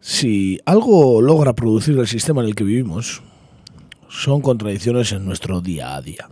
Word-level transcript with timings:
Si 0.00 0.60
algo 0.66 1.20
logra 1.22 1.52
producir 1.52 1.98
el 1.98 2.06
sistema 2.06 2.42
en 2.42 2.48
el 2.48 2.54
que 2.54 2.64
vivimos, 2.64 3.22
son 4.08 4.40
contradicciones 4.40 5.12
en 5.12 5.24
nuestro 5.24 5.60
día 5.60 5.96
a 5.96 6.02
día. 6.02 6.28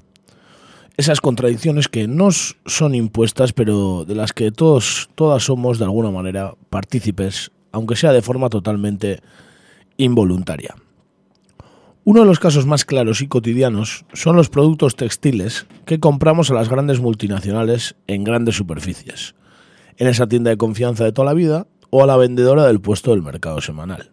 Esas 0.96 1.20
contradicciones 1.20 1.88
que 1.88 2.06
nos 2.06 2.56
son 2.66 2.94
impuestas, 2.94 3.52
pero 3.52 4.04
de 4.04 4.14
las 4.14 4.32
que 4.32 4.52
todos, 4.52 5.08
todas 5.14 5.44
somos 5.44 5.78
de 5.78 5.84
alguna 5.84 6.10
manera 6.10 6.54
partícipes, 6.68 7.52
aunque 7.72 7.96
sea 7.96 8.12
de 8.12 8.22
forma 8.22 8.50
totalmente 8.50 9.20
involuntaria. 9.96 10.74
Uno 12.02 12.20
de 12.20 12.26
los 12.26 12.38
casos 12.38 12.64
más 12.64 12.86
claros 12.86 13.20
y 13.20 13.28
cotidianos 13.28 14.06
son 14.14 14.34
los 14.34 14.48
productos 14.48 14.96
textiles 14.96 15.66
que 15.84 16.00
compramos 16.00 16.50
a 16.50 16.54
las 16.54 16.70
grandes 16.70 16.98
multinacionales 16.98 17.94
en 18.06 18.24
grandes 18.24 18.56
superficies, 18.56 19.34
en 19.98 20.08
esa 20.08 20.26
tienda 20.26 20.48
de 20.48 20.56
confianza 20.56 21.04
de 21.04 21.12
toda 21.12 21.26
la 21.26 21.34
vida 21.34 21.66
o 21.90 22.02
a 22.02 22.06
la 22.06 22.16
vendedora 22.16 22.66
del 22.66 22.80
puesto 22.80 23.10
del 23.10 23.22
mercado 23.22 23.60
semanal. 23.60 24.12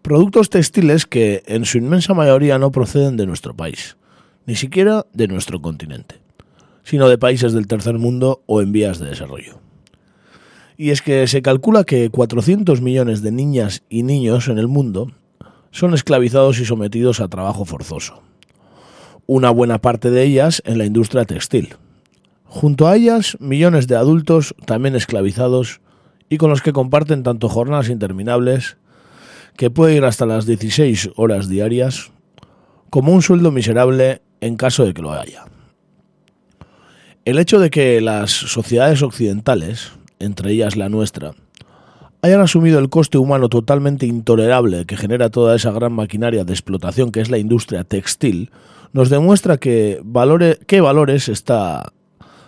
Productos 0.00 0.48
textiles 0.48 1.04
que 1.04 1.42
en 1.46 1.66
su 1.66 1.76
inmensa 1.76 2.14
mayoría 2.14 2.58
no 2.58 2.72
proceden 2.72 3.18
de 3.18 3.26
nuestro 3.26 3.54
país, 3.54 3.98
ni 4.46 4.56
siquiera 4.56 5.04
de 5.12 5.28
nuestro 5.28 5.60
continente, 5.60 6.22
sino 6.84 7.06
de 7.10 7.18
países 7.18 7.52
del 7.52 7.66
tercer 7.66 7.98
mundo 7.98 8.42
o 8.46 8.62
en 8.62 8.72
vías 8.72 8.98
de 8.98 9.10
desarrollo. 9.10 9.60
Y 10.78 10.88
es 10.88 11.02
que 11.02 11.26
se 11.26 11.42
calcula 11.42 11.84
que 11.84 12.08
400 12.08 12.80
millones 12.80 13.20
de 13.20 13.30
niñas 13.30 13.82
y 13.90 14.04
niños 14.04 14.48
en 14.48 14.56
el 14.56 14.68
mundo 14.68 15.12
son 15.70 15.94
esclavizados 15.94 16.58
y 16.60 16.64
sometidos 16.64 17.20
a 17.20 17.28
trabajo 17.28 17.64
forzoso. 17.64 18.22
Una 19.26 19.50
buena 19.50 19.78
parte 19.78 20.10
de 20.10 20.22
ellas 20.22 20.62
en 20.64 20.78
la 20.78 20.84
industria 20.84 21.24
textil. 21.24 21.76
Junto 22.44 22.88
a 22.88 22.96
ellas, 22.96 23.36
millones 23.40 23.86
de 23.86 23.96
adultos 23.96 24.54
también 24.64 24.96
esclavizados 24.96 25.80
y 26.30 26.38
con 26.38 26.50
los 26.50 26.62
que 26.62 26.72
comparten 26.72 27.22
tanto 27.22 27.48
jornadas 27.48 27.90
interminables, 27.90 28.76
que 29.56 29.70
puede 29.70 29.96
ir 29.96 30.04
hasta 30.04 30.24
las 30.24 30.46
16 30.46 31.10
horas 31.16 31.48
diarias, 31.48 32.10
como 32.90 33.12
un 33.12 33.22
sueldo 33.22 33.50
miserable 33.50 34.22
en 34.40 34.56
caso 34.56 34.84
de 34.84 34.94
que 34.94 35.02
lo 35.02 35.12
haya. 35.12 35.44
El 37.24 37.38
hecho 37.38 37.58
de 37.58 37.68
que 37.68 38.00
las 38.00 38.30
sociedades 38.30 39.02
occidentales, 39.02 39.92
entre 40.18 40.52
ellas 40.52 40.76
la 40.76 40.88
nuestra, 40.88 41.34
hayan 42.22 42.40
asumido 42.40 42.78
el 42.78 42.88
coste 42.88 43.18
humano 43.18 43.48
totalmente 43.48 44.06
intolerable 44.06 44.84
que 44.86 44.96
genera 44.96 45.30
toda 45.30 45.54
esa 45.54 45.70
gran 45.70 45.92
maquinaria 45.92 46.44
de 46.44 46.52
explotación 46.52 47.12
que 47.12 47.20
es 47.20 47.30
la 47.30 47.38
industria 47.38 47.84
textil, 47.84 48.50
nos 48.92 49.10
demuestra 49.10 49.58
que 49.58 50.00
valore, 50.02 50.58
qué 50.66 50.80
valores 50.80 51.28
está 51.28 51.92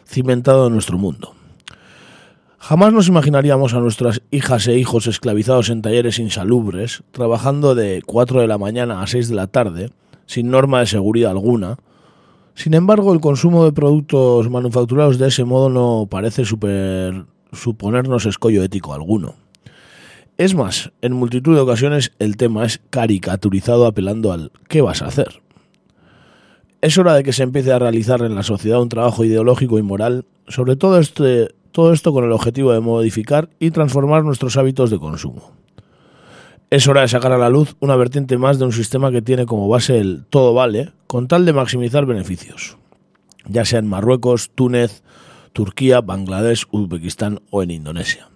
cimentado 0.06 0.66
en 0.66 0.72
nuestro 0.72 0.98
mundo. 0.98 1.34
Jamás 2.58 2.92
nos 2.92 3.08
imaginaríamos 3.08 3.72
a 3.72 3.80
nuestras 3.80 4.20
hijas 4.30 4.66
e 4.66 4.76
hijos 4.76 5.06
esclavizados 5.06 5.70
en 5.70 5.82
talleres 5.82 6.18
insalubres, 6.18 7.02
trabajando 7.10 7.74
de 7.74 8.02
4 8.04 8.42
de 8.42 8.46
la 8.46 8.58
mañana 8.58 9.02
a 9.02 9.06
6 9.06 9.28
de 9.28 9.34
la 9.34 9.46
tarde, 9.46 9.90
sin 10.26 10.50
norma 10.50 10.80
de 10.80 10.86
seguridad 10.86 11.30
alguna. 11.30 11.78
Sin 12.54 12.74
embargo, 12.74 13.14
el 13.14 13.20
consumo 13.20 13.64
de 13.64 13.72
productos 13.72 14.50
manufacturados 14.50 15.18
de 15.18 15.28
ese 15.28 15.44
modo 15.44 15.70
no 15.70 16.06
parece 16.10 16.44
super, 16.44 17.24
suponernos 17.52 18.26
escollo 18.26 18.62
ético 18.62 18.92
alguno. 18.92 19.34
Es 20.40 20.54
más, 20.54 20.90
en 21.02 21.12
multitud 21.12 21.54
de 21.54 21.60
ocasiones 21.60 22.12
el 22.18 22.38
tema 22.38 22.64
es 22.64 22.80
caricaturizado 22.88 23.84
apelando 23.84 24.32
al 24.32 24.52
¿qué 24.68 24.80
vas 24.80 25.02
a 25.02 25.06
hacer? 25.08 25.42
Es 26.80 26.96
hora 26.96 27.12
de 27.12 27.22
que 27.22 27.34
se 27.34 27.42
empiece 27.42 27.70
a 27.72 27.78
realizar 27.78 28.22
en 28.22 28.34
la 28.34 28.42
sociedad 28.42 28.80
un 28.80 28.88
trabajo 28.88 29.22
ideológico 29.22 29.78
y 29.78 29.82
moral 29.82 30.24
sobre 30.48 30.76
todo 30.76 30.98
este 30.98 31.48
todo 31.72 31.92
esto 31.92 32.14
con 32.14 32.24
el 32.24 32.32
objetivo 32.32 32.72
de 32.72 32.80
modificar 32.80 33.50
y 33.58 33.70
transformar 33.70 34.24
nuestros 34.24 34.56
hábitos 34.56 34.88
de 34.88 34.98
consumo. 34.98 35.52
Es 36.70 36.88
hora 36.88 37.02
de 37.02 37.08
sacar 37.08 37.32
a 37.32 37.38
la 37.38 37.50
luz 37.50 37.76
una 37.78 37.96
vertiente 37.96 38.38
más 38.38 38.58
de 38.58 38.64
un 38.64 38.72
sistema 38.72 39.10
que 39.10 39.20
tiene 39.20 39.44
como 39.44 39.68
base 39.68 39.98
el 39.98 40.24
todo 40.30 40.54
vale, 40.54 40.94
con 41.06 41.28
tal 41.28 41.44
de 41.44 41.52
maximizar 41.52 42.06
beneficios, 42.06 42.78
ya 43.46 43.66
sea 43.66 43.80
en 43.80 43.88
Marruecos, 43.88 44.52
Túnez, 44.54 45.02
Turquía, 45.52 46.00
Bangladesh, 46.00 46.64
Uzbekistán 46.70 47.42
o 47.50 47.62
en 47.62 47.72
Indonesia. 47.72 48.29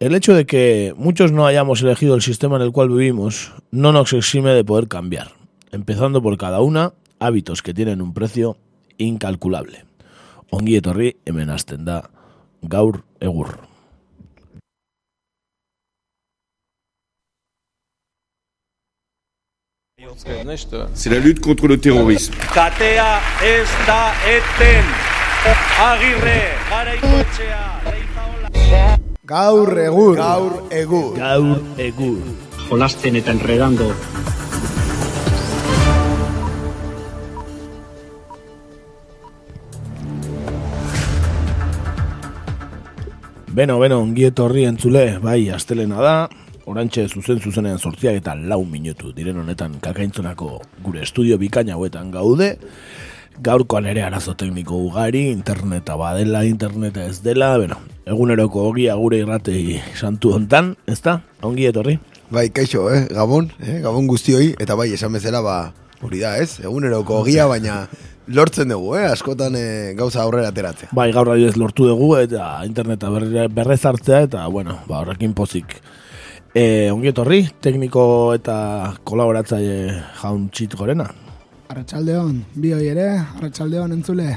El 0.00 0.14
hecho 0.14 0.34
de 0.34 0.44
que 0.44 0.92
muchos 0.96 1.30
no 1.30 1.46
hayamos 1.46 1.80
elegido 1.82 2.14
el 2.14 2.22
sistema 2.22 2.56
en 2.56 2.62
el 2.62 2.72
cual 2.72 2.88
vivimos 2.88 3.52
no 3.70 3.92
nos 3.92 4.12
exime 4.12 4.50
de 4.50 4.64
poder 4.64 4.88
cambiar, 4.88 5.32
empezando 5.70 6.20
por 6.20 6.36
cada 6.36 6.60
una 6.60 6.92
hábitos 7.20 7.62
que 7.62 7.74
tienen 7.74 8.02
un 8.02 8.12
precio 8.12 8.56
incalculable. 8.98 9.84
Ongi 10.50 10.76
etorri 10.76 11.16
hemen 11.24 11.50
hasten 11.50 11.84
da 11.84 12.10
gaur 12.62 13.04
egur. 13.20 13.58
C'est 20.94 21.10
la 21.10 21.18
lutte 21.18 21.40
contre 21.40 21.66
le 21.66 21.78
terrorisme. 21.78 22.36
Katea 22.52 23.20
ez 23.42 23.68
da 23.86 24.12
eten. 24.28 24.84
Agirre, 25.80 26.40
garaikoetxea. 26.70 28.03
Gaur 29.24 29.70
egur. 29.80 30.18
Gaur 30.18 30.52
egur. 30.68 31.14
Gaur 31.16 31.60
egur. 31.80 32.18
jolasten 32.68 33.16
eta 33.16 33.32
enredando 33.32 33.86
Beno, 43.48 43.78
beno, 43.80 44.02
ongi 44.02 44.26
etorri 44.28 44.66
entzule, 44.68 45.06
bai, 45.24 45.48
astelena 45.56 46.04
da, 46.04 46.14
orantxe 46.68 47.06
zuzen 47.08 47.40
zuzenean 47.40 47.80
sortziak 47.80 48.20
eta 48.20 48.36
lau 48.36 48.60
minutu, 48.68 49.14
diren 49.16 49.40
honetan 49.40 49.78
kakaintzonako 49.80 50.58
gure 50.84 51.00
estudio 51.08 51.40
bikaina 51.40 51.78
hauetan 51.78 52.12
gaude, 52.12 52.58
gaurkoan 53.42 53.86
ere 53.90 54.02
arazo 54.02 54.34
tekniko 54.38 54.78
ugari, 54.86 55.28
interneta 55.32 55.96
badela, 55.96 56.44
interneta 56.44 57.04
ez 57.08 57.20
dela, 57.24 57.54
beno, 57.58 57.78
eguneroko 58.06 58.68
ogia 58.70 58.94
gure 59.00 59.20
irratei 59.22 59.80
santu 59.98 60.34
hontan, 60.36 60.74
ezta? 60.86 61.20
Ongi 61.42 61.66
etorri? 61.70 61.98
Bai, 62.30 62.48
kaixo, 62.54 62.86
eh? 62.92 63.06
Gabon, 63.10 63.50
eh? 63.60 63.80
Gabon 63.84 64.06
guztioi, 64.10 64.54
eta 64.60 64.76
bai, 64.78 64.92
esan 64.94 65.12
bezala, 65.16 65.42
ba, 65.44 65.56
hori 66.02 66.22
da, 66.22 66.36
ez? 66.38 66.60
Eguneroko 66.62 67.20
ogia, 67.22 67.46
baina 67.50 67.84
lortzen 68.26 68.70
dugu, 68.72 68.94
eh? 69.00 69.08
Askotan 69.10 69.58
eh, 69.58 69.92
gauza 69.98 70.22
aurrera 70.22 70.52
ateratzea. 70.52 70.92
Bai, 70.96 71.10
gaur 71.12 71.32
adibidez 71.32 71.58
lortu 71.60 71.88
dugu 71.90 72.14
eta 72.20 72.62
interneta 72.68 73.10
berre, 73.12 73.48
berrezartzea 73.52 74.24
eta, 74.28 74.46
bueno, 74.48 74.78
ba, 74.88 75.02
horrekin 75.02 75.34
pozik. 75.36 75.76
E, 76.54 76.88
ongi 76.94 77.10
etorri, 77.10 77.42
tekniko 77.60 78.06
eta 78.36 78.56
kolaboratzaile 79.04 80.00
jaun 80.20 80.48
txit 80.54 80.78
gorena. 80.78 81.10
Arratxaldeon, 81.72 82.40
bi 82.60 82.74
hoi 82.76 82.86
ere, 82.92 83.08
arratxaldeon 83.38 83.94
entzule. 83.96 84.28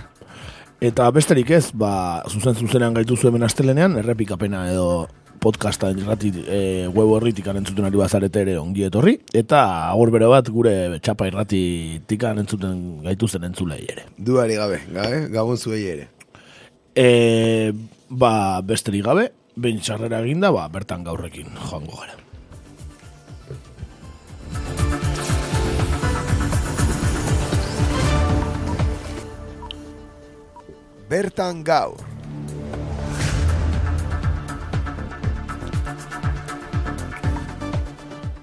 Eta 0.84 1.08
besterik 1.12 1.50
ez, 1.58 1.72
ba, 1.74 2.24
zuzen 2.30 2.56
zuzenean 2.56 2.94
gaitu 2.96 3.18
zuen 3.18 3.44
astelenean, 3.44 3.98
errepikapena 4.00 4.68
edo 4.72 5.08
podcasta 5.42 5.90
irrati, 5.94 6.32
e, 6.48 6.60
web 6.88 7.12
horritik 7.16 7.48
entzuten 7.52 7.86
ari 7.88 8.00
bazarete 8.00 8.44
ere 8.46 8.58
ongi 8.58 8.86
etorri, 8.88 9.18
eta 9.34 9.64
agor 9.90 10.12
bere 10.16 10.30
bat 10.32 10.50
gure 10.54 11.00
txapa 11.04 11.28
irratitik 11.30 12.24
entzuten 12.30 13.04
gaitu 13.06 13.28
zen 13.28 13.50
entzulei 13.50 13.84
ere. 13.88 14.08
Duari 14.18 14.56
gabe, 14.56 14.82
gabe, 14.94 15.26
gabon 15.34 15.58
zuei 15.58 15.84
ere. 15.96 16.08
E, 16.96 17.74
ba, 18.10 18.62
besterik 18.62 19.06
gabe, 19.06 19.32
behin 19.56 19.82
txarrera 19.82 20.22
eginda, 20.26 20.54
ba, 20.54 20.68
bertan 20.74 21.04
gaurrekin 21.04 21.52
joango 21.58 22.00
gara. 22.00 22.27
Bertan 31.08 31.64
gaur. 31.64 31.96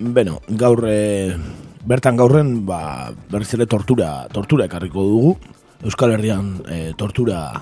Beno, 0.00 0.38
gaur 0.48 0.80
e, 0.88 1.36
bertan 1.84 2.16
gaurren 2.16 2.54
ba, 2.64 3.12
berriz 3.28 3.50
ere 3.52 3.68
tortura, 3.68 4.24
tortura 4.32 4.64
ekarriko 4.64 5.04
dugu. 5.04 5.34
Euskal 5.84 6.16
Herrian 6.16 6.54
e, 6.64 6.78
tortura 6.96 7.52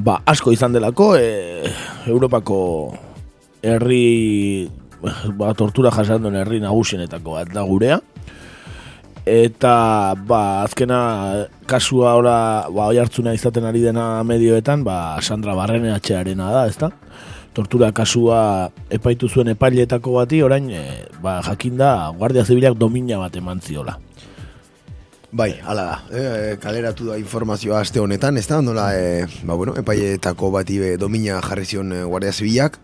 ba, 0.00 0.22
asko 0.24 0.56
izan 0.56 0.72
delako, 0.72 1.10
e, 1.20 1.68
Europako 2.08 2.60
herri 3.60 4.70
ba, 5.36 5.52
tortura 5.52 5.92
jasan 5.92 6.32
herri 6.32 6.64
nagusienetako 6.64 7.36
bat 7.42 7.52
da 7.52 7.68
gurea. 7.68 8.00
Eta 9.28 10.14
ba, 10.28 10.62
azkena 10.64 11.46
kasua 11.68 12.14
ora 12.16 12.36
ba, 12.72 12.88
oi 12.88 12.96
hartzuna 12.96 13.34
izaten 13.36 13.66
ari 13.68 13.82
dena 13.84 14.22
medioetan, 14.24 14.84
ba, 14.86 15.18
Sandra 15.20 15.56
Barrene 15.58 15.92
atxearena 15.92 16.52
da, 16.54 16.66
ezta? 16.70 16.92
tortura 17.58 17.90
kasua 17.90 18.70
epaitu 18.94 19.26
zuen 19.26 19.50
epailetako 19.50 20.12
bati, 20.14 20.38
orain 20.46 20.68
e, 20.70 20.82
ba, 21.22 21.40
jakinda 21.42 22.12
Guardia 22.14 22.44
Zibilak 22.46 22.78
domina 22.78 23.18
bat 23.18 23.34
eman 23.36 23.58
ziola. 23.58 23.96
Bai, 25.32 25.50
hala 25.66 25.84
da. 25.88 25.96
E, 26.08 26.22
kaleratu 26.62 27.10
da 27.10 27.18
informazioa 27.18 27.82
aste 27.82 28.00
honetan, 28.00 28.38
ez 28.38 28.46
da? 28.48 28.60
Nola, 28.62 28.92
e, 28.94 29.26
ba, 29.42 29.56
bueno, 29.58 29.74
epaietako 29.76 30.52
bati 30.54 30.78
be, 30.78 30.92
domina 31.02 31.42
jarri 31.42 31.66
zion 31.66 31.92
e, 31.92 32.04
Guardia 32.04 32.32
Zibilak. 32.32 32.78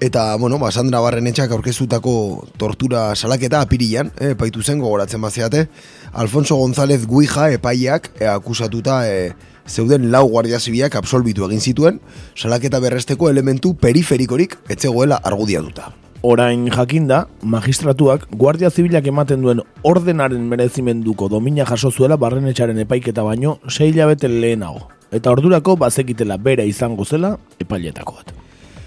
Eta, 0.00 0.34
bueno, 0.36 0.58
ba, 0.58 0.72
Sandra 0.72 1.00
Barrenetxak 1.00 1.52
aurkeztutako 1.54 2.46
tortura 2.58 3.14
salaketa 3.14 3.60
apirian, 3.62 4.10
e, 4.18 4.32
epaitu 4.34 4.62
zen 4.62 4.80
gogoratzen 4.82 5.22
bazeate. 5.22 5.68
Alfonso 6.12 6.56
González 6.56 7.06
Guija 7.06 7.50
epaiak 7.54 8.10
e, 8.20 8.26
akusatuta 8.26 9.02
e, 9.08 9.32
zeuden 9.66 10.10
lau 10.10 10.26
Guardia 10.28 10.60
Zibilak 10.60 10.96
absolbitu 10.96 11.46
egin 11.46 11.60
zituen, 11.60 12.00
salaketa 12.34 12.80
berresteko 12.80 13.30
elementu 13.30 13.74
periferikorik 13.78 14.58
etzegoela 14.68 15.22
argudiatuta 15.22 15.94
orain 16.24 16.70
jakinda, 16.72 17.26
magistratuak 17.42 18.24
Guardia 18.32 18.70
Zibilak 18.70 19.04
ematen 19.10 19.42
duen 19.44 19.60
ordenaren 19.84 20.46
merezimenduko 20.48 21.28
domina 21.28 21.66
jaso 21.68 21.90
zuela 21.92 22.16
barrenetxaren 22.16 22.80
epaiketa 22.86 23.22
baino 23.26 23.58
sei 23.68 23.90
hilabete 23.90 24.30
lehenago. 24.32 24.88
Eta 25.12 25.34
ordurako 25.36 25.76
bazekitela 25.84 26.38
bera 26.40 26.64
izango 26.64 27.04
zela 27.04 27.36
epailetako 27.60 28.16
bat. 28.16 28.32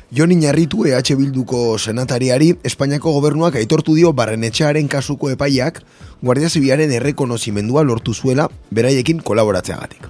Jon 0.09 0.31
Inarritu 0.31 0.85
EH 0.87 1.17
Bilduko 1.19 1.75
senatariari 1.75 2.53
Espainiako 2.63 3.11
gobernuak 3.17 3.57
aitortu 3.59 3.91
dio 3.97 4.13
barrenetxearen 4.15 4.87
kasuko 4.87 5.27
epaiak 5.33 5.81
Guardia 6.21 6.47
Zibilaren 6.47 6.93
errekonozimendua 6.95 7.83
lortu 7.83 8.13
zuela 8.13 8.47
beraiekin 8.71 9.19
kolaboratzeagatik. 9.19 10.07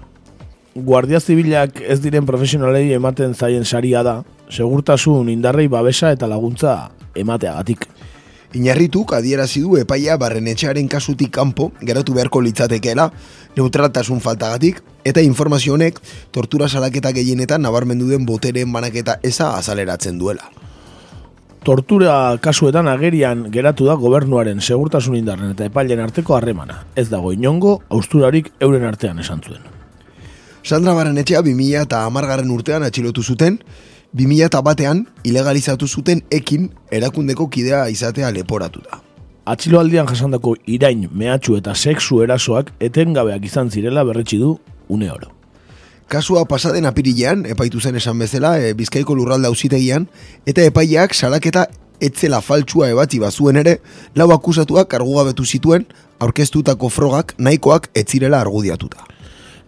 Guardia 0.76 1.20
Zibilak 1.20 1.82
ez 1.82 1.98
diren 2.04 2.30
profesionalei 2.30 2.94
ematen 2.94 3.34
zaien 3.34 3.66
saria 3.66 4.04
da, 4.06 4.22
segurtasun 4.54 5.32
indarrei 5.34 5.66
babesa 5.68 6.14
eta 6.14 6.30
laguntza 6.30 6.92
emateagatik. 7.16 7.88
Inarrituk 8.56 9.12
adierazi 9.12 9.60
du 9.60 9.76
epaia 9.76 10.16
barrenetxearen 10.18 10.88
kasutik 10.88 11.34
kanpo 11.36 11.72
geratu 11.82 12.14
beharko 12.16 12.40
litzatekeela 12.40 13.10
neutraltasun 13.58 14.22
faltagatik 14.24 14.80
eta 15.04 15.22
informazio 15.22 15.74
honek 15.76 16.00
tortura 16.32 16.70
salaketa 16.70 17.12
gehienetan 17.12 17.62
nabarmendu 17.62 18.08
den 18.08 18.26
botereen 18.26 18.72
banaketa 18.72 19.20
eza 19.24 19.52
azaleratzen 19.58 20.18
duela. 20.20 20.48
Tortura 21.68 22.38
kasuetan 22.40 22.88
agerian 22.88 23.50
geratu 23.52 23.90
da 23.90 23.98
gobernuaren 24.00 24.62
segurtasun 24.62 25.18
indarren 25.20 25.52
eta 25.52 25.66
epailen 25.68 26.00
arteko 26.00 26.38
harremana. 26.38 26.86
Ez 26.96 27.10
dago 27.12 27.34
inongo, 27.36 27.82
austurarik 27.90 28.54
euren 28.62 28.86
artean 28.88 29.20
esan 29.20 29.44
zuen. 29.44 29.66
Sandra 30.64 30.94
Barrenetxea 30.96 31.42
2000 31.44 31.84
eta 31.84 32.06
amargarren 32.08 32.50
urtean 32.52 32.84
atxilotu 32.88 33.24
zuten, 33.24 33.60
2000 34.13 34.62
batean 34.63 35.06
ilegalizatu 35.24 35.88
zuten 35.88 36.21
ekin 36.31 36.69
erakundeko 36.92 37.48
kidea 37.48 37.88
izatea 37.89 38.31
leporatuta. 38.31 39.01
Atxiloaldian 39.48 40.07
jasandako 40.07 40.56
irain, 40.68 41.07
mehatxu 41.12 41.56
eta 41.56 41.75
sexu 41.75 42.21
erasoak 42.24 42.74
etengabeak 42.83 43.45
izan 43.48 43.69
zirela 43.71 44.04
berretsi 44.04 44.38
du 44.38 44.57
une 44.89 45.12
oro. 45.12 45.31
Kasua 46.07 46.45
pasaden 46.48 46.86
apirilean, 46.86 47.45
epaitu 47.45 47.80
zen 47.80 47.95
esan 47.95 48.19
bezala, 48.19 48.57
e, 48.59 48.74
bizkaiko 48.74 49.15
lurralda 49.15 49.48
ausitegian, 49.51 50.07
eta 50.48 50.63
epaileak 50.63 51.15
salaketa 51.15 51.65
etzela 52.00 52.42
faltsua 52.42 52.89
ebatzi 52.94 53.19
bazuen 53.19 53.60
ere, 53.60 53.77
lau 54.15 54.30
akusatuak 54.31 54.94
argugabetu 54.94 55.45
zituen, 55.45 55.88
aurkeztutako 56.19 56.89
frogak 56.89 57.33
nahikoak 57.38 57.89
etzirela 57.95 58.39
argudiatuta. 58.42 59.03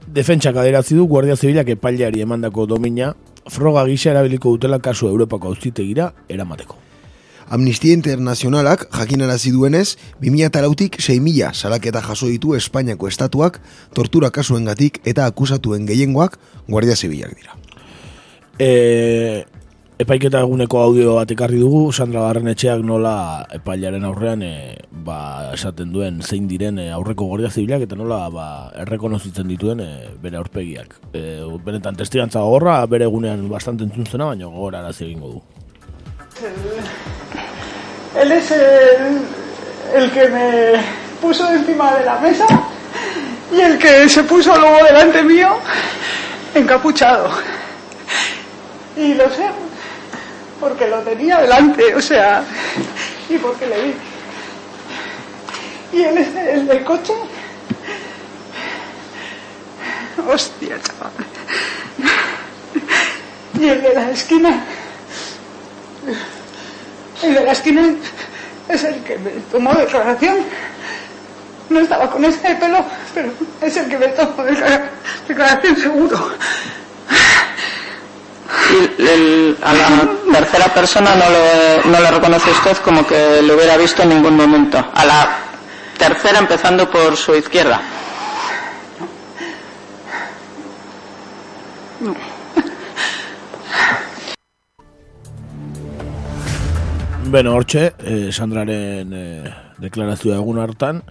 Defentsak 0.07 0.55
aderazi 0.55 0.95
du 0.95 1.07
Guardia 1.07 1.35
Zibilak 1.35 1.69
epaileari 1.75 2.23
emandako 2.23 2.65
domina 2.65 3.13
froga 3.49 3.85
gisa 3.85 4.11
erabiliko 4.13 4.53
dutela 4.55 4.79
kasu 4.79 5.07
Europako 5.07 5.49
auzitegira 5.49 6.13
eramateko. 6.29 6.77
Amnistia 7.49 7.95
Internazionalak 7.97 8.85
jakinarazi 8.93 9.51
duenez, 9.51 9.97
2008-tik 10.21 10.99
6.000 11.01 11.53
salaketa 11.53 12.01
jaso 12.05 12.29
ditu 12.29 12.53
Espainiako 12.53 13.09
estatuak 13.09 13.57
tortura 13.97 14.29
kasuengatik 14.29 15.01
eta 15.03 15.25
akusatuen 15.25 15.87
gehiengoak 15.89 16.37
Guardia 16.67 16.95
Zibilak 16.95 17.33
dira. 17.33 17.57
E, 18.59 19.45
epaiketa 19.99 20.39
eguneko 20.45 20.79
audio 20.79 21.13
bat 21.17 21.31
ekarri 21.33 21.57
dugu, 21.59 21.91
Sandra 21.91 22.21
Barrenetxeak 22.23 22.85
nola 22.87 23.43
epailaren 23.57 24.05
aurrean 24.07 24.45
e, 24.47 24.51
ba, 25.03 25.51
esaten 25.57 25.91
duen 25.91 26.21
zein 26.23 26.45
diren 26.47 26.79
e, 26.79 26.85
aurreko 26.95 27.27
guardia 27.27 27.51
zibilak 27.51 27.83
eta 27.83 27.97
nola 27.99 28.21
ba, 28.31 28.45
errekonozitzen 28.85 29.51
dituen 29.51 29.83
e, 29.83 29.89
bere 30.23 30.39
aurpegiak. 30.39 30.95
E, 31.11 31.43
benetan 31.65 31.99
testigantza 31.99 32.45
gogorra, 32.47 32.77
bere 32.87 33.09
egunean 33.11 33.43
bastante 33.51 33.83
entzuntzena, 33.89 34.31
baina 34.31 34.47
gogora 34.47 34.79
arazi 34.79 35.03
egingo 35.09 35.33
du. 35.33 35.43
Él 38.23 38.31
es 38.31 38.51
el, 38.51 39.21
el 39.99 40.11
que 40.11 40.29
me 40.29 40.49
puso 41.19 41.51
encima 41.51 41.93
de 41.97 42.05
la 42.05 42.19
mesa 42.21 42.47
y 43.51 43.59
el 43.59 43.77
que 43.77 44.07
se 44.07 44.23
puso 44.23 44.55
luego 44.55 44.85
delante 44.85 45.23
mío 45.23 45.57
encapuchado. 46.55 47.29
Y 48.95 49.13
lo 49.13 49.29
sé, 49.29 49.49
porque 50.59 50.87
lo 50.87 50.99
tenía 50.99 51.39
delante, 51.39 51.95
o 51.95 52.01
sea, 52.01 52.43
y 53.29 53.37
porque 53.37 53.65
le 53.65 53.81
vi. 53.81 53.93
Y 55.93 56.03
él 56.03 56.17
el 56.17 56.67
del 56.67 56.83
coche. 56.83 57.13
Hostia, 60.27 60.77
chaval. 60.81 61.11
Y 63.59 63.67
el 63.67 63.81
de 63.81 63.93
la 63.93 64.11
esquina. 64.11 64.63
El 67.23 67.33
de 67.33 67.43
la 67.43 67.51
esquina 67.51 67.95
es 68.67 68.83
el 68.83 69.03
que 69.03 69.17
me 69.17 69.31
tomó 69.51 69.73
declaración. 69.73 70.37
No 71.69 71.79
estaba 71.79 72.09
con 72.09 72.25
ese 72.25 72.55
pelo, 72.55 72.83
pero 73.13 73.31
es 73.61 73.77
el 73.77 73.89
que 73.89 73.97
me 73.97 74.07
tomó 74.09 74.43
declaración 75.27 75.77
seguro 75.77 76.31
y 78.71 79.01
el, 79.01 79.57
a 79.61 79.73
la 79.73 79.87
tercera 80.31 80.73
persona 80.73 81.15
no 81.15 81.25
le, 81.29 81.91
no 81.91 81.99
le 81.99 82.11
reconoce 82.11 82.51
usted 82.51 82.77
como 82.77 83.05
que 83.05 83.41
le 83.41 83.53
hubiera 83.53 83.77
visto 83.77 84.03
en 84.03 84.09
ningún 84.09 84.35
momento. 84.35 84.77
A 84.93 85.05
la 85.05 85.29
tercera 85.97 86.39
empezando 86.39 86.89
por 86.89 87.15
su 87.15 87.35
izquierda. 87.35 87.81
Beno, 97.25 97.53
hortxe, 97.53 97.93
eh, 97.99 98.31
Sandraren 98.31 99.11
eh, 99.13 99.53
deklarazioa 99.77 100.39
egun 100.39 100.57
hartan, 100.57 101.03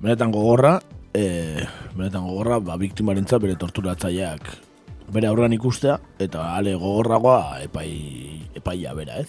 benetan 0.00 0.32
gogorra, 0.32 0.80
eh, 1.14 1.62
benetan 1.94 2.26
gogorra, 2.26 2.58
ba, 2.58 2.76
biktimaren 2.80 3.28
bere 3.38 3.54
torturatzaileak 3.54 4.69
bere 5.12 5.28
aurran 5.30 5.54
ikustea, 5.54 5.98
eta 6.22 6.52
ale 6.56 6.74
gogorragoa 6.78 7.60
epai, 7.64 7.88
epaia 8.56 8.94
bera, 8.94 9.20
ez? 9.20 9.28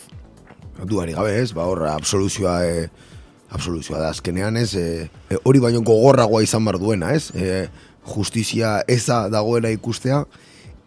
Duari 0.88 1.15
gabe 1.17 1.33
ez, 1.41 1.51
ba 1.57 1.67
horra 1.69 1.95
absoluzioa, 1.97 2.55
e, 2.65 2.89
absoluzioa 3.51 4.00
da 4.01 4.11
azkenean 4.13 4.57
ez, 4.57 4.73
e, 4.75 5.39
hori 5.43 5.61
baino 5.63 5.83
gogorragoa 5.85 6.43
izan 6.45 6.65
bar 6.65 6.79
duena 6.81 7.11
ez, 7.17 7.29
e, 7.35 7.67
justizia 8.13 8.79
eza 8.89 9.27
dagoela 9.29 9.71
ikustea, 9.73 10.23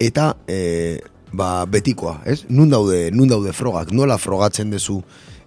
eta 0.02 0.32
e, 0.50 1.00
ba, 1.32 1.64
betikoa, 1.70 2.20
ez? 2.26 2.42
Nun 2.48 2.70
daude, 2.72 3.08
nun 3.14 3.30
daude 3.30 3.54
frogak, 3.54 3.92
nola 3.92 4.18
frogatzen 4.18 4.70
dezu 4.74 5.00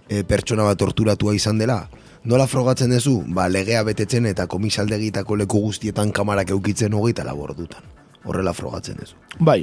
e, 0.08 0.24
pertsona 0.28 0.66
bat 0.68 0.80
torturatua 0.80 1.36
izan 1.36 1.60
dela? 1.60 1.82
Nola 2.28 2.48
frogatzen 2.50 2.90
dezu? 2.92 3.20
Ba, 3.32 3.46
legea 3.48 3.84
betetzen 3.86 4.26
eta 4.28 4.48
komisaldegitako 4.50 5.38
leku 5.44 5.62
guztietan 5.68 6.12
kamarak 6.12 6.52
eukitzen 6.56 6.96
hogeita 6.96 7.24
labordutan 7.24 7.97
horrela 8.28 8.52
frogatzen 8.54 9.00
ez. 9.02 9.12
Bai, 9.38 9.62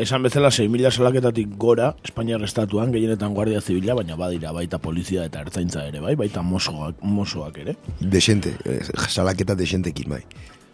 esan 0.00 0.22
bezala 0.26 0.50
6.000 0.50 0.90
salaketatik 0.90 1.56
gora, 1.60 1.94
Espainiar 2.04 2.42
Estatuan, 2.44 2.92
gehienetan 2.92 3.34
Guardia 3.34 3.60
Zibila, 3.60 3.96
baina 3.98 4.16
badira 4.20 4.52
baita 4.56 4.78
polizia 4.78 5.24
eta 5.28 5.42
ertzaintza 5.46 5.86
ere, 5.88 6.02
bai, 6.04 6.14
baita 6.20 6.42
mosoak, 6.42 7.02
mosoak 7.02 7.60
ere. 7.64 7.76
Desente, 8.00 8.56
eh, 8.64 8.80
salaketa 9.08 9.56
desentekin, 9.58 10.10
bai. 10.16 10.24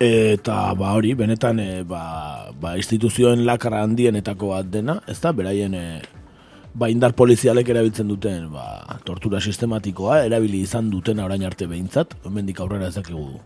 Eta 0.02 0.74
ba 0.76 0.92
hori, 0.92 1.14
benetan 1.16 1.60
e, 1.60 1.82
ba, 1.88 2.52
ba, 2.60 2.74
instituzioen 2.76 3.46
lakara 3.48 3.80
handienetako 3.86 4.52
bat 4.52 4.68
dena, 4.68 4.98
ez 5.08 5.16
da, 5.22 5.32
beraien 5.32 5.72
e, 5.72 5.84
ba, 6.76 6.90
indar 6.92 7.14
polizialek 7.16 7.70
erabiltzen 7.72 8.08
duten 8.12 8.50
ba, 8.52 8.98
tortura 9.08 9.40
sistematikoa, 9.40 10.20
erabili 10.28 10.60
izan 10.66 10.90
duten 10.92 11.22
orain 11.24 11.46
arte 11.48 11.68
behintzat, 11.70 12.12
hemendik 12.28 12.60
aurrera 12.60 12.90
ez 12.92 12.98
dakigu 12.98 13.38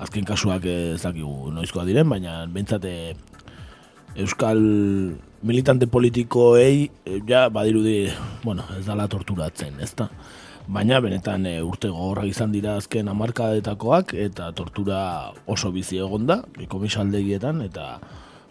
azken 0.00 0.24
kasuak 0.24 0.64
ez 0.66 1.00
dakigu 1.02 1.50
noizkoa 1.54 1.84
diren, 1.88 2.08
baina 2.08 2.44
bentsate 2.50 3.14
euskal 4.16 4.60
militante 5.46 5.86
politikoei 5.86 6.90
eh, 7.04 7.20
ja 7.28 7.48
badirudi, 7.52 8.10
bueno, 8.44 8.64
ez 8.78 8.84
dala 8.86 9.08
torturatzen, 9.08 9.78
ez 9.80 9.92
da? 9.96 10.10
Baina 10.70 11.00
benetan 11.02 11.46
e, 11.48 11.56
urte 11.66 11.88
gogorrak 11.90 12.28
izan 12.30 12.52
dira 12.52 12.76
azken 12.78 13.08
amarkadetakoak 13.10 14.12
eta 14.14 14.50
tortura 14.54 15.00
oso 15.50 15.72
bizi 15.74 15.98
egon 15.98 16.28
da, 16.28 16.42
komisaldegietan, 16.68 17.64
eta 17.64 17.96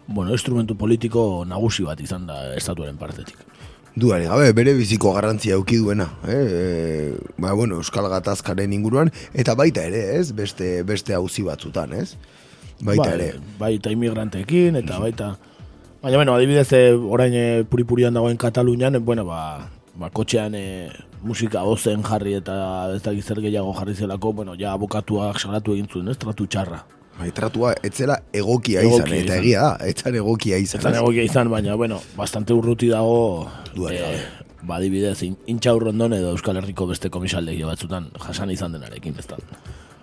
bueno, 0.06 0.32
instrumentu 0.34 0.74
politiko 0.76 1.44
nagusi 1.48 1.86
bat 1.86 2.00
izan 2.02 2.26
da 2.28 2.42
estatuaren 2.58 2.98
partetik. 3.00 3.38
Duari 3.98 4.28
gabe, 4.30 4.52
bere 4.54 4.72
biziko 4.78 5.10
garrantzia 5.16 5.56
euki 5.58 5.80
duena, 5.82 6.06
eh? 6.28 6.36
E, 6.38 7.30
ba, 7.42 7.52
bueno, 7.58 7.80
Euskal 7.82 8.06
Gatazkaren 8.12 8.72
inguruan, 8.72 9.10
eta 9.34 9.56
baita 9.58 9.82
ere, 9.82 10.04
ez? 10.20 10.30
Beste, 10.36 10.84
beste 10.86 11.16
hauzi 11.16 11.42
batzutan, 11.42 11.96
ez? 11.98 12.14
Baita 12.80 13.08
Bai, 13.08 13.14
ere. 13.16 13.30
Baita 13.58 13.90
imigranteekin, 13.90 14.78
eta 14.78 15.00
baita... 15.02 15.34
Baina, 16.00 16.16
bueno, 16.16 16.36
adibidez, 16.38 16.70
eh, 16.72 16.94
orain 16.94 17.34
eh, 17.34 17.64
puripurian 17.68 18.14
dagoen 18.14 18.38
Katalunian, 18.40 18.96
bueno, 19.04 19.26
ba, 19.26 19.68
ba 19.98 20.08
kotxean 20.14 20.54
eh, 20.54 20.88
musika 21.26 21.66
ozen 21.66 22.06
jarri 22.06 22.38
eta 22.38 22.54
ez 22.94 23.02
da 23.02 23.12
zer 23.12 23.42
gehiago 23.42 23.74
jarri 23.76 23.98
zelako, 23.98 24.32
bueno, 24.32 24.54
ja 24.56 24.72
abokatuak 24.72 25.42
salatu 25.42 25.74
egin 25.74 25.90
zuen, 25.90 26.08
ez, 26.08 26.16
tratu 26.16 26.46
txarra. 26.46 26.84
Bai, 27.20 27.30
tratua, 27.36 27.74
etzela 27.84 28.22
egokia, 28.32 28.80
Egokia 28.80 28.96
izan, 29.04 29.12
eta 29.12 29.34
izan. 29.34 29.42
egia 29.44 29.62
da, 29.66 29.88
etzan 29.92 30.14
egokia 30.16 30.56
izan. 30.62 30.80
Zan 30.80 30.94
ez? 30.96 31.00
egokia 31.02 31.22
izan, 31.28 31.50
baina, 31.52 31.74
bueno, 31.76 31.98
bastante 32.16 32.54
urruti 32.56 32.88
dago, 32.88 33.48
Duari 33.74 33.98
gabe. 34.00 34.22
ba, 34.62 34.76
adibidez, 34.80 35.18
in- 35.26 35.36
intxa 35.46 35.74
urrondon 35.76 36.14
edo 36.16 36.30
Euskal 36.32 36.56
Herriko 36.56 36.86
beste 36.88 37.10
komisaldegi 37.12 37.62
batzutan 37.68 38.08
jasan 38.24 38.50
izan 38.56 38.72
denarekin, 38.72 39.14
ez 39.20 39.26
da. 39.28 39.36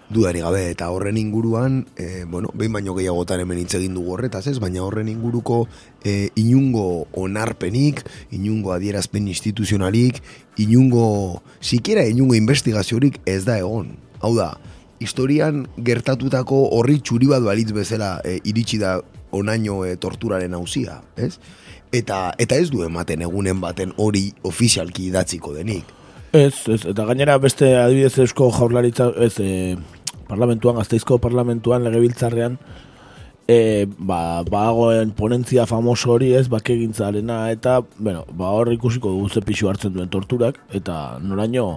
Dudari 0.09 0.39
gabe, 0.39 0.69
eta 0.71 0.85
horren 0.93 1.17
inguruan, 1.19 1.81
e, 1.99 2.23
bueno, 2.23 2.47
behin 2.55 2.71
baino 2.71 2.93
gehiagotan 2.95 3.41
hemen 3.43 3.57
hitz 3.59 3.73
egin 3.75 3.97
dugu 3.97 4.13
horretaz, 4.13 4.45
ez? 4.47 4.59
Baina 4.63 4.79
horren 4.85 5.09
inguruko 5.11 5.65
e, 6.05 6.29
inungo 6.39 7.07
onarpenik, 7.11 8.05
inungo 8.31 8.71
adierazpen 8.71 9.27
instituzionalik, 9.27 10.21
inungo, 10.55 11.41
sikiera 11.59 12.05
inungo 12.07 12.35
investigaziorik 12.39 13.19
ez 13.25 13.43
da 13.43 13.57
egon. 13.59 13.97
Hau 14.21 14.31
da, 14.37 14.53
historian 14.99 15.65
gertatutako 15.77 16.63
horri 16.77 16.99
txuri 16.99 17.29
bat 17.31 17.45
balitz 17.45 17.71
bezala 17.75 18.17
e, 18.25 18.39
iritsi 18.49 18.79
da 18.81 18.97
onaino 19.31 19.83
e, 19.85 19.95
torturaren 20.01 20.53
hauzia, 20.57 21.01
ez? 21.15 21.37
Eta, 21.93 22.33
eta 22.37 22.57
ez 22.59 22.69
du 22.71 22.83
ematen 22.83 23.21
egunen 23.23 23.61
baten 23.63 23.93
hori 23.97 24.31
ofizialki 24.47 25.07
idatziko 25.07 25.53
denik. 25.55 25.93
Ez, 26.35 26.67
ez, 26.67 26.81
eta 26.83 27.05
gainera 27.07 27.37
beste 27.39 27.69
adibidez 27.79 28.17
eusko 28.25 28.49
jaurlaritza, 28.51 29.11
ez, 29.23 29.37
e, 29.39 29.77
parlamentuan, 30.27 30.75
gazteizko 30.81 31.21
parlamentuan, 31.23 31.85
legebiltzarrean, 31.87 32.57
e, 33.47 33.87
ba, 33.97 34.43
bagoen 34.47 35.13
ponentzia 35.15 35.65
famoso 35.65 36.11
hori 36.17 36.33
ez, 36.35 36.47
bakegintzarena, 36.51 37.45
eta, 37.55 37.79
bueno, 37.97 38.25
ba 38.35 38.51
hor 38.55 38.73
ikusiko 38.73 39.13
dugu 39.15 39.29
ze 39.29 39.41
pixu 39.45 39.71
hartzen 39.71 39.95
duen 39.95 40.11
torturak, 40.11 40.59
eta 40.75 41.17
noraino, 41.23 41.67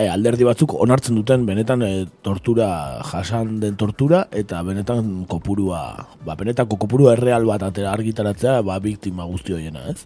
e, 0.00 0.08
alderdi 0.08 0.46
batzuk 0.48 0.74
onartzen 0.80 1.18
duten 1.18 1.44
benetan 1.48 1.84
e, 1.84 1.90
tortura 2.24 2.68
jasan 3.10 3.58
den 3.62 3.76
tortura 3.80 4.24
eta 4.32 4.62
benetan 4.66 5.26
kopurua 5.30 5.82
ba 6.26 6.36
benetako 6.38 6.78
kopurua 6.80 7.14
erreal 7.18 7.46
bat 7.48 7.62
atera 7.68 7.92
argitaratzea 7.92 8.60
ba 8.66 8.80
biktima 8.80 9.28
guzti 9.28 9.56
hoiena, 9.56 9.84
ez? 9.92 10.04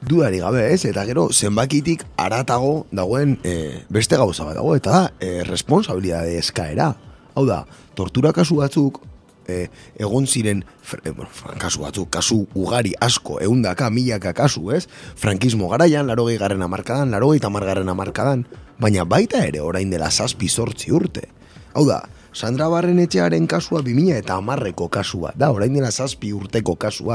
Dudari 0.00 0.40
gabe 0.40 0.64
ez, 0.72 0.80
eta 0.88 1.04
gero 1.04 1.28
zenbakitik 1.28 2.06
aratago 2.16 2.86
dagoen 2.90 3.36
e, 3.44 3.84
beste 3.92 4.16
gauza 4.16 4.46
bat 4.48 4.56
dago, 4.56 4.72
eta 4.76 4.90
da, 4.94 5.02
e, 5.20 5.44
responsabilidade 5.44 6.38
eskaera. 6.40 6.94
Hau 7.36 7.44
da, 7.46 7.66
tortura 7.94 8.32
kasu 8.32 8.56
batzuk, 8.62 9.02
e, 9.50 9.70
egon 9.98 10.26
ziren, 10.26 10.62
fr- 10.86 11.02
e, 11.04 11.10
bueno, 11.10 11.30
kasu 11.58 11.82
batzuk, 11.82 12.08
kasu 12.14 12.44
ugari 12.54 12.94
asko, 13.00 13.40
eundaka, 13.42 13.90
milaka 13.90 14.32
kasu, 14.36 14.70
ez? 14.76 14.86
Frankismo 15.16 15.68
garaian, 15.72 16.06
larogei 16.06 16.38
garren 16.38 16.62
amarkadan, 16.62 17.10
larogei 17.10 17.42
tamargarren 17.42 17.90
amarkadan, 17.90 18.46
baina 18.80 19.04
baita 19.04 19.44
ere 19.46 19.60
orain 19.60 19.90
dela 19.90 20.10
zazpi 20.10 20.48
sortzi 20.48 20.94
urte. 20.94 21.26
Hau 21.74 21.84
da, 21.86 22.04
Sandra 22.32 22.68
Barren 22.70 22.98
etxearen 23.02 23.46
kasua 23.50 23.82
2000 23.82 24.22
eta 24.22 24.36
amarreko 24.38 24.88
kasu 24.88 25.24
bat, 25.26 25.36
da, 25.38 25.50
orain 25.50 25.74
dela 25.74 25.90
zazpi 25.90 26.32
urteko 26.32 26.76
kasu. 26.78 27.10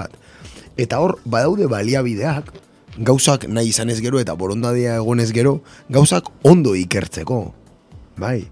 Eta 0.77 0.99
hor, 0.99 1.17
badaude 1.23 1.67
baliabideak, 1.71 2.51
gauzak 2.97 3.47
nahi 3.47 3.71
izanez 3.71 3.99
gero 4.03 4.19
eta 4.19 4.35
borondadea 4.35 4.97
egonez 4.99 5.31
gero, 5.35 5.61
gauzak 5.89 6.29
ondo 6.43 6.75
ikertzeko. 6.75 7.53
Bai, 8.17 8.47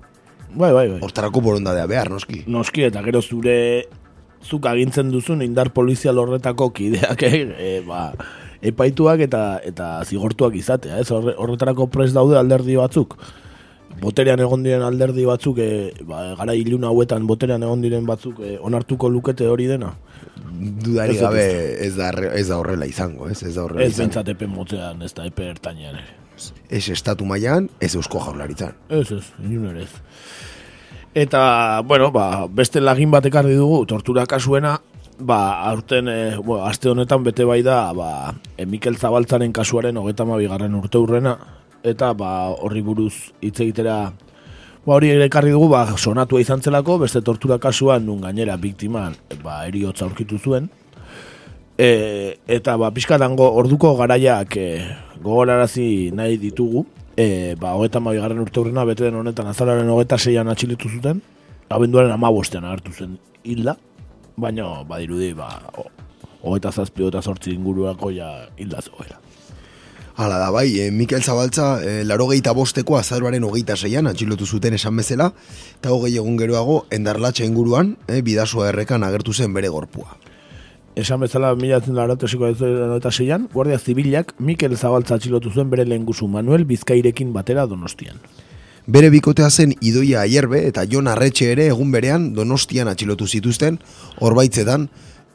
Bai, 0.56 0.72
bai, 0.72 0.88
bai. 0.92 1.00
hortarako 1.02 1.42
borondadea 1.42 1.86
behar, 1.90 2.10
noski. 2.14 2.44
Noski 2.48 2.84
eta 2.90 3.02
gero 3.04 3.22
zure 3.22 3.86
zuk 4.44 4.66
agintzen 4.68 5.10
duzun 5.12 5.42
indar 5.42 5.72
polizial 5.74 6.18
horretako 6.20 6.72
kideak 6.76 7.24
eh, 7.24 7.40
e, 7.58 7.70
ba, 7.88 8.12
epaituak 8.62 9.20
eta 9.26 9.60
eta 9.64 9.88
zigortuak 10.06 10.56
izatea, 10.60 11.00
ez? 11.00 11.10
Horre- 11.12 11.36
Horretarako 11.38 11.88
pres 11.88 12.12
daude 12.14 12.38
alderdi 12.38 12.76
batzuk. 12.80 13.18
Boterean 14.02 14.40
egon 14.42 14.64
diren 14.66 14.82
alderdi 14.82 15.24
batzuk, 15.26 15.60
e, 15.62 15.94
ba, 16.10 16.34
gara 16.40 16.56
ilun 16.58 16.84
hauetan 16.84 17.28
boterean 17.30 17.64
egon 17.64 17.82
diren 17.86 18.06
batzuk 18.10 18.40
e, 18.42 18.58
onartuko 18.60 19.10
lukete 19.10 19.48
hori 19.48 19.68
dena. 19.70 19.94
Dudari 20.84 21.14
Ez 21.16 21.22
gabe 21.22 21.44
ez 21.86 21.94
da, 21.96 22.10
ez 22.34 22.48
da 22.50 22.58
horrela 22.58 22.86
izango, 22.90 23.30
ez? 23.30 23.44
Ez 23.44 23.54
da 23.56 23.64
horrela 23.64 23.84
Ez 23.86 23.92
izango. 23.94 24.08
bentsat 24.08 24.30
epe 24.34 24.48
motzean, 24.48 25.02
ez 25.06 25.14
da 25.14 25.26
epe 25.30 25.46
ertainean 25.54 25.96
ere. 26.02 26.20
Ez 26.70 26.88
estatu 26.90 27.25
mailan, 27.30 27.70
ez 27.80 27.94
eusko 27.96 28.22
jaurlaritzan. 28.24 28.74
Ez, 28.90 29.12
ez, 29.12 29.25
inun 29.44 29.70
ere 29.72 29.86
ez. 29.86 29.92
Eta, 31.13 31.82
bueno, 31.86 32.10
ba, 32.12 32.48
beste 32.50 32.82
lagin 32.82 33.12
bat 33.13 33.25
ekarri 33.30 33.54
dugu, 33.54 33.84
tortura 33.86 34.25
kasuena, 34.25 34.80
ba, 35.20 35.62
aurten, 35.70 36.10
e, 36.10 36.36
bueno, 36.38 36.66
aste 36.66 36.90
honetan 36.90 37.24
bete 37.24 37.46
bai 37.46 37.62
da, 37.62 37.94
ba, 37.94 38.34
e, 38.58 38.66
Mikel 38.66 38.98
Zabaltzaren 38.98 39.54
kasuaren 39.54 39.98
hogeta 39.98 40.25
garren 40.25 40.75
urte 40.75 40.98
urrena, 40.98 41.38
eta, 41.84 42.13
ba, 42.13 42.50
horri 42.50 42.82
buruz 42.82 43.32
hitz 43.42 43.60
egitera, 43.60 44.13
ba, 44.86 44.94
hori 44.96 45.12
ere 45.13 45.25
ekarri 45.25 45.52
dugu, 45.52 45.70
ba, 45.70 45.86
sonatua 45.98 46.42
izan 46.42 46.62
zelako, 46.62 46.98
beste 47.06 47.22
tortura 47.22 47.60
kasuan, 47.60 48.06
nun 48.06 48.22
gainera 48.22 48.58
biktiman, 48.58 49.13
ba, 49.44 49.68
eriotza 49.68 50.06
aurkitu 50.06 50.40
zuen, 50.40 50.70
e, 51.77 52.39
eta, 52.48 52.75
ba, 52.77 52.92
pixkatango 52.94 53.50
orduko 53.60 53.96
garaiak 53.98 54.58
e, 54.58 54.68
gogorarazi 55.24 56.12
nahi 56.13 56.38
ditugu, 56.38 56.86
e, 57.18 57.56
ba, 57.60 57.74
hogeta 57.77 58.00
garren 58.00 58.39
urte 58.39 58.60
urrena, 58.60 58.86
bete 58.86 59.03
den 59.06 59.15
honetan 59.15 59.48
azalaren 59.48 59.89
hogeta 59.89 60.18
zeian 60.18 60.48
atxilitu 60.50 60.89
zuten, 60.89 61.22
abenduaren 61.70 62.12
amabostean 62.12 62.65
agertu 62.65 62.92
zen 62.94 63.18
hilda, 63.44 63.77
baina 64.38 64.84
badirudi, 64.84 65.34
ba, 65.34 65.62
ho- 65.77 65.89
hogeta 66.44 66.72
zazpi, 66.72 67.03
hogeta 67.03 67.22
sortzi 67.22 67.51
inguruako 67.53 68.12
ja 68.12 68.48
hilda 68.58 68.82
zegoela. 68.82 69.20
Hala 70.15 70.38
da, 70.38 70.51
bai, 70.51 70.68
e, 70.80 70.92
Mikel 70.92 71.24
Zabaltza, 71.24 71.82
e, 71.82 72.03
laro 72.03 72.27
bosteko 72.53 72.98
azaroaren 72.98 73.44
hogeita 73.44 73.75
zeian, 73.75 74.06
atxilotu 74.06 74.46
zuten 74.46 74.75
esan 74.75 74.96
bezala, 74.96 75.34
eta 75.80 75.89
hogei 75.89 76.18
egun 76.18 76.38
geroago, 76.38 76.86
endarlatxa 76.92 77.46
inguruan, 77.46 77.98
e, 78.08 78.22
bidasoa 78.22 78.70
errekan 78.70 79.01
agertu 79.03 79.34
zen 79.34 79.53
bere 79.53 79.70
gorpua. 79.70 80.18
Esan 80.96 81.24
bezala 81.24 81.56
milatzen 81.58 81.96
laratesiko 81.98 82.52
eta 82.54 83.12
zeian, 83.12 83.48
Guardia 83.54 83.80
Zibilak 83.80 84.36
Mikel 84.40 84.76
Zabaltza 84.78 85.16
atxilotu 85.18 85.50
zuen 85.50 85.72
bere 85.72 85.86
lehenguzu 85.90 86.28
Manuel 86.28 86.66
Bizkairekin 86.70 87.32
batera 87.34 87.66
donostian. 87.66 88.20
Bere 88.86 89.10
bikotea 89.10 89.50
zen 89.50 89.74
Idoia 89.82 90.22
Aierbe 90.22 90.62
eta 90.68 90.84
Jon 90.92 91.08
Arretxe 91.08 91.50
ere 91.52 91.70
egun 91.72 91.92
berean 91.92 92.34
Donostian 92.36 92.92
atxilotu 92.92 93.26
zituzten, 93.28 93.80
horbaitzetan, 94.20 94.90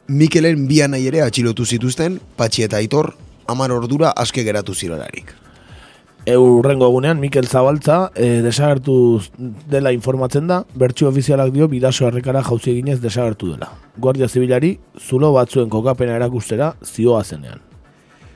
Mikelen 0.07 0.67
bianai 0.69 1.03
ere 1.07 1.21
atxilotu 1.25 1.65
zituzten, 1.65 2.19
Patxi 2.37 2.63
eta 2.63 2.77
Aitor, 2.77 3.11
amar 3.47 3.73
ordura 3.75 4.13
aske 4.15 4.45
geratu 4.47 4.73
zirolarik. 4.73 5.33
Eurrengo 6.25 6.87
egunean 6.87 7.19
Mikel 7.19 7.47
Zabaltza 7.47 8.11
e, 8.15 8.41
desagertu 8.43 9.21
dela 9.71 9.93
informatzen 9.95 10.47
da, 10.47 10.63
bertxio 10.75 11.07
ofizialak 11.09 11.53
dio 11.55 11.67
bidaso 11.71 12.07
errekara 12.07 12.43
jauzi 12.43 12.73
eginez 12.73 12.99
desagertu 13.01 13.53
dela. 13.53 13.71
Guardia 13.97 14.27
Zibilari 14.27 14.77
zulo 14.99 15.31
batzuen 15.33 15.69
kokapena 15.69 16.17
erakustera 16.19 16.73
zioa 16.83 17.23
zenean. 17.23 17.63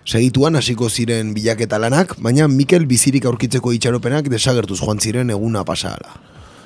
Segituan 0.06 0.56
hasiko 0.56 0.90
ziren 0.90 1.34
bilaketa 1.34 1.80
lanak, 1.80 2.18
baina 2.20 2.48
Mikel 2.48 2.86
bizirik 2.88 3.26
aurkitzeko 3.26 3.72
itxaropenak 3.76 4.28
desagertuz 4.32 4.80
joan 4.82 5.00
ziren 5.00 5.30
eguna 5.30 5.64
pasahala. 5.64 6.18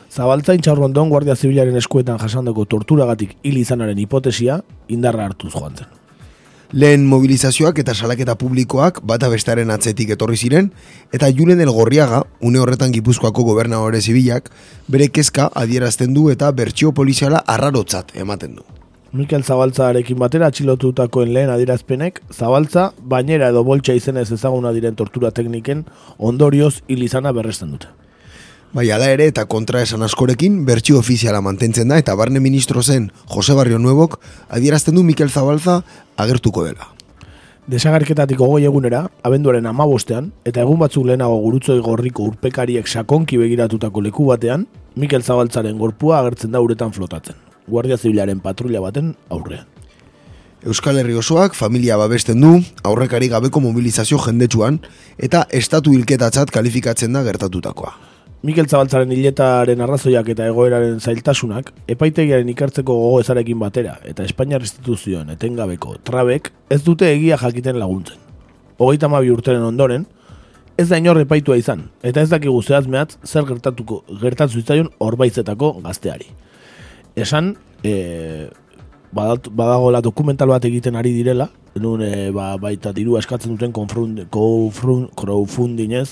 Zabaltza 0.09 0.55
intxaurrondon 0.57 1.09
Guardia 1.09 1.35
Zibilaren 1.35 1.75
eskuetan 1.77 2.17
jasandako 2.17 2.65
torturagatik 2.65 3.35
hil 3.43 3.57
izanaren 3.57 3.99
hipotesia 3.99 4.61
indarra 4.87 5.27
hartuz 5.29 5.53
joan 5.53 5.75
zen. 5.75 5.97
Lehen 6.71 7.05
mobilizazioak 7.07 7.77
eta 7.79 7.93
salaketa 7.95 8.33
publikoak 8.35 8.97
bata 9.07 9.29
bestaren 9.31 9.69
atzetik 9.71 10.09
etorri 10.11 10.35
ziren, 10.35 10.73
eta 11.15 11.29
Julen 11.31 11.61
El 11.63 11.71
Gorriaga, 11.71 12.25
une 12.41 12.59
horretan 12.59 12.91
Gipuzkoako 12.91 13.45
gobernadore 13.47 14.01
zibilak, 14.01 14.49
bere 14.91 15.07
kezka 15.07 15.47
adierazten 15.55 16.13
du 16.13 16.27
eta 16.29 16.51
bertsio 16.51 16.91
poliziala 16.91 17.39
arrarotzat 17.47 18.11
ematen 18.19 18.57
du. 18.59 18.65
Mikel 19.15 19.45
Zabaltzarekin 19.47 20.19
batera 20.19 20.49
atxilotutakoen 20.51 21.31
lehen 21.31 21.53
adierazpenek, 21.53 22.19
Zabaltza, 22.33 22.91
bainera 22.99 23.47
edo 23.47 23.63
boltsa 23.63 23.95
izenez 23.95 24.27
ezaguna 24.35 24.75
diren 24.75 24.99
tortura 24.99 25.31
tekniken 25.31 25.85
ondorioz 26.19 26.81
hil 26.89 27.07
izana 27.07 27.31
berresten 27.31 27.71
dute. 27.71 27.87
Bai, 28.75 28.89
ala 28.91 29.07
ere 29.07 29.29
eta 29.31 29.45
kontra 29.47 29.79
esan 29.79 30.03
askorekin 30.03 30.57
bertsio 30.67 30.97
ofiziala 30.99 31.39
mantentzen 31.41 31.87
da 31.87 31.97
eta 32.01 32.15
barne 32.19 32.41
ministro 32.43 32.81
zen 32.83 33.11
Jose 33.31 33.53
Barrio 33.55 33.79
Nuevok 33.79 34.17
adierazten 34.49 34.95
du 34.95 35.03
Mikel 35.07 35.29
Zabalza 35.31 35.83
agertuko 36.17 36.65
dela. 36.65 36.89
Desagarketatik 37.67 38.37
goi 38.39 38.65
egunera, 38.67 39.05
abenduaren 39.23 39.65
amabostean, 39.67 40.29
eta 40.47 40.61
egun 40.63 40.79
batzuk 40.79 41.05
lehenago 41.07 41.39
gurutzoi 41.45 41.79
gorriko 41.83 42.23
urpekariek 42.31 42.87
sakonki 42.87 43.39
begiratutako 43.39 44.03
leku 44.03 44.27
batean, 44.27 44.67
Mikel 44.95 45.23
Zabaltzaren 45.23 45.77
gorpua 45.79 46.19
agertzen 46.19 46.51
da 46.51 46.61
uretan 46.63 46.91
flotatzen. 46.91 47.35
Guardia 47.67 47.97
Zibilaren 47.97 48.39
patrulla 48.43 48.83
baten 48.83 49.15
aurrean. 49.29 49.65
Euskal 50.67 50.99
Herri 50.99 51.15
osoak 51.15 51.55
familia 51.55 51.97
babesten 51.97 52.41
du, 52.43 52.53
aurrekari 52.83 53.31
gabeko 53.31 53.63
mobilizazio 53.63 54.19
jendetsuan, 54.19 54.81
eta 55.17 55.45
estatu 55.51 55.95
hilketatzat 55.95 56.51
kalifikatzen 56.51 57.13
da 57.15 57.23
gertatutakoa. 57.23 58.16
Mikel 58.47 58.69
Zabaltzaren 58.71 59.09
hiletaren 59.11 59.81
arrazoiak 59.83 60.29
eta 60.31 60.45
egoeraren 60.47 61.01
zailtasunak, 61.03 61.73
epaitegiaren 61.91 62.47
ikertzeko 62.53 62.93
gogo 62.95 63.17
ezarekin 63.19 63.59
batera, 63.59 63.97
eta 64.07 64.23
Espainiar 64.23 64.63
instituzioen 64.63 65.33
etengabeko 65.33 65.97
trabek 66.07 66.47
ez 66.71 66.79
dute 66.85 67.09
egia 67.11 67.35
jakiten 67.41 67.75
laguntzen. 67.81 68.15
Hogeita 68.79 69.09
mabi 69.11 69.33
urteren 69.33 69.65
ondoren, 69.67 70.05
ez 70.79 70.87
da 70.87 70.95
inor 71.01 71.19
epaitua 71.19 71.57
izan, 71.59 71.91
eta 71.99 72.23
ez 72.23 72.31
dakigu 72.31 72.61
zehazmeatz 72.63 73.17
zer 73.25 73.43
gertatuko 73.51 74.03
gertatu 74.21 74.61
zitzaion 74.61 74.89
horbaizetako 75.03 75.73
gazteari. 75.83 76.31
Esan, 77.19 77.57
e, 77.83 78.47
badat, 79.11 79.51
badagoela 79.51 79.99
dokumental 80.05 80.55
bat 80.55 80.63
egiten 80.71 80.95
ari 80.95 81.11
direla, 81.19 81.51
nun 81.75 81.99
e, 82.05 82.31
ba, 82.31 82.53
baita 82.55 82.95
diru 82.95 83.19
eskatzen 83.19 83.57
duten 83.57 83.75
crowdfundingez, 83.75 86.09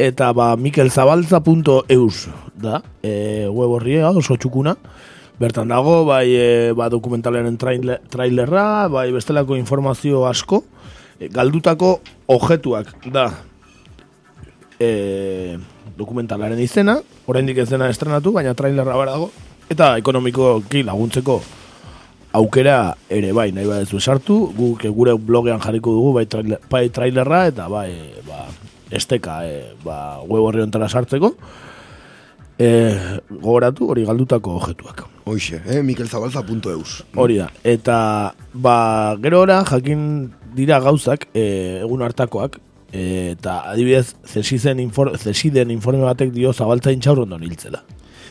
eta 0.00 0.32
ba 0.32 0.54
mikelzabaltza.eus 0.56 2.28
da, 2.56 2.80
e, 3.04 3.48
web 3.52 3.76
horria 3.76 4.08
oso 4.16 4.36
txukuna, 4.40 4.74
bertan 5.40 5.68
dago, 5.72 6.04
bai 6.08 6.26
e, 6.32 6.48
ba, 6.76 6.88
dokumentalaren 6.92 7.58
trailer, 7.60 8.00
trailerra, 8.12 8.88
bai 8.92 9.10
bestelako 9.12 9.58
informazio 9.60 10.24
asko, 10.28 10.62
e, 11.18 11.28
galdutako 11.32 11.98
objetuak 12.32 12.94
da 13.12 13.28
e, 14.80 15.56
dokumentalaren 16.00 16.60
izena, 16.60 16.98
oraindik 17.28 17.60
ez 17.60 17.68
dena 17.68 17.90
estrenatu, 17.92 18.32
baina 18.36 18.56
trailerra 18.56 18.96
barago, 18.96 19.30
eta 19.70 19.94
ekonomikoki 20.00 20.84
laguntzeko 20.88 21.40
aukera 22.40 22.94
ere 23.10 23.34
bai, 23.36 23.50
nahi 23.52 23.68
badezu 23.68 24.00
esartu, 24.00 24.38
guk 24.56 24.84
gure 24.96 25.16
blogean 25.18 25.60
jarriko 25.60 25.92
dugu 25.92 26.16
bai, 26.20 26.26
trailer, 26.30 26.60
bai 26.70 26.86
trailerra 26.88 27.46
eta 27.50 27.68
bai, 27.68 27.90
ba, 28.28 28.46
esteka 28.90 29.40
e, 29.46 29.60
ba, 29.84 30.20
web 30.26 30.46
horri 30.46 30.62
ontara 30.64 30.88
sartzeko 30.88 31.34
e, 32.58 32.70
gogoratu 33.30 33.90
hori 33.90 34.04
galdutako 34.08 34.56
objetuak 34.60 35.06
Hoxe, 35.30 35.60
eh, 35.66 35.82
mikelzabalza.eus 35.86 37.04
Hori 37.14 37.38
da, 37.38 37.50
eta 37.64 37.98
ba, 38.52 39.16
gero 39.22 39.44
ora 39.46 39.62
jakin 39.68 40.02
dira 40.56 40.80
gauzak 40.82 41.28
e, 41.34 41.80
egun 41.84 42.02
hartakoak 42.02 42.58
e, 42.92 43.36
eta 43.36 43.60
adibidez 43.70 44.16
zesiden, 44.26 44.80
infor, 44.82 45.14
zesiden 45.18 45.70
informe 45.70 46.04
batek 46.04 46.34
dio 46.34 46.52
zabaltza 46.52 46.92
intxaurron 46.92 47.30
don 47.30 47.42
hiltzela. 47.46 47.84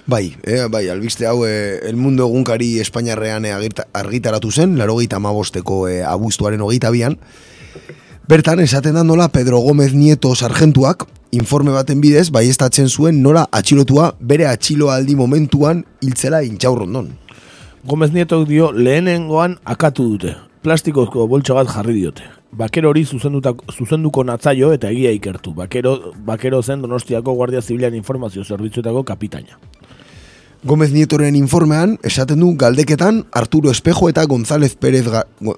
Bai, 0.10 0.36
eh, 0.44 0.66
bai, 0.72 0.88
albiste 0.90 1.28
hau 1.30 1.46
eh, 1.46 1.80
el 1.86 1.96
mundo 1.96 2.26
egunkari 2.26 2.80
Espainiarrean 2.82 3.46
eh, 3.46 3.54
argitaratu 3.94 4.50
zen, 4.50 4.78
laro 4.80 4.96
gehieta 4.98 5.20
mabosteko 5.22 5.84
eh, 5.88 6.02
abuztuaren 6.02 6.64
hogeita 6.66 6.90
bian, 6.90 7.20
Bertan, 8.30 8.60
esaten 8.62 8.94
da 8.94 9.02
nola 9.04 9.26
Pedro 9.34 9.58
Gómez 9.58 9.96
Nieto 9.98 10.36
sargentuak, 10.36 11.08
informe 11.32 11.72
baten 11.74 11.98
bidez, 12.00 12.30
bai 12.30 12.46
zuen 12.86 13.24
nola 13.24 13.48
atxilotua 13.52 14.14
bere 14.20 14.46
atxilo 14.46 14.92
aldi 14.92 15.16
momentuan 15.16 15.84
hiltzela 16.00 16.44
intxaurrondon. 16.44 17.18
Gómez 17.84 18.12
Nieto 18.14 18.46
dio 18.46 18.72
lehenengoan 18.72 19.58
akatu 19.66 20.04
dute, 20.04 20.36
plastikozko 20.62 21.28
boltsogat 21.28 21.74
jarri 21.74 21.94
diote. 21.94 22.22
Bakero 22.52 22.90
hori 22.90 23.04
zuzenduko 23.04 24.24
natzaio 24.24 24.74
eta 24.74 24.92
egia 24.92 25.10
ikertu. 25.12 25.56
Bakero, 25.56 26.14
bakero 26.24 26.62
zen 26.62 26.84
Donostiako 26.84 27.34
Guardia 27.34 27.62
Zibilan 27.64 27.96
Informazio 27.96 28.44
Zerbitzuetako 28.44 29.04
kapitaina. 29.04 29.58
Gomez 30.62 30.92
Nietoren 30.92 31.38
informean, 31.40 31.94
esaten 32.04 32.42
du 32.44 32.50
galdeketan 32.60 33.22
Arturo 33.32 33.72
Espejo 33.72 34.10
eta 34.10 34.26
González 34.26 34.76
Pérez, 34.76 35.06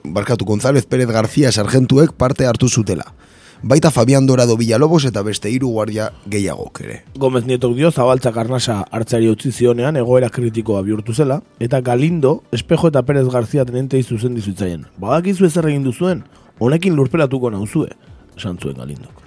barkatu, 0.03 0.46
González 0.46 0.86
Pérez 0.86 1.08
García 1.10 1.51
sargentuek 1.51 2.12
parte 2.13 2.46
hartu 2.46 2.70
zutela. 2.70 3.15
Baita 3.63 3.89
Fabián 3.89 4.27
Dorado 4.27 4.58
Villalobos 4.58 5.05
eta 5.05 5.24
beste 5.24 5.50
hiru 5.50 5.70
guardia 5.70 6.12
gehiago 6.29 6.70
ere. 6.79 7.00
Gomez 7.17 7.48
Nietok 7.48 7.74
dio 7.75 7.91
zabaltza 7.91 8.31
karnasa 8.31 8.86
hartzari 8.91 9.29
utzi 9.29 9.51
zionean 9.51 9.98
egoera 9.98 10.29
kritikoa 10.29 10.84
bihurtu 10.86 11.13
zela, 11.13 11.41
eta 11.60 11.81
Galindo, 11.81 12.43
Espejo 12.51 12.89
eta 12.89 13.01
Pérez 13.01 13.25
García 13.25 13.65
tenente 13.65 13.98
izuzen 13.98 14.36
dizutzaien. 14.36 14.86
Badakizu 14.98 15.46
ez 15.46 15.58
egin 15.58 15.84
duzuen, 15.84 16.24
honekin 16.60 16.96
lurperatuko 16.96 17.50
nauzue, 17.50 17.89
esan 18.38 18.62
zuen 18.62 18.78
Galindok. 18.78 19.20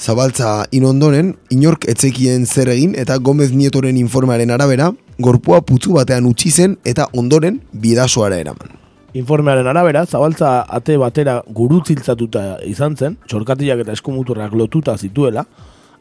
Zabaltza 0.00 0.64
inondoren, 0.72 1.34
inork 1.52 1.82
etzekien 1.92 2.46
zer 2.48 2.70
egin 2.72 2.94
eta 2.96 3.18
Gomez 3.20 3.50
Nietoren 3.52 3.98
informearen 4.00 4.48
arabera, 4.54 4.86
gorpua 5.20 5.58
putzu 5.60 5.98
batean 5.98 6.24
utzi 6.24 6.48
zen 6.48 6.78
eta 6.88 7.04
ondoren 7.12 7.58
bidasoara 7.82 8.38
eraman. 8.40 8.78
Informearen 9.12 9.66
arabera, 9.68 10.06
zabaltza 10.06 10.62
ate 10.78 10.96
batera 10.96 11.34
gurutziltzatuta 11.58 12.44
izan 12.64 12.96
zen, 12.96 13.18
txorkatiak 13.28 13.82
eta 13.84 13.92
eskumuturrak 13.92 14.54
lotuta 14.56 14.94
zituela, 14.96 15.44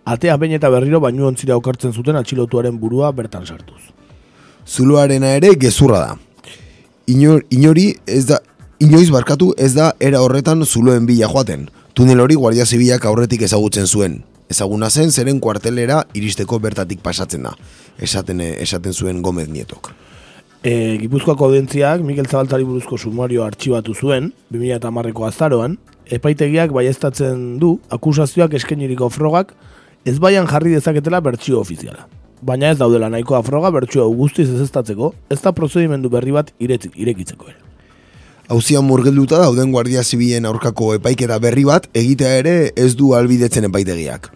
atea 0.06 0.38
bain 0.38 0.56
eta 0.56 0.72
berriro 0.72 1.02
baino 1.04 1.28
ontzira 1.28 1.58
okartzen 1.60 1.92
zuten 1.92 2.16
atxilotuaren 2.16 2.80
burua 2.80 3.12
bertan 3.12 3.44
sartuz. 3.46 3.82
Zuloarena 4.66 5.34
ere 5.42 5.52
gezurra 5.60 6.00
da. 6.06 6.16
Inor, 7.12 7.44
inori 7.52 7.90
ez 8.08 8.24
da, 8.32 8.40
inoiz 8.80 9.10
barkatu 9.12 9.52
ez 9.58 9.74
da 9.76 9.92
era 10.00 10.24
horretan 10.24 10.64
zuloen 10.64 11.10
bila 11.10 11.28
joaten, 11.28 11.68
Tunel 12.00 12.22
hori 12.24 12.36
Guardia 12.40 12.64
Zibilak 12.64 13.04
aurretik 13.10 13.42
ezagutzen 13.44 13.84
zuen. 13.84 14.14
Ezaguna 14.48 14.88
zen 14.88 15.10
zeren 15.12 15.42
kuartelera 15.44 15.98
iristeko 16.16 16.56
bertatik 16.64 17.02
pasatzen 17.04 17.44
da. 17.44 17.52
Esaten, 18.00 18.40
esaten 18.40 18.96
zuen 18.96 19.20
Gomez 19.22 19.50
Nietok. 19.52 19.90
E, 20.64 20.96
Gipuzkoako 21.02 21.50
audentziak 21.50 22.08
Mikel 22.08 22.32
Zabaltzari 22.32 22.64
buruzko 22.64 22.96
sumario 22.96 23.44
artxibatu 23.44 23.92
zuen, 23.92 24.32
2008ko 24.56 25.28
azaroan, 25.28 25.76
epaitegiak 26.08 26.72
baiestatzen 26.72 27.58
du 27.60 27.76
akusazioak 27.92 28.56
eskeniriko 28.56 29.12
frogak 29.12 29.52
ez 30.08 30.16
baian 30.24 30.48
jarri 30.48 30.78
dezaketela 30.80 31.20
bertsio 31.20 31.60
ofiziala. 31.60 32.08
Baina 32.40 32.72
ez 32.72 32.80
daudela 32.80 33.12
nahikoa 33.12 33.44
froga 33.44 33.76
bertsio 33.76 34.08
guztiz 34.16 34.48
ez 34.48 34.62
eztatzeko, 34.70 35.18
ez 35.28 35.44
da 35.44 35.52
prozedimendu 35.52 36.16
berri 36.16 36.32
bat 36.32 36.56
irekitzeko 36.64 37.52
ere. 37.52 37.69
Hauzian 38.50 38.82
murgelduta 38.82 39.38
dauden 39.38 39.70
Guardia 39.70 40.02
Zibilen 40.02 40.48
aurkako 40.50 40.96
epaiketa 40.96 41.36
berri 41.38 41.68
bat 41.68 41.84
egitea 41.94 42.32
ere 42.40 42.54
ez 42.74 42.96
du 42.98 43.12
albidetzen 43.14 43.68
epaitegiak. 43.68 44.32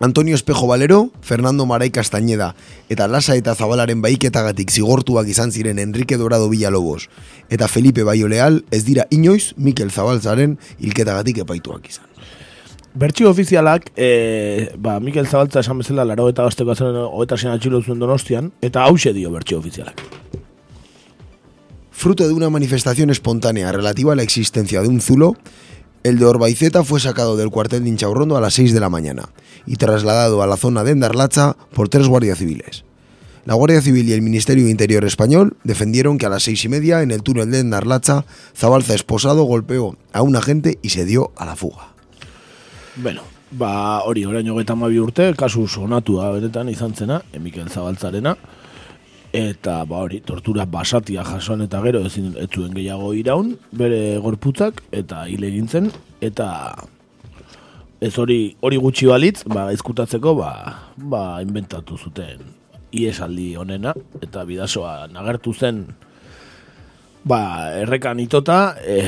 Antonio 0.00 0.34
Espejo 0.34 0.66
Valero, 0.70 1.10
Fernando 1.20 1.66
Marai 1.68 1.90
Castañeda 1.90 2.54
eta 2.88 3.10
Lasa 3.12 3.36
eta 3.36 3.52
Zabalaren 3.54 4.00
baiketagatik 4.00 4.72
zigortuak 4.72 5.28
izan 5.28 5.52
ziren 5.52 5.78
Enrique 5.78 6.16
Dorado 6.16 6.48
Villalobos 6.48 7.10
eta 7.50 7.68
Felipe 7.68 8.08
Baioleal 8.08 8.62
ez 8.70 8.86
dira 8.88 9.04
inoiz 9.10 9.52
Mikel 9.58 9.92
Zabaltzaren 9.92 10.56
hilketagatik 10.80 11.44
epaituak 11.44 11.92
izan. 11.92 12.08
Bertxio 12.96 13.28
ofizialak, 13.28 13.92
e, 13.96 14.72
ba, 14.80 14.96
Mikel 15.00 15.28
Zabaltza 15.28 15.60
esan 15.60 15.84
bezala 15.84 16.08
laro 16.08 16.30
eta 16.32 16.48
gazteko 16.48 16.74
zen 16.74 16.96
hogeita 17.04 17.36
atxilo 17.52 17.84
zuen 17.84 18.00
donostian, 18.00 18.50
eta 18.62 18.88
hause 18.88 19.12
dio 19.12 19.30
bertxio 19.30 19.60
ofizialak 19.60 20.00
fruto 22.02 22.26
de 22.26 22.34
una 22.34 22.50
manifestación 22.50 23.10
espontánea 23.10 23.70
relativa 23.70 24.12
a 24.12 24.16
la 24.16 24.24
existencia 24.24 24.82
de 24.82 24.88
un 24.88 25.00
zulo, 25.00 25.36
el 26.02 26.18
de 26.18 26.24
Orbaiceta 26.24 26.82
fue 26.82 26.98
sacado 26.98 27.36
del 27.36 27.50
cuartel 27.50 27.84
de 27.84 27.90
Inchaurrondo 27.90 28.36
a 28.36 28.40
las 28.40 28.54
6 28.54 28.74
de 28.74 28.80
la 28.80 28.88
mañana 28.88 29.28
y 29.66 29.76
trasladado 29.76 30.42
a 30.42 30.48
la 30.48 30.56
zona 30.56 30.82
de 30.82 30.90
Endarlacha 30.90 31.56
por 31.72 31.88
tres 31.88 32.08
guardias 32.08 32.38
civiles. 32.38 32.84
La 33.44 33.54
Guardia 33.54 33.80
Civil 33.80 34.08
y 34.08 34.14
el 34.14 34.20
Ministerio 34.20 34.68
Interior 34.68 35.04
español 35.04 35.56
defendieron 35.62 36.18
que 36.18 36.26
a 36.26 36.28
las 36.28 36.42
seis 36.42 36.64
y 36.64 36.68
media, 36.68 37.02
en 37.02 37.12
el 37.12 37.22
túnel 37.22 37.52
de 37.52 37.60
Endarlacha, 37.60 38.24
Zabalza 38.52 38.94
esposado 38.94 39.44
golpeó 39.44 39.96
a 40.12 40.22
un 40.22 40.34
agente 40.34 40.80
y 40.82 40.88
se 40.88 41.04
dio 41.04 41.30
a 41.36 41.44
la 41.44 41.54
fuga. 41.54 41.92
Bueno, 42.96 43.22
ba, 43.52 44.02
hori, 44.02 44.24
oraino 44.24 44.58
geta 44.58 44.74
urte, 44.74 45.34
kasu 45.34 45.68
sonatua 45.68 46.32
beretan 46.32 46.68
izan 46.68 46.96
zena, 46.96 47.22
Emikel 47.32 47.70
Zabaltzarena, 47.70 48.36
eta 49.32 49.82
ba 49.88 50.04
hori, 50.04 50.20
tortura 50.20 50.66
basatia 50.68 51.24
jasoan 51.24 51.64
eta 51.64 51.80
gero 51.82 52.04
ezin 52.06 52.34
etzuen 52.40 52.74
gehiago 52.76 53.14
iraun, 53.16 53.56
bere 53.72 54.18
gorputzak 54.20 54.82
eta 54.92 55.24
hile 55.26 55.50
gintzen, 55.54 55.88
eta 56.20 56.48
ez 58.02 58.12
hori 58.18 58.54
hori 58.60 58.78
gutxi 58.82 59.08
balitz, 59.08 59.42
ba, 59.48 59.70
ezkutatzeko, 59.72 60.34
ba, 60.36 60.52
ba, 60.96 61.22
inventatu 61.42 61.96
zuten 61.96 62.44
iesaldi 62.92 63.54
honena, 63.56 63.94
eta 64.20 64.44
bidasoa 64.44 65.08
nagertu 65.08 65.54
zen, 65.56 65.86
ba, 67.24 67.72
errekan 67.80 68.20
itota, 68.20 68.74
e, 68.84 69.00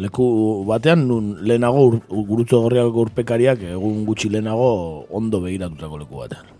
leku 0.00 0.64
batean, 0.68 1.04
nun 1.10 1.34
lehenago 1.44 1.88
ur, 1.90 1.98
gurutzo 2.08 2.62
gorriak 2.64 3.02
urpekariak, 3.04 3.66
egun 3.74 4.06
gutxi 4.08 4.32
lehenago 4.32 4.70
ondo 5.12 5.42
begiratutako 5.44 6.06
leku 6.06 6.24
batean. 6.24 6.57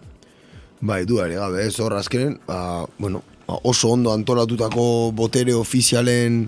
Bai, 0.81 1.05
du 1.05 1.19
ere 1.19 1.35
gabe, 1.35 1.65
ez 1.67 1.79
hor 1.83 1.97
azkenen, 1.99 2.39
ba, 2.47 2.87
bueno, 2.99 3.23
ba, 3.49 3.59
oso 3.67 3.91
ondo 3.91 4.13
antolatutako 4.15 5.11
botere 5.17 5.55
ofizialen 5.55 6.45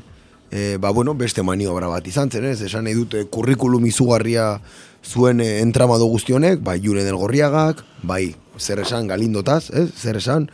e, 0.51 0.77
ba, 0.79 0.93
bueno, 0.95 1.15
beste 1.19 1.43
maniobra 1.43 1.89
bat 1.91 2.07
izan 2.07 2.31
zen, 2.31 2.47
ez? 2.47 2.61
Esan 2.63 2.87
nahi 2.87 2.95
dute 2.95 3.25
kurrikulum 3.27 3.87
izugarria 3.91 4.61
zuen 5.03 5.43
e, 5.43 5.59
entramado 5.65 6.07
guztionek, 6.07 6.63
bai 6.63 6.79
Jure 6.85 7.03
del 7.03 7.19
Gorriagak, 7.19 7.83
bai 8.03 8.37
zer 8.59 8.85
esan 8.85 9.11
galindotaz, 9.11 9.71
ez? 9.75 9.89
Zer 9.99 10.21
esan, 10.23 10.51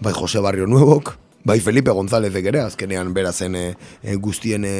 bai 0.00 0.14
Jose 0.16 0.42
Barrio 0.42 0.66
Nuevok, 0.66 1.16
Bai 1.40 1.56
Felipe 1.64 1.92
Gonzálezek 1.96 2.50
ere, 2.50 2.60
azkenean 2.60 3.14
bera 3.16 3.30
zen 3.32 3.54
e, 3.56 3.62
e, 4.02 4.16
guztien... 4.20 4.64
E, 4.68 4.74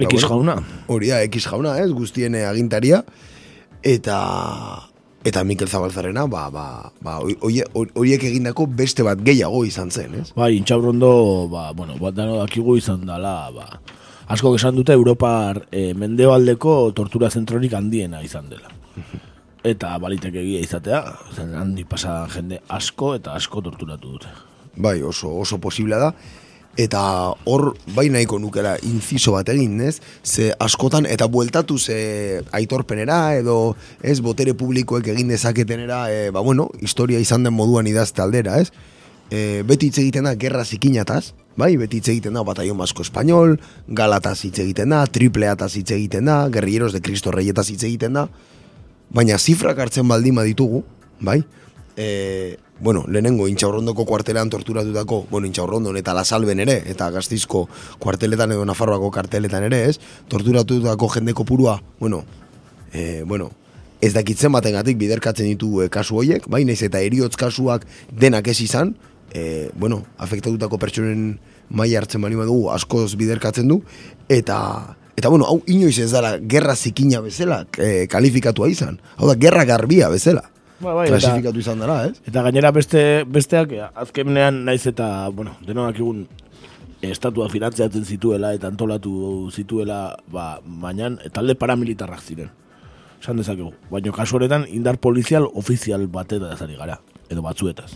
ba, 0.00 0.08
X 0.08 0.24
jauna. 0.26 0.56
Hori 0.90 1.12
da, 1.12 1.20
X 1.28 1.46
jauna, 1.46 1.76
ez, 1.78 1.92
guztien 1.94 2.34
e, 2.34 2.42
agintaria. 2.48 3.04
Eta... 3.86 4.18
Eta 5.24 5.44
Mikel 5.46 5.68
Zabalzarena, 5.70 6.26
ba, 6.26 6.48
ba, 6.50 6.90
ba, 6.98 7.20
horiek 7.22 7.76
oie, 7.94 8.16
egindako 8.18 8.66
beste 8.66 9.04
bat 9.06 9.20
gehiago 9.22 9.62
izan 9.62 9.92
zen, 9.94 10.16
ez? 10.18 10.32
Bai, 10.34 10.56
intxaurrondo, 10.56 11.12
ba, 11.52 11.68
bueno, 11.78 11.94
bat 12.02 12.16
dano 12.16 12.40
dakigu 12.40 12.74
izan 12.80 13.04
dela, 13.06 13.36
ba, 13.54 13.68
asko 14.34 14.56
esan 14.58 14.74
dute 14.74 14.96
Europar 14.96 15.62
e, 15.70 15.92
mendebaldeko 15.94 16.90
tortura 16.96 17.30
zentrorik 17.30 17.74
handiena 17.78 18.22
izan 18.26 18.50
dela. 18.50 18.74
Eta 19.72 19.94
baliteke 20.02 20.42
egia 20.42 20.64
izatea, 20.66 21.02
handi 21.38 21.84
pasadan 21.86 22.30
jende 22.32 22.58
asko 22.66 23.12
eta 23.14 23.36
asko 23.38 23.62
torturatu 23.62 24.16
dute. 24.16 24.32
Bai, 24.74 24.96
oso, 25.06 25.30
oso 25.38 25.60
posiblea 25.62 26.00
da 26.02 26.08
eta 26.76 27.34
hor 27.44 27.74
bai 27.94 28.08
nahiko 28.08 28.38
nukera 28.40 28.76
inciso 28.88 29.34
bat 29.36 29.48
egin, 29.52 29.80
ez? 29.84 30.00
Ze 30.24 30.52
askotan 30.60 31.06
eta 31.06 31.26
bueltatu 31.28 31.78
ze 31.78 32.42
aitorpenera 32.52 33.36
edo 33.36 33.76
ez 34.02 34.20
botere 34.20 34.54
publikoek 34.54 35.12
egin 35.12 35.28
dezaketenera, 35.28 36.06
e, 36.10 36.30
ba 36.30 36.40
bueno, 36.40 36.70
historia 36.80 37.20
izan 37.20 37.44
den 37.44 37.54
moduan 37.54 37.86
idazte 37.86 38.22
aldera, 38.22 38.58
ez? 38.60 38.72
E, 39.30 39.62
beti 39.68 39.88
hitz 39.88 39.98
egiten 39.98 40.24
da 40.28 40.34
gerra 40.34 40.64
zikinataz, 40.64 41.32
bai? 41.56 41.76
Beti 41.76 42.00
hitz 42.00 42.08
egiten 42.08 42.34
da 42.36 42.44
batallon 42.44 42.80
basko 42.80 43.04
espainol, 43.04 43.58
galataz 43.88 44.38
hitz 44.44 44.58
egiten 44.64 44.92
da, 44.92 45.04
tripleataz 45.06 45.74
hitz 45.76 45.90
egiten 45.92 46.28
da, 46.28 46.46
guerrilleros 46.52 46.92
de 46.96 47.02
Cristo 47.04 47.32
Reyetaz 47.32 47.68
hitz 47.70 47.82
egiten 47.84 48.16
da, 48.16 48.28
baina 49.12 49.38
zifrak 49.38 49.78
hartzen 49.78 50.08
baldima 50.08 50.44
ditugu, 50.48 50.82
bai? 51.20 51.42
E, 51.96 52.56
bueno, 52.82 53.04
lehenengo 53.06 53.46
intxaurrondoko 53.46 54.04
kuartelean 54.04 54.50
torturatutako, 54.50 55.26
bueno, 55.30 55.46
intxaurrondon 55.46 55.96
eta 56.00 56.14
lasalben 56.18 56.60
ere, 56.64 56.80
eta 56.90 57.08
gaztizko 57.14 57.68
kuarteletan 58.02 58.52
edo 58.56 58.64
Nafarroako 58.66 59.10
karteletan 59.14 59.68
ere, 59.68 59.84
ez, 59.88 60.00
torturatutako 60.28 61.08
jendeko 61.14 61.46
purua, 61.46 61.78
bueno, 62.00 62.24
e, 62.92 63.22
bueno, 63.22 63.52
ez 64.02 64.10
dakitzen 64.16 64.50
baten 64.52 64.74
gatik 64.74 64.98
biderkatzen 64.98 65.46
ditu 65.52 65.84
e, 65.84 65.88
kasu 65.94 66.18
hoiek, 66.18 66.48
bai, 66.50 66.64
naiz 66.66 66.80
eta 66.82 67.00
eriotz 67.00 67.36
kasuak 67.38 67.86
denak 68.10 68.50
ez 68.50 68.58
izan, 68.66 68.96
e, 69.30 69.70
bueno, 69.78 70.02
afektatutako 70.18 70.80
pertsonen 70.82 71.36
mai 71.70 71.92
hartzen 71.94 72.20
bani 72.20 72.36
badugu 72.36 72.66
askoz 72.74 73.12
biderkatzen 73.16 73.70
du, 73.70 73.78
eta, 74.26 74.58
eta 75.14 75.30
bueno, 75.30 75.46
hau 75.46 75.60
inoiz 75.70 76.00
ez 76.02 76.10
dara 76.10 76.34
gerra 76.42 76.74
zikina 76.74 77.22
bezala 77.22 77.62
e, 77.78 78.08
kalifikatua 78.10 78.72
izan, 78.74 78.98
hau 79.20 79.30
da, 79.30 79.38
gerra 79.38 79.62
garbia 79.70 80.10
bezala. 80.10 80.48
Ba, 80.82 80.94
bai, 80.98 81.06
klasifikatu 81.12 81.62
izan 81.62 81.82
dara, 81.82 81.98
ez? 82.08 82.16
Eta 82.26 82.42
gainera 82.42 82.72
beste 82.74 83.02
besteak 83.30 83.74
azkenean 84.02 84.64
naiz 84.66 84.82
eta, 84.90 85.28
bueno, 85.34 85.54
denoak 85.66 86.00
egun 86.00 86.24
estatua 87.02 87.48
finantziatzen 87.50 88.04
zituela 88.04 88.52
eta 88.56 88.70
antolatu 88.70 89.50
zituela, 89.54 90.16
ba, 90.32 90.56
baina 90.64 91.12
talde 91.34 91.56
paramilitarrak 91.58 92.22
ziren. 92.22 92.50
Esan 93.22 93.38
dezakegu. 93.38 93.70
Baina 93.90 94.14
kasu 94.14 94.38
horretan 94.38 94.66
indar 94.70 94.98
polizial 94.98 95.46
ofizial 95.54 96.08
bateta 96.10 96.56
zari 96.56 96.78
gara, 96.78 96.98
edo 97.30 97.44
batzuetaz. 97.46 97.92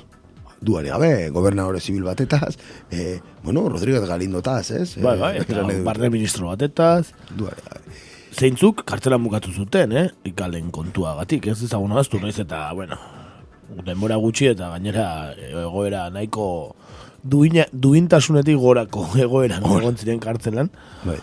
Duari 0.66 0.88
gabe, 0.88 1.10
gobernadore 1.34 1.82
zibil 1.82 2.06
batetaz, 2.06 2.56
eh, 2.90 3.20
bueno, 3.44 3.68
Rodríguez 3.68 4.06
Galindotaz, 4.08 4.70
ez? 4.70 4.96
Bai, 5.02 5.18
bai, 5.20 5.36
eta 5.42 5.66
barne 5.84 6.10
ministro 6.10 6.48
batetaz. 6.54 7.12
Duari 7.34 7.66
gabe 7.66 8.05
zeintzuk 8.36 8.84
kartela 8.84 9.18
mugatu 9.18 9.52
zuten, 9.52 9.92
eh? 9.96 10.08
Ikalen 10.28 10.70
kontua 10.74 11.14
gatik, 11.20 11.48
ez 11.52 11.62
ezagun 11.64 11.96
aztu, 11.96 12.20
naiz 12.20 12.36
eta, 12.42 12.66
bueno, 12.76 12.98
denbora 13.86 14.18
gutxi 14.20 14.50
eta 14.52 14.70
gainera 14.74 15.06
egoera 15.48 16.06
nahiko 16.14 16.48
duina, 17.24 17.64
duintasunetik 17.72 18.60
gorako 18.60 19.06
egoera 19.26 19.62
egon 19.62 19.96
ziren 19.96 20.20
kartzelan. 20.22 20.70
Bai. 21.06 21.18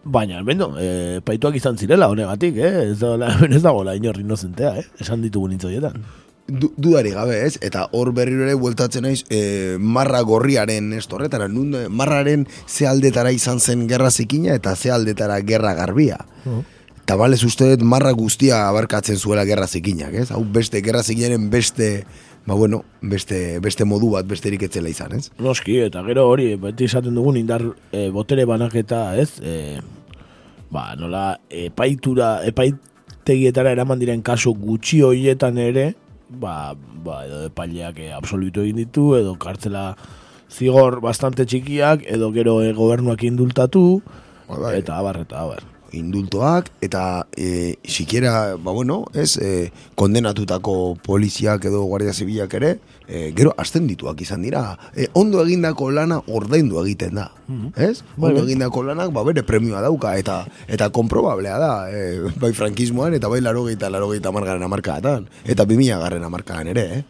Baina, 0.00 0.40
bendo, 0.42 0.70
e, 0.80 1.20
paituak 1.24 1.58
izan 1.60 1.76
zirela 1.76 2.08
honegatik, 2.08 2.56
eh? 2.56 2.90
Ez 2.90 2.98
da, 3.02 3.30
ez 3.56 3.62
dago 3.62 3.84
la 3.84 3.94
inorri 3.98 4.24
inozentea, 4.26 4.74
eh? 4.80 4.88
Esan 5.04 5.22
ditugu 5.26 5.52
nintzoietan 5.52 6.02
du, 6.50 6.72
dudari 6.76 7.14
gabe 7.14 7.38
ez, 7.46 7.56
eta 7.62 7.86
hor 7.96 8.12
berriro 8.16 8.44
ere 8.46 8.56
bueltatzen 8.58 9.06
naiz 9.06 9.22
e, 9.30 9.76
marra 9.78 10.20
gorriaren 10.26 10.92
ez 10.96 11.06
torretara, 11.10 11.48
nun 11.48 11.74
eh, 11.74 11.86
marraren 11.88 12.46
ze 12.66 12.86
aldetara 12.90 13.32
izan 13.32 13.60
zen 13.60 13.86
gerra 13.88 14.10
zikina 14.10 14.54
eta 14.54 14.76
ze 14.76 14.90
aldetara 14.90 15.40
gerra 15.46 15.74
garbia. 15.74 16.20
Uh 16.44 16.62
Eta 17.10 17.16
balez 17.18 17.40
uste 17.42 17.66
marra 17.82 18.12
guztia 18.14 18.68
abarkatzen 18.68 19.16
zuela 19.18 19.42
gerra 19.42 19.66
zikinak, 19.66 20.12
ez? 20.14 20.28
Hau 20.30 20.44
beste, 20.46 20.78
gerra 20.78 21.00
zikinaren 21.02 21.48
beste, 21.50 22.04
ba 22.46 22.54
bueno, 22.54 22.84
beste, 23.02 23.58
beste 23.58 23.82
modu 23.82 24.12
bat 24.12 24.28
besterik 24.30 24.62
etzela 24.68 24.92
izan, 24.92 25.16
ez? 25.18 25.32
Noski, 25.42 25.80
eta 25.88 26.04
gero 26.06 26.28
hori, 26.30 26.52
beti 26.54 26.86
izaten 26.86 27.18
dugun 27.18 27.40
indar 27.40 27.64
e, 27.90 28.04
botere 28.14 28.44
banaketa, 28.46 29.00
ez? 29.18 29.42
E, 29.42 29.80
ba, 30.70 30.92
nola, 31.00 31.24
epaitura, 31.50 32.44
epaitegietara 32.46 33.74
eraman 33.74 33.98
diren 33.98 34.22
kaso 34.22 34.54
gutxi 34.54 35.02
hoietan 35.02 35.58
ere, 35.58 35.88
ba, 36.30 36.74
ba 36.74 37.24
edo 37.26 37.44
epaileak 37.50 37.98
e, 37.98 38.12
absolutu 38.14 38.62
egin 38.62 38.80
ditu, 38.84 39.14
edo 39.18 39.34
kartzela 39.40 39.96
zigor 40.50 41.00
bastante 41.02 41.46
txikiak, 41.46 42.06
edo 42.06 42.30
gero 42.32 42.60
e, 42.62 42.72
gobernuak 42.76 43.26
indultatu, 43.26 44.02
ba, 44.48 44.56
bai. 44.68 44.78
eta 44.78 44.98
abar, 44.98 45.22
eta 45.26 45.42
abar 45.42 45.66
indultoak 45.92 46.70
eta 46.80 47.26
e, 47.36 47.76
sikiera, 47.82 48.56
ba 48.56 48.72
bueno, 48.72 49.04
ez, 49.14 49.36
e, 49.38 49.70
kondenatutako 49.98 50.96
poliziak 51.02 51.66
edo 51.66 51.82
guardia 51.84 52.14
zibilak 52.14 52.54
ere, 52.54 52.76
e, 53.10 53.32
gero 53.36 53.52
azten 53.58 53.88
dituak 53.90 54.22
izan 54.22 54.46
dira. 54.46 54.78
E, 54.94 55.10
ondo 55.18 55.42
egindako 55.42 55.90
lana 55.90 56.20
ordaindu 56.30 56.78
egiten 56.84 57.18
da, 57.18 57.28
mhm. 57.48 57.74
ez? 57.74 58.04
Bai, 58.16 58.30
ondo 58.30 58.44
bai. 58.44 58.48
egindako 58.48 58.86
lanak, 58.86 59.12
ba 59.12 59.26
bere 59.26 59.42
premioa 59.42 59.82
dauka 59.82 60.14
eta 60.20 60.44
eta 60.70 60.90
konprobablea 60.94 61.58
da, 61.58 61.72
e, 61.90 62.32
bai 62.40 62.52
frankismoan 62.54 63.18
eta 63.18 63.28
bai 63.28 63.42
larogeita, 63.42 63.90
larogeita 63.90 64.32
margaren 64.32 64.62
amarkatan, 64.62 65.26
eta 65.44 65.66
bimila 65.66 65.98
garren 65.98 66.24
amarkadan 66.24 66.70
ere, 66.76 66.86
eh? 67.00 67.02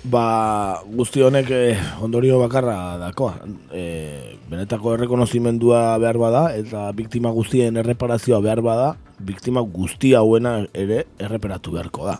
Ba, 0.00 0.80
guzti 0.88 1.20
honek 1.20 1.50
eh, 1.52 1.76
ondorio 2.00 2.38
bakarra 2.40 2.96
dako. 2.96 3.34
Eh, 3.76 4.38
benetako 4.48 4.94
errekonozimendua 4.96 5.98
behar 6.00 6.16
bada, 6.16 6.44
eta 6.56 6.86
biktima 6.96 7.28
guztien 7.36 7.76
erreparazioa 7.76 8.40
behar 8.40 8.62
bada, 8.64 8.94
biktima 9.20 9.60
guzti 9.60 10.14
hauena 10.16 10.62
ere 10.72 11.04
erreperatu 11.20 11.76
beharko 11.76 12.08
da. 12.08 12.16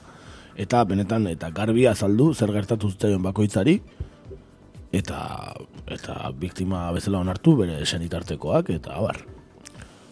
Eta 0.61 0.85
benetan, 0.85 1.27
eta 1.31 1.49
garbi 1.57 1.87
azaldu, 1.89 2.35
zer 2.35 2.53
gertatu 2.53 2.91
zuten 2.93 3.23
bakoitzari, 3.25 3.79
eta 4.93 5.21
eta 5.91 6.17
biktima 6.37 6.89
bezala 6.95 7.23
onartu 7.25 7.57
bere 7.63 7.79
senitartekoak, 7.87 8.73
eta 8.77 8.99
abar. 9.01 9.23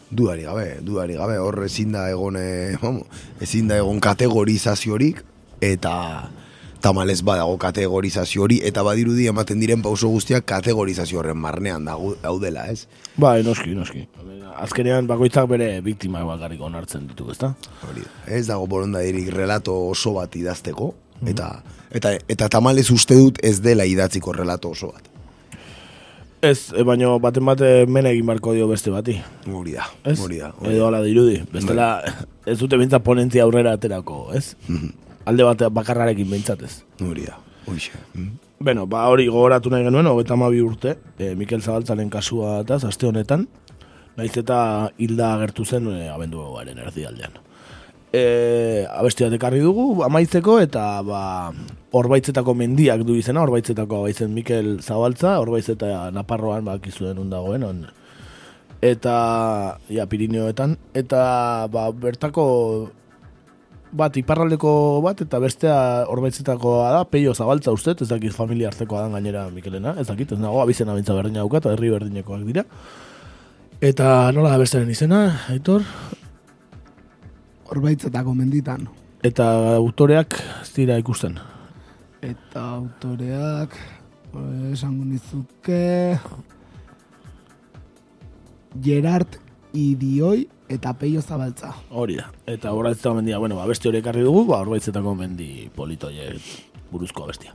Duari 0.09 0.47
gabe, 0.49 0.69
duari 0.81 1.19
gabe, 1.19 1.37
hor 1.37 1.61
ezin 1.67 1.93
da 1.93 2.07
egon, 2.09 2.39
eh, 2.41 2.79
ezin 3.45 3.69
da 3.69 3.77
egon 3.77 4.01
kategorizaziorik, 4.01 5.21
eta 5.61 5.95
tamalez 6.81 7.23
badago 7.23 7.57
kategorizazio 7.59 8.45
hori 8.45 8.61
eta 8.67 8.83
badirudi 8.87 9.27
ematen 9.31 9.61
diren 9.61 9.83
pauso 9.83 10.11
guztiak 10.13 10.47
kategorizazio 10.49 11.21
horren 11.21 11.39
marnean 11.39 11.87
daudela, 11.87 12.67
ez? 12.71 12.87
Ba, 13.17 13.37
noski, 13.43 13.75
noski. 13.75 14.07
Azkenean 14.59 15.07
bakoitzak 15.11 15.49
bere 15.51 15.71
biktima 15.85 16.25
bakarrik 16.27 16.63
onartzen 16.63 17.07
ditu, 17.11 17.29
ezta? 17.35 17.53
Hori, 17.89 18.07
ez 18.27 18.47
dago 18.49 18.67
boronda 18.71 19.03
dirik 19.05 19.31
relato 19.35 19.75
oso 19.91 20.15
bat 20.19 20.35
idazteko, 20.37 20.93
mhm. 21.21 21.35
eta, 21.35 21.51
eta, 21.91 22.17
eta 22.29 22.49
tamalez 22.49 22.89
uste 22.95 23.19
dut 23.19 23.39
ez 23.43 23.59
dela 23.63 23.87
idatziko 23.87 24.35
relato 24.37 24.75
oso 24.75 24.93
bat. 24.95 25.15
Ez, 26.39 26.71
e, 26.71 26.85
baino 26.87 27.17
baten 27.19 27.43
bate 27.43 27.69
mene 27.91 28.13
egin 28.15 28.27
barko 28.29 28.53
dio 28.55 28.69
beste 28.71 28.93
bati. 28.95 29.17
Hori 29.51 29.75
da, 29.75 29.89
hori 30.15 30.39
da. 30.39 30.53
Edo 30.71 30.87
ala 30.87 31.03
dirudi. 31.03 31.41
Bestela, 31.51 31.89
bai. 32.05 32.29
ez 32.47 32.59
dute 32.61 32.79
bintza 32.79 33.03
ponentzia 33.03 33.43
aurrera 33.43 33.75
aterako, 33.75 34.29
ez? 34.39 34.53
Mm 34.71 35.08
alde 35.29 35.45
bat 35.45 35.65
bakarrarekin 35.75 36.29
behintzatez. 36.31 36.73
Hori 37.05 37.27
da, 37.29 37.39
mm. 37.69 38.29
Bueno, 38.61 38.87
ba 38.91 39.07
hori 39.07 39.29
gogoratu 39.29 39.71
nahi 39.71 39.85
genuen, 39.87 40.07
hogeta 40.11 40.35
bi 40.35 40.61
urte, 40.61 40.97
e, 41.19 41.35
Mikel 41.35 41.63
Zabaltzaren 41.63 42.11
kasua 42.11 42.61
eta 42.65 42.81
aste 42.83 43.07
honetan, 43.07 43.47
naiz 44.17 44.33
eta 44.37 44.91
hilda 44.99 45.35
agertu 45.37 45.65
zen 45.65 45.87
e, 45.93 46.09
abendu 46.09 46.43
garen 46.57 46.79
erdi 46.79 47.05
aldean. 47.07 47.39
E, 48.11 48.87
abesti 48.89 49.25
bat 49.25 49.37
ekarri 49.37 49.61
dugu, 49.61 50.03
amaitzeko, 50.03 50.59
eta 50.65 51.03
ba, 51.07 51.53
orbaitzetako 51.93 52.55
mendiak 52.57 53.05
du 53.07 53.15
izena, 53.15 53.45
orbaitzetako 53.45 54.01
abaitzen 54.01 54.33
Mikel 54.35 54.81
Zabaltza, 54.81 55.39
orbaitzeta 55.45 56.11
Naparroan 56.11 56.65
bakizuen 56.65 57.21
undagoen, 57.21 57.69
on, 57.69 57.85
eta 58.83 59.79
ja, 59.93 60.07
Pirineoetan, 60.09 60.79
eta 60.99 61.21
ba, 61.71 61.91
bertako 61.93 62.49
bat 63.93 64.17
iparraldeko 64.21 64.71
bat 65.05 65.21
eta 65.25 65.41
bestea 65.41 65.77
orbaitzetako 66.13 66.75
da 66.93 67.05
peio 67.09 67.35
zabaltza 67.35 67.73
uste, 67.73 67.95
ez 68.01 68.09
dakit 68.11 68.35
familia 68.35 68.69
hartzekoa 68.69 69.07
da 69.07 69.13
gainera 69.17 69.49
Mikelena, 69.55 69.95
ez 69.99 70.07
dakit, 70.09 70.33
ez 70.33 70.41
nago 70.41 70.61
abizena 70.63 70.95
bintza 70.97 71.17
berdina 71.17 71.45
daukat, 71.45 71.71
herri 71.73 71.91
berdinekoak 71.95 72.45
dira. 72.47 72.65
Eta 73.81 74.31
nola 74.35 74.51
da 74.53 74.59
besteren 74.61 74.91
izena, 74.91 75.23
Aitor? 75.53 75.85
Orbaitzetako 77.71 78.35
menditan. 78.35 78.89
Eta 79.23 79.47
autoreak 79.77 80.39
ez 80.63 80.73
dira 80.77 80.99
ikusten? 80.99 81.39
Eta 82.23 82.65
autoreak... 82.77 83.79
Eh, 84.29 84.73
Esango 84.75 85.05
nizuke... 85.05 86.19
Gerard 88.85 89.39
Idioi 89.73 90.47
eta 90.69 90.93
Peio 90.95 91.23
Zabaltza. 91.23 91.73
Hori 91.91 92.19
da. 92.21 92.29
Eta 92.47 92.73
horretzetako 92.73 93.17
mendia, 93.21 93.39
bueno, 93.39 93.57
ba, 93.57 93.67
beste 93.67 93.89
hori 93.89 94.03
ekarri 94.03 94.23
dugu, 94.23 94.45
ba, 94.49 94.61
horretzetako 94.63 95.15
mendi 95.15 95.69
politoie 95.75 96.35
buruzko 96.93 97.27
bestia. 97.29 97.55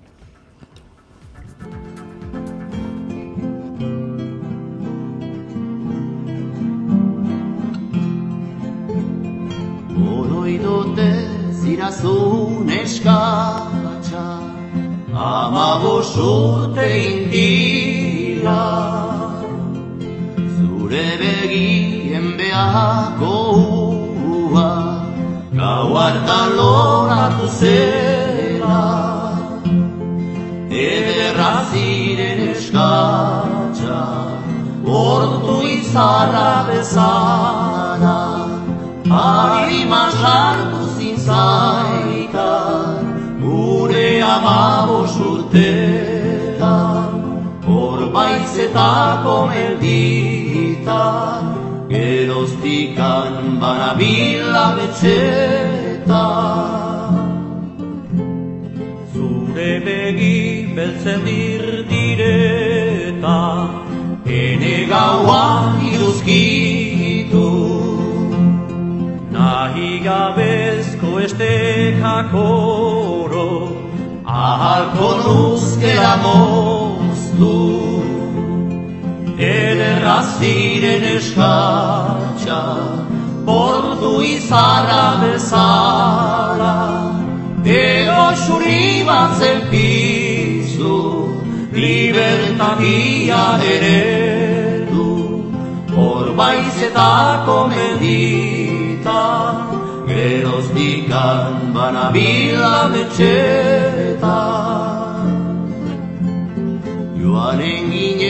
Odoi 9.93 10.57
dute 10.59 11.09
zirazu 11.61 12.17
neskatxa 12.65 14.25
Ama 15.13 15.79
bosurte 15.83 16.87
indira 17.13 18.59
Zure 20.93 21.17
begien 21.17 22.37
behako 22.37 23.37
ua 24.29 24.69
Gau 25.59 25.87
hartan 25.97 26.49
loratu 26.57 27.47
zera 27.59 28.81
Ederra 30.69 31.53
ziren 31.71 32.39
eskatxa 32.45 34.03
Hortu 34.85 35.55
izarra 35.77 36.51
bezala. 36.69 38.19
Harima 39.09 40.03
sartu 40.19 40.81
zintzaitan 40.99 42.37
Gure 43.41 44.09
amabos 44.35 45.15
urtetan 45.31 47.09
Horbaizetako 47.65 49.37
menditan 50.83 51.43
Geroztikan 51.89 53.59
banabila 53.59 54.75
betxetan 54.79 56.07
Zure 59.13 59.79
begi 59.85 60.67
beltzen 60.75 61.25
dirdireta 61.25 62.23
Ene 64.25 64.87
gauan 64.89 65.83
iruzkitu. 65.83 67.51
Nahi 69.29 69.99
gabezko 70.01 71.19
estekakoro 71.21 72.31
Ahalko 74.25 75.09
nuzkera 75.21 76.15
moztu 76.23 77.92
Ederraz 79.37 80.39
diren 80.39 81.03
eskatxa 81.17 82.61
Bordu 83.45 84.21
izara 84.21 85.05
bezala. 85.21 86.75
Dego 87.65 88.25
xuri 88.45 89.03
bat 89.07 89.33
zen 89.39 89.61
pizu 89.71 90.99
Libertatia 91.73 93.43
ere 93.73 94.85
du. 94.91 95.09
Horbaizetako 95.95 97.57
medita 97.73 99.21
Geroz 100.07 100.67
dikan 100.75 101.73
banabila 101.73 102.89
metxeta 102.93 104.39
Joan 107.17 107.59
engin 107.61 108.22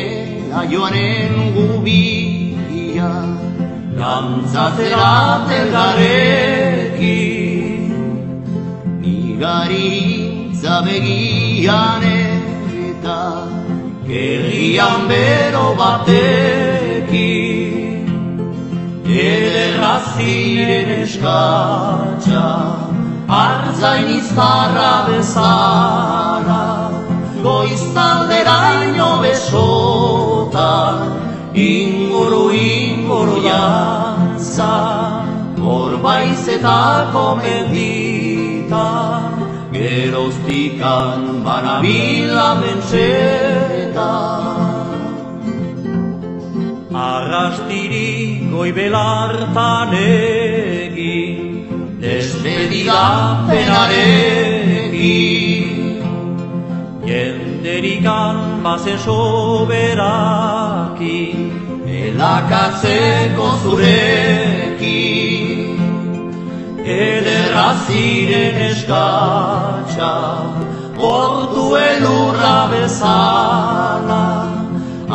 saioaren 0.53 1.33
gubia 1.55 3.11
Dantzatzera 3.97 5.13
telgarekin 5.49 7.01
Nigari 9.01 9.93
zabegian 10.61 12.03
eta 12.89 13.21
Gerrian 14.09 15.01
bero 15.09 15.67
batekin 15.81 17.23
Ederra 19.25 19.95
ziren 20.13 20.89
eskatxa 20.99 22.45
Arzain 23.41 24.07
izparra 24.19 24.93
bezara 25.09 26.72
Goiztalderaino 27.43 29.19
besotan 29.19 30.95
Inguru 31.53 32.55
inguru 32.55 33.43
jantza 33.43 34.71
Horbaizetako 35.59 37.25
menditan 37.43 39.23
Geroztikan 39.75 41.43
banabila 41.43 42.63
mentxetan 42.63 44.01
Arrastiri 46.95 48.47
goibelartan 48.55 49.91
egin 49.99 51.37
Despedida 51.99 53.03
penarekin 53.51 54.63
Jenderikan 57.63 58.59
bazen 58.63 58.99
soberaki 58.99 61.19
Elakatzeko 61.87 63.47
zurekin 63.63 65.47
Ederra 66.83 67.71
ziren 67.87 68.57
eskatxa 68.67 70.11
Portu 70.97 71.65
elurra 71.79 72.57
bezala. 72.73 74.27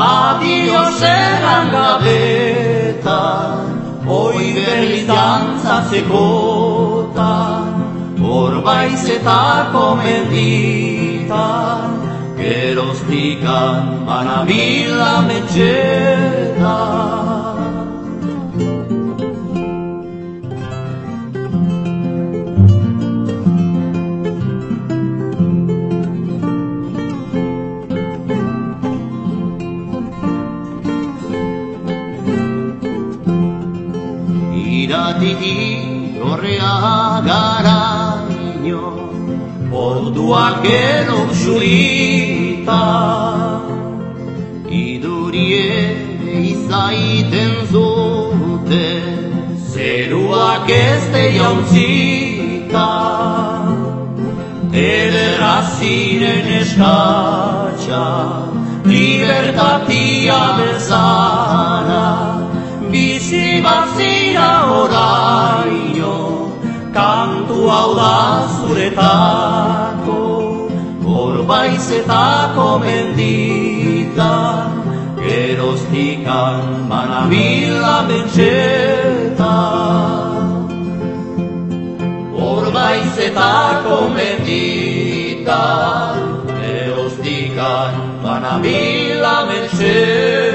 Adio 0.08 0.82
zeran 0.96 1.66
gabetan 1.76 3.58
Hoi 4.08 4.46
berriz 4.56 5.06
dantzatzekotan 5.12 7.68
Horbaizetako 8.24 9.84
menditan 10.00 11.88
Geroztikan 12.38 14.06
banabila 14.06 15.26
metxeta 15.26 16.78
Iratiti 34.54 35.58
horrea 36.22 36.74
gara 37.26 37.97
Orduak 39.98 40.62
gero 40.62 41.20
xurita 41.34 42.82
Idurie 44.70 45.74
izaiten 46.50 47.54
zute 47.72 48.86
Zeruak 49.72 50.70
ez 50.70 51.02
te 51.14 51.24
jauntzita 51.34 52.86
Ederra 54.84 55.56
ziren 55.74 56.46
eskatxa 56.60 58.06
Libertatia 58.94 60.40
bezala 60.62 62.08
Bizi 62.94 63.46
bat 63.66 63.96
zira 63.98 64.50
oraino 64.80 66.18
Kantu 66.94 67.64
hau 67.66 67.88
da 67.98 68.18
zuretako 68.60 69.57
baizetako 71.48 72.78
mendita, 72.84 74.34
geroztikan 75.16 76.84
manabila 76.90 78.04
mentxeta. 78.08 79.56
Hor 82.36 82.68
baizetako 82.76 83.98
mendita, 84.12 85.64
geroztikan 86.60 87.96
manabila 88.20 89.36
mentxeta. 89.48 90.47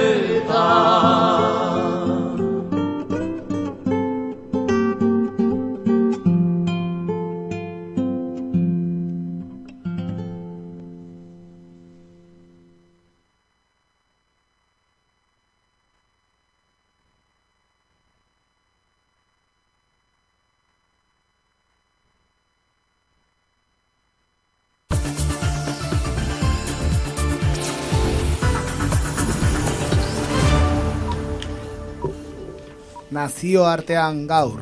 Nazioartean 33.54 34.26
gaur. 34.26 34.62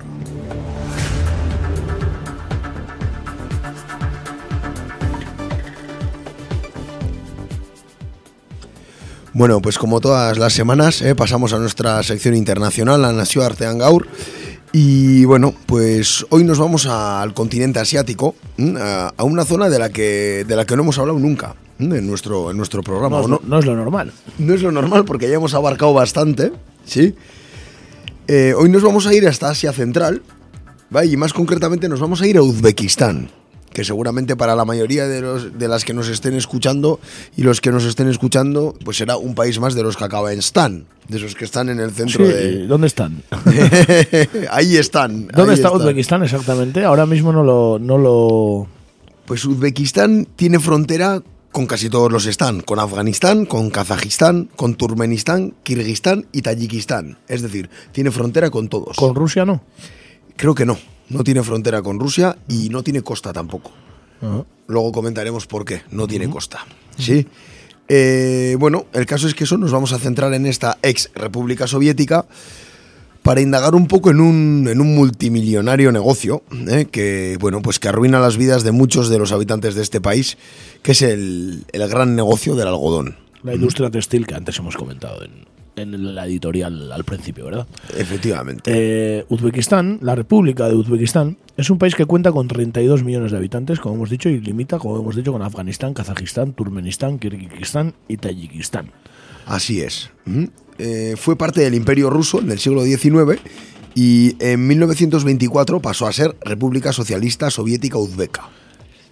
Bueno, 9.34 9.62
pues 9.62 9.78
como 9.78 10.02
todas 10.02 10.38
las 10.38 10.54
semanas, 10.54 11.02
eh, 11.02 11.16
pasamos 11.16 11.54
a 11.54 11.58
nuestra 11.60 12.04
sección 12.04 12.36
internacional, 12.36 13.02
la 13.02 13.14
Nación 13.14 13.46
Artean 13.46 13.78
Gaur. 13.78 14.08
Y 14.74 15.26
bueno, 15.26 15.54
pues 15.66 16.26
hoy 16.30 16.44
nos 16.44 16.60
vamos 16.60 16.86
a- 16.86 17.22
al 17.22 17.34
continente 17.34 17.80
asiático, 17.80 18.36
a, 18.80 19.14
a 19.16 19.24
una 19.24 19.46
zona 19.46 19.70
de 19.70 19.80
la 19.80 19.90
que 19.90 20.46
de 20.48 20.56
la 20.56 20.66
que 20.66 20.76
no 20.76 20.84
hemos 20.84 20.98
hablado 20.98 21.20
nunca 21.20 21.56
en 21.80 22.06
nuestro 22.08 22.52
en 22.52 22.58
nuestro 22.58 22.82
programa. 22.84 23.18
No, 23.18 23.22
¿o 23.22 23.26
es 23.26 23.30
lo- 23.30 23.42
no 23.46 23.60
es 23.60 23.66
lo 23.66 23.76
normal. 23.76 24.14
no 24.38 24.54
es 24.54 24.62
lo 24.62 24.72
normal 24.72 25.04
porque 25.06 25.28
ya 25.30 25.36
hemos 25.36 25.54
abarcado 25.54 25.94
bastante, 25.94 26.52
¿sí? 26.86 27.16
Eh, 28.34 28.54
hoy 28.54 28.70
nos 28.70 28.82
vamos 28.82 29.08
a 29.08 29.14
ir 29.14 29.28
hasta 29.28 29.50
Asia 29.50 29.74
Central, 29.74 30.22
¿vale? 30.90 31.08
y 31.08 31.18
más 31.18 31.34
concretamente 31.34 31.90
nos 31.90 32.00
vamos 32.00 32.22
a 32.22 32.28
ir 32.28 32.38
a 32.38 32.42
Uzbekistán, 32.42 33.30
que 33.74 33.84
seguramente 33.84 34.38
para 34.38 34.56
la 34.56 34.64
mayoría 34.64 35.06
de, 35.06 35.20
los, 35.20 35.60
de 35.60 35.68
las 35.68 35.84
que 35.84 35.94
nos 35.94 36.08
estén 36.08 36.36
escuchando 36.36 37.02
y 37.36 37.42
los 37.42 37.60
que 37.60 37.72
nos 37.72 37.84
estén 37.84 38.08
escuchando, 38.08 38.74
pues 38.86 38.96
será 38.96 39.18
un 39.18 39.36
país 39.36 39.60
más 39.60 39.76
de 39.76 39.84
los 39.84 39.98
que 39.98 40.06
acaba 40.06 40.32
en 40.32 40.40
Stan, 40.40 40.86
de 41.10 41.18
esos 41.18 41.36
que 41.36 41.44
están 41.44 41.68
en 41.68 41.82
el 41.82 41.92
centro 41.92 42.26
Sí, 42.26 42.32
de... 42.32 42.68
¿Dónde 42.68 42.88
están? 42.88 43.22
ahí 44.50 44.78
están. 44.78 45.28
¿Dónde 45.28 45.52
ahí 45.52 45.56
está 45.56 45.68
están. 45.68 45.82
Uzbekistán 45.82 46.24
exactamente? 46.24 46.86
Ahora 46.86 47.06
mismo 47.06 47.34
no 47.34 47.44
lo, 47.44 47.80
no 47.80 47.98
lo... 47.98 48.66
Pues 49.26 49.44
Uzbekistán 49.44 50.26
tiene 50.38 50.58
frontera 50.58 51.22
con 51.52 51.66
casi 51.66 51.90
todos 51.90 52.12
los 52.12 52.26
están, 52.26 52.62
con 52.62 52.80
Afganistán, 52.80 53.46
con 53.46 53.70
Kazajistán, 53.70 54.50
con 54.56 54.76
Turkmenistán, 54.76 55.54
Kirguistán 55.64 56.28
y 56.32 56.42
Tayikistán. 56.42 57.18
Es 57.28 57.42
decir, 57.42 57.70
tiene 57.92 58.12
frontera 58.12 58.50
con 58.50 58.70
todos. 58.70 58.96
¿Con 58.98 59.16
Rusia 59.16 59.46
no? 59.46 59.62
Creo 60.36 60.56
que 60.56 60.66
no. 60.66 60.78
No 61.10 61.24
tiene 61.24 61.44
frontera 61.44 61.82
con 61.82 62.00
Rusia 62.00 62.38
y 62.48 62.70
no 62.70 62.84
tiene 62.84 63.02
costa 63.02 63.34
tampoco. 63.34 63.72
Ajá. 64.22 64.46
Luego 64.68 64.94
comentaremos 64.94 65.46
por 65.48 65.66
qué. 65.66 65.82
No 65.92 66.08
tiene 66.08 66.30
costa. 66.30 66.66
¿Sí? 66.98 67.28
Eh, 67.90 68.56
bueno, 68.58 68.86
el 68.94 69.06
caso 69.06 69.28
es 69.28 69.36
que 69.36 69.44
eso 69.44 69.58
nos 69.58 69.72
vamos 69.72 69.92
a 69.92 70.00
centrar 70.00 70.34
en 70.34 70.46
esta 70.46 70.78
ex 70.82 71.12
República 71.14 71.68
Soviética 71.68 72.26
para 73.24 73.42
indagar 73.42 73.76
un 73.76 73.88
poco 73.88 74.12
en 74.12 74.20
un, 74.20 74.68
en 74.68 74.82
un 74.82 74.96
multimillonario 74.96 75.92
negocio 75.92 76.44
¿eh? 76.68 76.88
que, 76.92 77.38
bueno, 77.40 77.62
pues 77.62 77.80
que 77.80 77.88
arruina 77.88 78.20
las 78.20 78.38
vidas 78.38 78.64
de 78.64 78.72
muchos 78.72 79.10
de 79.10 79.20
los 79.20 79.32
habitantes 79.32 79.76
de 79.76 79.84
este 79.84 80.02
país, 80.02 80.38
que 80.82 80.94
es 80.94 81.02
el, 81.02 81.66
el 81.72 81.88
gran 81.88 82.16
negocio 82.16 82.56
del 82.56 82.68
algodón. 82.68 83.18
La 83.44 83.56
industria 83.56 83.90
textil 83.90 84.28
que 84.28 84.36
antes 84.36 84.58
hemos 84.60 84.76
comentado 84.76 85.24
en, 85.24 85.46
en 85.76 86.16
la 86.16 86.26
editorial 86.26 86.92
al 86.92 87.04
principio, 87.04 87.46
¿verdad? 87.46 87.68
Efectivamente. 87.98 88.64
Eh, 88.66 89.26
Uzbekistán, 89.30 90.00
la 90.02 90.16
República 90.16 90.68
de 90.68 90.76
Uzbekistán, 90.76 91.38
es 91.58 91.70
un 91.70 91.78
país 91.78 91.96
que 91.96 92.06
cuenta 92.06 92.32
con 92.32 92.48
32 92.48 93.04
millones 93.04 93.32
de 93.32 93.38
habitantes, 93.38 93.80
como 93.80 93.96
hemos 93.96 94.10
dicho, 94.10 94.30
y 94.30 94.40
limita, 94.40 94.80
como 94.80 95.00
hemos 95.00 95.16
dicho, 95.16 95.32
con 95.32 95.42
Afganistán, 95.42 95.94
Kazajistán, 95.94 96.54
Turkmenistán, 96.54 97.20
Kirguistán 97.20 97.94
y 98.08 98.18
Tayikistán. 98.18 98.92
Así 99.46 99.82
es. 99.82 100.12
Eh, 100.84 101.16
fue 101.16 101.36
parte 101.36 101.62
del 101.62 101.76
Imperio 101.76 102.10
Ruso 102.10 102.40
en 102.40 102.50
el 102.50 102.58
siglo 102.58 102.84
XIX 102.84 103.40
y 103.94 104.36
en 104.40 104.66
1924 104.66 105.80
pasó 105.80 106.08
a 106.08 106.12
ser 106.12 106.36
República 106.44 106.92
Socialista 106.92 107.52
Soviética 107.52 108.00
Uzbeka. 108.00 108.50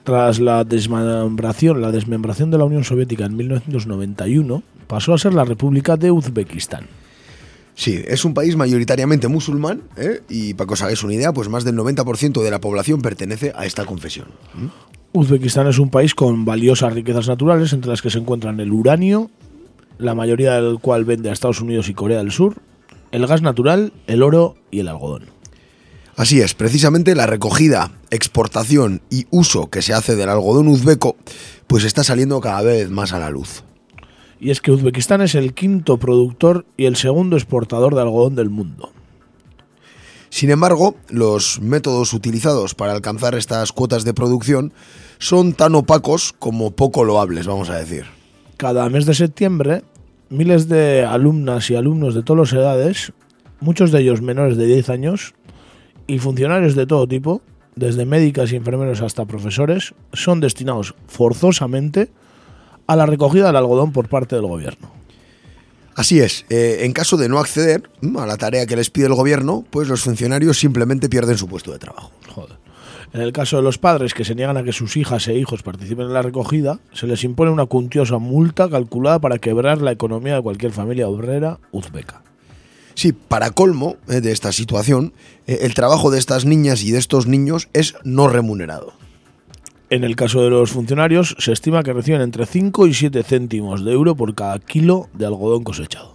Tras 0.04 0.40
la 0.40 0.64
desmembración, 0.64 1.80
la 1.80 1.92
desmembración 1.92 2.50
de 2.50 2.58
la 2.58 2.64
Unión 2.64 2.84
Soviética 2.84 3.26
en 3.26 3.36
1991, 3.36 4.64
pasó 4.88 5.14
a 5.14 5.20
ser 5.20 5.36
la 5.36 5.46
República 5.46 5.96
de 5.96 6.10
Uzbekistán. 6.10 6.88
Sí, 7.76 8.02
es 8.08 8.26
un 8.26 8.34
país 8.34 8.56
mayoritariamente 8.56 9.28
musulmán 9.28 9.84
¿eh? 9.96 10.22
y 10.28 10.56
para 10.56 10.68
que 10.68 10.74
os 10.74 10.82
hagáis 10.82 11.04
una 11.04 11.14
idea, 11.14 11.34
pues 11.34 11.50
más 11.50 11.66
del 11.66 11.78
90% 11.78 12.42
de 12.42 12.50
la 12.50 12.60
población 12.60 13.04
pertenece 13.04 13.54
a 13.56 13.68
esta 13.68 13.86
confesión. 13.86 14.26
Uzbekistán 15.14 15.68
es 15.68 15.78
un 15.78 15.92
país 15.92 16.16
con 16.16 16.46
valiosas 16.46 16.94
riquezas 16.94 17.28
naturales, 17.28 17.74
entre 17.74 17.92
las 17.92 18.02
que 18.02 18.10
se 18.10 18.18
encuentran 18.18 18.60
el 18.60 18.72
uranio, 18.72 19.30
la 20.00 20.16
mayoría 20.16 20.54
del 20.54 20.80
cual 20.80 21.06
vende 21.06 21.30
a 21.30 21.34
Estados 21.34 21.62
Unidos 21.62 21.90
y 21.90 21.94
Corea 21.94 22.18
del 22.18 22.32
Sur, 22.32 22.56
el 23.12 23.28
gas 23.28 23.42
natural, 23.44 23.94
el 24.08 24.24
oro 24.24 24.56
y 24.72 24.80
el 24.80 24.88
algodón. 24.88 25.26
Así 26.16 26.42
es, 26.42 26.54
precisamente 26.54 27.16
la 27.16 27.28
recogida, 27.28 27.92
exportación 28.10 29.02
y 29.10 29.28
uso 29.30 29.70
que 29.70 29.82
se 29.82 29.94
hace 29.94 30.16
del 30.16 30.30
algodón 30.30 30.68
uzbeco, 30.68 31.16
pues 31.68 31.84
está 31.84 32.04
saliendo 32.04 32.42
cada 32.42 32.62
vez 32.62 32.90
más 32.90 33.14
a 33.14 33.20
la 33.20 33.30
luz. 33.30 33.64
Y 34.40 34.52
es 34.52 34.62
que 34.62 34.72
Uzbekistán 34.72 35.22
es 35.22 35.36
el 35.36 35.54
quinto 35.54 35.98
productor 35.98 36.66
y 36.78 36.86
el 36.86 36.96
segundo 36.96 37.36
exportador 37.36 37.94
de 37.94 38.02
algodón 38.02 38.36
del 38.36 38.50
mundo. 38.50 38.92
Sin 40.30 40.50
embargo, 40.50 40.96
los 41.10 41.60
métodos 41.60 42.14
utilizados 42.14 42.76
para 42.76 42.94
alcanzar 42.94 43.36
estas 43.36 43.74
cuotas 43.74 44.06
de 44.06 44.14
producción 44.14 44.74
son 45.18 45.54
tan 45.54 45.76
opacos 45.76 46.34
como 46.38 46.72
poco 46.72 47.04
loables, 47.04 47.48
vamos 47.48 47.70
a 47.70 47.78
decir. 47.78 48.19
Cada 48.60 48.90
mes 48.90 49.06
de 49.06 49.14
septiembre, 49.14 49.84
miles 50.28 50.68
de 50.68 51.06
alumnas 51.06 51.70
y 51.70 51.76
alumnos 51.76 52.14
de 52.14 52.24
todas 52.24 52.52
las 52.52 52.60
edades, 52.60 53.14
muchos 53.62 53.94
de 53.94 54.02
ellos 54.02 54.22
menores 54.22 54.58
de 54.58 54.66
10 54.66 54.90
años, 54.90 55.34
y 56.08 56.20
funcionarios 56.20 56.76
de 56.76 56.86
todo 56.86 57.08
tipo, 57.08 57.42
desde 57.78 58.06
médicas 58.06 58.52
y 58.52 58.58
enfermeros 58.58 59.00
hasta 59.00 59.24
profesores, 59.24 59.94
son 60.12 60.42
destinados 60.42 60.94
forzosamente 61.08 62.10
a 62.86 62.98
la 62.98 63.06
recogida 63.06 63.48
del 63.48 63.56
algodón 63.56 63.94
por 63.94 64.10
parte 64.10 64.36
del 64.36 64.48
gobierno. 64.48 64.92
Así 65.96 66.20
es, 66.20 66.46
eh, 66.50 66.80
en 66.82 66.92
caso 66.92 67.16
de 67.16 67.30
no 67.30 67.40
acceder 67.40 67.90
mm, 68.02 68.18
a 68.18 68.26
la 68.26 68.36
tarea 68.36 68.66
que 68.66 68.76
les 68.76 68.90
pide 68.90 69.06
el 69.06 69.14
gobierno, 69.14 69.64
pues 69.70 69.88
los 69.88 70.02
funcionarios 70.02 70.60
simplemente 70.60 71.08
pierden 71.08 71.38
su 71.38 71.48
puesto 71.48 71.72
de 71.72 71.80
trabajo. 71.80 72.12
Joder. 72.36 72.58
En 73.12 73.22
el 73.22 73.34
caso 73.34 73.58
de 73.58 73.64
los 73.64 73.80
padres 73.80 74.14
que 74.14 74.24
se 74.24 74.36
niegan 74.36 74.58
a 74.58 74.64
que 74.64 74.72
sus 74.72 74.96
hijas 74.96 75.28
e 75.28 75.36
hijos 75.36 75.64
participen 75.64 76.06
en 76.06 76.14
la 76.14 76.22
recogida, 76.22 76.80
se 76.94 77.08
les 77.08 77.24
impone 77.24 77.52
una 77.52 77.66
cuantiosa 77.66 78.20
multa 78.20 78.70
calculada 78.70 79.20
para 79.20 79.40
quebrar 79.40 79.82
la 79.82 79.92
economía 79.92 80.36
de 80.36 80.44
cualquier 80.44 80.72
familia 80.72 81.08
obrera 81.08 81.58
uzbeca. 81.72 82.22
Sí, 82.94 83.14
para 83.14 83.52
colmo 83.52 83.96
eh, 84.08 84.22
de 84.22 84.32
esta 84.32 84.52
situación, 84.52 85.14
eh, 85.48 85.60
el 85.62 85.74
trabajo 85.74 86.12
de 86.12 86.20
estas 86.20 86.46
niñas 86.46 86.84
y 86.84 86.92
de 86.92 87.00
estos 87.00 87.26
niños 87.26 87.70
es 87.74 87.96
no 88.04 88.28
remunerado. 88.28 88.94
En 89.90 90.04
el 90.04 90.16
caso 90.16 90.44
de 90.44 90.52
los 90.52 90.70
funcionarios, 90.70 91.36
se 91.40 91.52
estima 91.52 91.82
que 91.82 91.94
reciben 91.94 92.22
entre 92.22 92.46
5 92.46 92.86
y 92.86 92.94
7 92.94 93.24
céntimos 93.24 93.84
de 93.84 93.94
euro 93.94 94.16
por 94.16 94.36
cada 94.36 94.60
kilo 94.60 95.08
de 95.14 95.26
algodón 95.26 95.64
cosechado. 95.64 96.14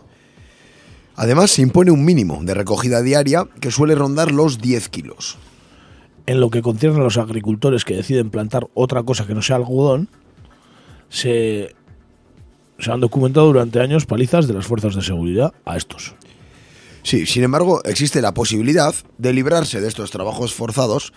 Además, 1.17 1.51
se 1.51 1.63
impone 1.63 1.91
un 1.91 2.05
mínimo 2.05 2.39
de 2.43 2.55
recogida 2.55 3.03
diaria 3.03 3.49
que 3.61 3.73
suele 3.73 3.97
rondar 3.97 4.31
los 4.31 4.61
10 4.61 4.89
kilos. 4.91 5.39
En 6.27 6.41
lo 6.41 6.51
que 6.51 6.63
concierne 6.63 7.01
a 7.01 7.05
los 7.05 7.19
agricultores 7.19 7.85
que 7.85 7.97
deciden 7.97 8.31
plantar 8.31 8.69
otra 8.75 9.03
cosa 9.03 9.27
que 9.27 9.35
no 9.35 9.43
sea 9.43 9.57
algodón, 9.57 10.09
se, 11.09 11.75
se 12.79 12.91
han 12.91 13.01
documentado 13.01 13.47
durante 13.47 13.81
años 13.81 14.07
palizas 14.07 14.47
de 14.47 14.55
las 14.55 14.67
fuerzas 14.67 14.95
de 14.95 15.03
seguridad 15.03 15.53
a 15.65 15.77
estos. 15.77 16.15
Sí, 17.03 17.27
sin 17.27 17.45
embargo, 17.45 17.85
existe 17.85 18.23
la 18.23 18.33
posibilidad 18.33 18.95
de 19.19 19.33
librarse 19.35 19.81
de 19.81 19.89
estos 19.89 20.11
trabajos 20.11 20.55
forzados. 20.55 21.13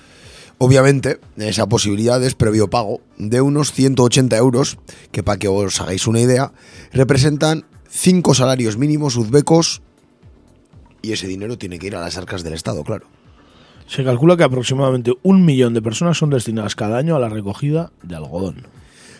Obviamente, 0.57 1.19
esa 1.37 1.69
posibilidad 1.69 2.21
es 2.21 2.35
previo 2.35 2.69
pago 2.69 2.99
de 3.17 3.39
unos 3.39 3.71
180 3.71 4.35
euros, 4.35 4.77
que 5.11 5.23
para 5.23 5.39
que 5.39 5.47
os 5.47 5.79
hagáis 5.79 6.05
una 6.05 6.19
idea, 6.19 6.51
representan 6.91 7.65
5 7.89 8.33
salarios 8.33 8.77
mínimos 8.77 9.15
uzbecos 9.15 9.81
y 11.01 11.13
ese 11.13 11.27
dinero 11.27 11.57
tiene 11.57 11.79
que 11.79 11.87
ir 11.87 11.95
a 11.95 12.01
las 12.01 12.17
arcas 12.17 12.43
del 12.43 12.53
Estado, 12.53 12.83
claro. 12.83 13.07
Se 13.87 14.03
calcula 14.03 14.35
que 14.35 14.43
aproximadamente 14.43 15.13
un 15.23 15.45
millón 15.45 15.73
de 15.73 15.81
personas 15.81 16.17
son 16.17 16.29
destinadas 16.29 16.75
cada 16.75 16.97
año 16.97 17.15
a 17.15 17.19
la 17.19 17.29
recogida 17.29 17.91
de 18.03 18.15
algodón. 18.15 18.67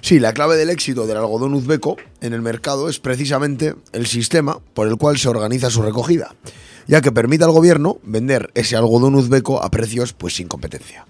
Sí, 0.01 0.19
la 0.19 0.33
clave 0.33 0.57
del 0.57 0.69
éxito 0.69 1.07
del 1.07 1.17
algodón 1.17 1.53
uzbeco 1.53 1.97
en 2.21 2.33
el 2.33 2.41
mercado 2.41 2.89
es 2.89 2.99
precisamente 2.99 3.75
el 3.93 4.05
sistema 4.05 4.59
por 4.73 4.87
el 4.87 4.97
cual 4.97 5.17
se 5.17 5.29
organiza 5.29 5.69
su 5.69 5.81
recogida, 5.81 6.35
ya 6.85 7.01
que 7.01 7.11
permite 7.11 7.45
al 7.45 7.51
gobierno 7.51 7.97
vender 8.03 8.51
ese 8.53 8.75
algodón 8.75 9.15
uzbeco 9.15 9.63
a 9.63 9.71
precios 9.71 10.13
pues 10.13 10.35
sin 10.35 10.47
competencia. 10.47 11.05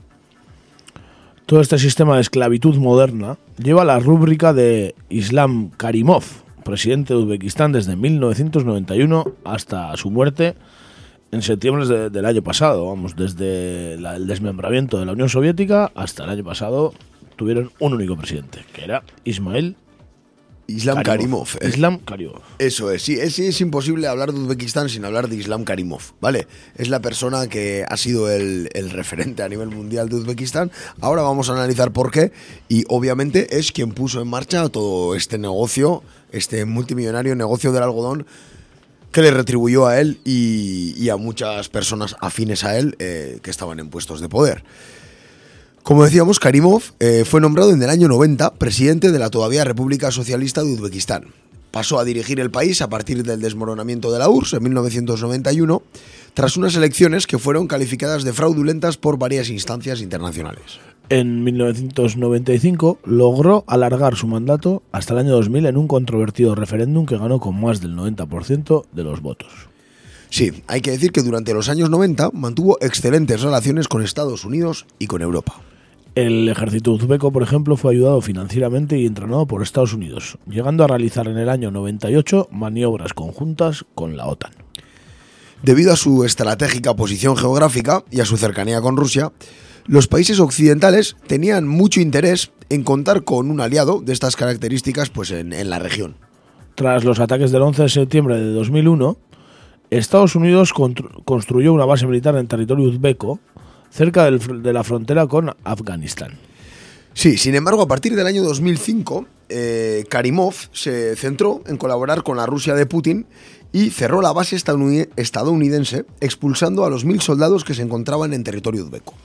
Todo 1.48 1.62
este 1.62 1.80
sistema 1.80 2.16
de 2.16 2.22
esclavitud 2.22 2.76
moderna 2.76 3.38
lleva 3.58 3.86
la 3.86 4.00
rúbrica 4.00 4.54
de 4.54 4.96
Islam 5.10 5.70
Karimov, 5.78 6.24
presidente 6.64 7.14
de 7.14 7.20
Uzbekistán 7.20 7.72
desde 7.72 7.96
1991 7.96 9.34
hasta 9.46 9.96
su 9.96 10.12
muerte 10.12 10.56
en 11.32 11.42
septiembre 11.42 11.86
de- 11.86 12.10
del 12.10 12.26
año 12.26 12.42
pasado. 12.42 12.88
Vamos, 12.88 13.16
desde 13.16 13.98
la- 14.00 14.16
el 14.16 14.28
desmembramiento 14.28 15.00
de 15.00 15.06
la 15.06 15.12
Unión 15.14 15.30
Soviética 15.30 15.92
hasta 15.96 16.24
el 16.24 16.30
año 16.30 16.44
pasado 16.44 16.94
tuvieron 17.36 17.72
un 17.80 17.94
único 17.94 18.16
presidente, 18.18 18.66
que 18.74 18.84
era 18.84 19.04
Ismail 19.24 19.76
Islam 20.70 21.02
Karimov. 21.02 21.48
eh. 21.62 21.70
Islam 21.70 22.00
Karimov. 22.00 22.42
Eso 22.60 22.92
es, 22.92 23.02
sí, 23.02 23.14
es, 23.14 23.40
es 23.40 23.62
imposible 23.62 24.06
hablar 24.08 24.34
de 24.34 24.40
Uzbekistán 24.42 24.90
sin 24.90 25.06
hablar 25.06 25.30
de 25.30 25.38
Islam 25.38 25.64
Karimov, 25.64 26.02
¿vale? 26.20 26.46
Es 26.76 26.90
la 26.90 27.00
persona 27.00 27.48
que 27.48 27.86
ha 27.88 27.96
sido 27.96 28.30
el, 28.30 28.70
el 28.74 28.90
referente 28.90 29.44
a 29.44 29.48
nivel 29.50 29.70
mundial 29.70 30.10
de 30.10 30.16
Uzbekistán. 30.18 30.70
Ahora 31.00 31.22
vamos 31.22 31.50
a 31.50 31.54
analizar 31.54 31.92
por 31.94 32.12
qué 32.12 32.34
y 32.68 32.84
obviamente 32.90 33.58
es 33.60 33.72
quien 33.72 33.92
puso 33.94 34.22
en 34.22 34.28
marcha 34.28 34.68
todo 34.68 35.16
este 35.16 35.38
negocio, 35.38 36.04
este 36.34 36.66
multimillonario 36.66 37.34
negocio 37.38 37.72
del 37.72 37.84
algodón, 37.84 38.26
que 39.12 39.22
le 39.22 39.32
retribuyó 39.32 39.88
a 39.88 40.00
él 40.00 40.20
y, 40.26 41.10
a 41.10 41.18
muchas 41.18 41.70
personas 41.70 42.16
afines 42.20 42.64
a 42.64 42.78
él 42.78 42.96
eh, 43.00 43.40
que 43.42 43.50
estaban 43.50 43.80
en 43.80 43.90
puestos 43.90 44.22
de 44.22 44.30
poder. 44.30 44.64
Como 45.84 46.04
decíamos, 46.04 46.40
Karimov 46.40 46.84
eh, 47.00 47.24
fue 47.26 47.40
nombrado 47.40 47.72
en 47.72 47.82
el 47.82 47.90
año 47.90 48.10
90 48.10 48.56
presidente 48.56 49.10
de 49.12 49.20
la 49.20 49.30
todavía 49.30 49.64
República 49.64 50.12
Socialista 50.12 50.62
de 50.62 50.74
Uzbekistán. 50.74 51.34
Pasó 51.72 51.98
a 52.00 52.04
dirigir 52.04 52.40
el 52.40 52.52
país 52.52 52.82
a 52.82 52.90
partir 52.90 53.24
del 53.24 53.40
desmoronamiento 53.40 54.12
de 54.12 54.20
la 54.20 54.30
URSS 54.30 54.54
en 54.54 54.64
1991, 54.64 55.84
tras 56.34 56.58
unas 56.58 56.76
elecciones 56.76 57.26
que 57.26 57.38
fueron 57.38 57.68
calificadas 57.68 58.24
de 58.24 58.34
fraudulentas 58.34 58.98
por 58.98 59.18
varias 59.18 59.50
instancias 59.50 60.02
internacionales. 60.02 60.80
En 61.10 61.46
1995 61.46 63.00
logró 63.06 63.64
alargar 63.68 64.18
su 64.18 64.28
mandato 64.28 64.84
hasta 64.92 65.14
el 65.14 65.20
año 65.20 65.32
2000 65.32 65.68
en 65.68 65.78
un 65.78 65.88
controvertido 65.88 66.54
referéndum 66.54 67.06
que 67.06 67.18
ganó 67.18 67.40
con 67.40 67.62
más 67.62 67.80
del 67.80 67.96
90% 67.96 68.86
de 68.92 69.04
los 69.04 69.22
votos. 69.22 69.70
Sí, 70.30 70.64
hay 70.68 70.82
que 70.82 70.92
decir 70.92 71.14
que 71.14 71.22
durante 71.22 71.54
los 71.54 71.70
años 71.70 71.90
90 71.90 72.32
mantuvo 72.34 72.78
excelentes 72.82 73.42
relaciones 73.42 73.88
con 73.88 74.04
Estados 74.04 74.44
Unidos 74.44 74.86
y 75.00 75.08
con 75.08 75.22
Europa. 75.22 75.62
El 76.16 76.50
ejército 76.50 76.92
uzbeco, 76.92 77.32
por 77.32 77.44
ejemplo, 77.44 77.78
fue 77.78 77.94
ayudado 77.94 78.20
financieramente 78.20 78.98
y 78.98 79.06
entrenado 79.06 79.46
por 79.46 79.64
Estados 79.64 79.94
Unidos, 79.94 80.38
llegando 80.46 80.84
a 80.84 80.88
realizar 80.88 81.28
en 81.30 81.38
el 81.38 81.48
año 81.48 81.72
98 81.72 82.50
maniobras 82.52 83.14
conjuntas 83.14 83.86
con 83.96 84.18
la 84.18 84.26
OTAN. 84.26 84.52
Debido 85.64 85.94
a 85.94 85.96
su 85.96 86.26
estratégica 86.26 86.96
posición 86.96 87.38
geográfica 87.38 88.04
y 88.12 88.20
a 88.20 88.26
su 88.26 88.36
cercanía 88.36 88.82
con 88.82 88.98
Rusia, 88.98 89.32
los 89.88 90.08
países 90.08 90.40
occidentales 90.40 91.16
tenían 91.28 91.68
mucho 91.68 92.02
interés 92.02 92.52
en 92.70 92.84
contar 92.84 93.24
con 93.24 93.50
un 93.50 93.62
aliado 93.62 94.02
de 94.02 94.14
estas 94.14 94.36
características 94.36 95.10
pues, 95.10 95.32
en, 95.32 95.54
en 95.54 95.70
la 95.70 95.80
región. 95.80 96.16
Tras 96.76 97.04
los 97.04 97.20
ataques 97.20 97.52
del 97.52 97.62
11 97.62 97.84
de 97.84 97.90
septiembre 97.90 98.36
de 98.38 98.52
2001, 98.52 99.18
Estados 99.90 100.36
Unidos 100.36 100.74
constru- 100.74 101.24
construyó 101.24 101.74
una 101.74 101.86
base 101.86 102.06
militar 102.06 102.36
en 102.36 102.48
territorio 102.48 102.90
uzbeco 102.90 103.40
cerca 103.90 104.26
del 104.26 104.62
de 104.62 104.74
la 104.74 104.84
frontera 104.84 105.26
con 105.28 105.56
Afganistán. 105.64 106.38
Sí, 107.14 107.38
sin 107.38 107.56
embargo, 107.56 107.82
a 107.82 107.88
partir 107.88 108.16
del 108.16 108.28
año 108.28 108.44
2005, 108.44 109.26
eh, 109.50 110.04
Karimov 110.10 110.54
se 110.74 111.16
centró 111.16 111.64
en 111.66 111.78
colaborar 111.78 112.22
con 112.22 112.38
la 112.38 112.46
Rusia 112.46 112.76
de 112.76 112.86
Putin 112.86 113.26
y 113.72 113.90
cerró 113.90 114.22
la 114.22 114.34
base 114.34 114.56
estadounid- 114.56 115.10
estadounidense, 115.16 116.06
expulsando 116.20 116.86
a 116.86 116.90
los 116.92 117.06
mil 117.06 117.22
soldados 117.22 117.64
que 117.64 117.74
se 117.74 117.82
encontraban 117.82 118.34
en 118.34 118.44
territorio 118.44 118.84
uzbeco. 118.84 119.16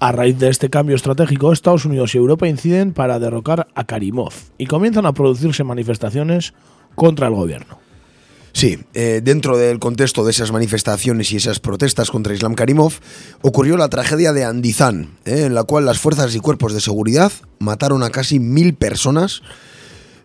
A 0.00 0.12
raíz 0.12 0.38
de 0.38 0.48
este 0.48 0.70
cambio 0.70 0.96
estratégico, 0.96 1.52
Estados 1.52 1.84
Unidos 1.84 2.14
y 2.14 2.18
Europa 2.18 2.48
inciden 2.48 2.92
para 2.92 3.18
derrocar 3.18 3.68
a 3.74 3.84
Karimov 3.84 4.32
y 4.58 4.66
comienzan 4.66 5.06
a 5.06 5.12
producirse 5.12 5.64
manifestaciones 5.64 6.52
contra 6.94 7.28
el 7.28 7.34
gobierno. 7.34 7.78
Sí, 8.52 8.78
eh, 8.94 9.20
dentro 9.22 9.58
del 9.58 9.80
contexto 9.80 10.24
de 10.24 10.30
esas 10.30 10.52
manifestaciones 10.52 11.32
y 11.32 11.36
esas 11.36 11.58
protestas 11.58 12.12
contra 12.12 12.34
Islam 12.34 12.54
Karimov, 12.54 12.92
ocurrió 13.42 13.76
la 13.76 13.88
tragedia 13.88 14.32
de 14.32 14.44
Andizán, 14.44 15.18
eh, 15.24 15.46
en 15.46 15.54
la 15.54 15.64
cual 15.64 15.86
las 15.86 15.98
fuerzas 15.98 16.34
y 16.36 16.38
cuerpos 16.38 16.72
de 16.72 16.80
seguridad 16.80 17.32
mataron 17.58 18.04
a 18.04 18.10
casi 18.10 18.38
mil 18.38 18.74
personas. 18.74 19.42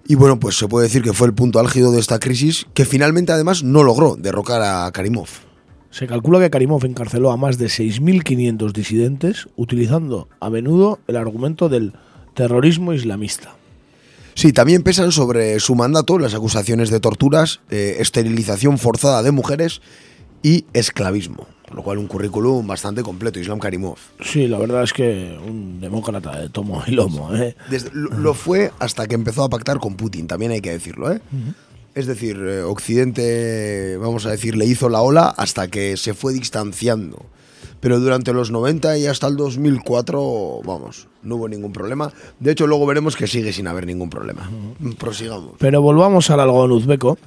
Y 0.07 0.13
bueno, 0.13 0.39
pues 0.39 0.59
se 0.59 0.67
puede 0.67 0.87
decir 0.87 1.01
que 1.01 1.13
fue 1.13 1.25
el 1.25 1.33
punto 1.33 1.59
álgido 1.59 1.91
de 1.91 1.99
esta 1.99 2.19
crisis, 2.19 2.67
que 2.75 2.85
finalmente 2.85 3.31
además 3.31 3.63
no 3.63 3.83
logró 3.83 4.15
derrocar 4.15 4.61
a 4.61 4.91
Karimov. 4.91 5.48
Se 5.91 6.05
calcula 6.07 6.39
que 6.39 6.49
Karimov 6.49 6.85
encarceló 6.85 7.31
a 7.31 7.37
más 7.37 7.57
de 7.57 7.65
6.500 7.67 8.71
disidentes 8.73 9.47
utilizando 9.55 10.27
a 10.39 10.49
menudo 10.49 10.99
el 11.07 11.15
argumento 11.17 11.67
del 11.69 11.93
terrorismo 12.35 12.93
islamista. 12.93 13.55
Sí, 14.35 14.53
también 14.53 14.83
pesan 14.83 15.11
sobre 15.11 15.59
su 15.59 15.75
mandato 15.75 16.17
las 16.19 16.33
acusaciones 16.33 16.89
de 16.89 16.99
torturas, 16.99 17.59
eh, 17.71 17.97
esterilización 17.99 18.77
forzada 18.77 19.23
de 19.23 19.31
mujeres 19.31 19.81
y 20.43 20.65
esclavismo. 20.73 21.47
Con 21.67 21.75
lo 21.77 21.83
cual 21.83 21.97
un 21.97 22.07
currículum 22.07 22.65
bastante 22.65 23.03
completo, 23.03 23.39
Islam 23.39 23.59
Karimov. 23.59 23.97
Sí, 24.21 24.47
la 24.47 24.57
verdad 24.57 24.83
es 24.83 24.93
que 24.93 25.37
un 25.45 25.81
demócrata 25.81 26.39
de 26.39 26.49
tomo 26.49 26.81
y 26.87 26.91
lomo. 26.91 27.35
¿eh? 27.35 27.55
Desde- 27.69 27.89
lo, 27.93 28.09
lo 28.17 28.33
fue 28.33 28.71
hasta 28.79 29.07
que 29.07 29.15
empezó 29.15 29.43
a 29.43 29.49
pactar 29.49 29.79
con 29.79 29.95
Putin, 29.95 30.27
también 30.27 30.51
hay 30.51 30.61
que 30.61 30.71
decirlo, 30.71 31.11
¿eh? 31.11 31.19
Es 31.95 32.05
decir, 32.05 32.37
eh, 32.37 32.61
Occidente, 32.61 33.97
vamos 33.97 34.25
a 34.25 34.31
decir, 34.31 34.55
le 34.55 34.65
hizo 34.65 34.89
la 34.89 35.01
ola 35.01 35.33
hasta 35.37 35.67
que 35.67 35.97
se 35.97 36.13
fue 36.13 36.33
distanciando. 36.33 37.25
Pero 37.79 37.99
durante 37.99 38.33
los 38.33 38.51
90 38.51 38.97
y 38.97 39.07
hasta 39.07 39.27
el 39.27 39.37
2004, 39.37 40.61
vamos, 40.65 41.07
no 41.23 41.37
hubo 41.37 41.47
ningún 41.47 41.71
problema. 41.71 42.11
De 42.39 42.51
hecho, 42.51 42.67
luego 42.67 42.85
veremos 42.85 43.15
que 43.15 43.27
sigue 43.27 43.53
sin 43.53 43.67
haber 43.67 43.85
ningún 43.85 44.09
problema. 44.09 44.49
Prosigamos. 44.97 45.53
Pero 45.59 45.81
volvamos 45.81 46.29
al 46.29 46.41
algodón 46.41 46.73
uzbeco. 46.73 47.17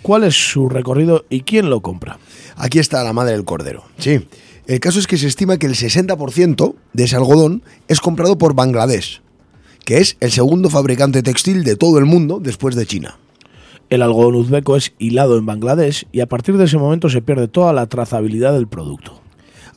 ¿Cuál 0.00 0.24
es 0.24 0.34
su 0.34 0.68
recorrido 0.68 1.24
y 1.28 1.42
quién 1.42 1.68
lo 1.68 1.80
compra? 1.80 2.18
Aquí 2.56 2.78
está 2.78 3.04
la 3.04 3.12
madre 3.12 3.32
del 3.32 3.44
cordero. 3.44 3.84
Sí. 3.98 4.26
El 4.66 4.80
caso 4.80 4.98
es 4.98 5.06
que 5.06 5.18
se 5.18 5.26
estima 5.26 5.58
que 5.58 5.66
el 5.66 5.74
60% 5.74 6.74
de 6.92 7.04
ese 7.04 7.16
algodón 7.16 7.62
es 7.88 8.00
comprado 8.00 8.38
por 8.38 8.54
Bangladesh, 8.54 9.22
que 9.84 9.98
es 9.98 10.16
el 10.20 10.30
segundo 10.30 10.70
fabricante 10.70 11.22
textil 11.22 11.64
de 11.64 11.76
todo 11.76 11.98
el 11.98 12.04
mundo 12.04 12.38
después 12.40 12.74
de 12.76 12.86
China. 12.86 13.18
El 13.90 14.02
algodón 14.02 14.34
uzbeco 14.34 14.76
es 14.76 14.92
hilado 14.98 15.38
en 15.38 15.46
Bangladesh 15.46 16.06
y 16.12 16.20
a 16.20 16.26
partir 16.26 16.58
de 16.58 16.64
ese 16.64 16.76
momento 16.76 17.08
se 17.08 17.22
pierde 17.22 17.48
toda 17.48 17.72
la 17.72 17.86
trazabilidad 17.86 18.52
del 18.52 18.68
producto. 18.68 19.20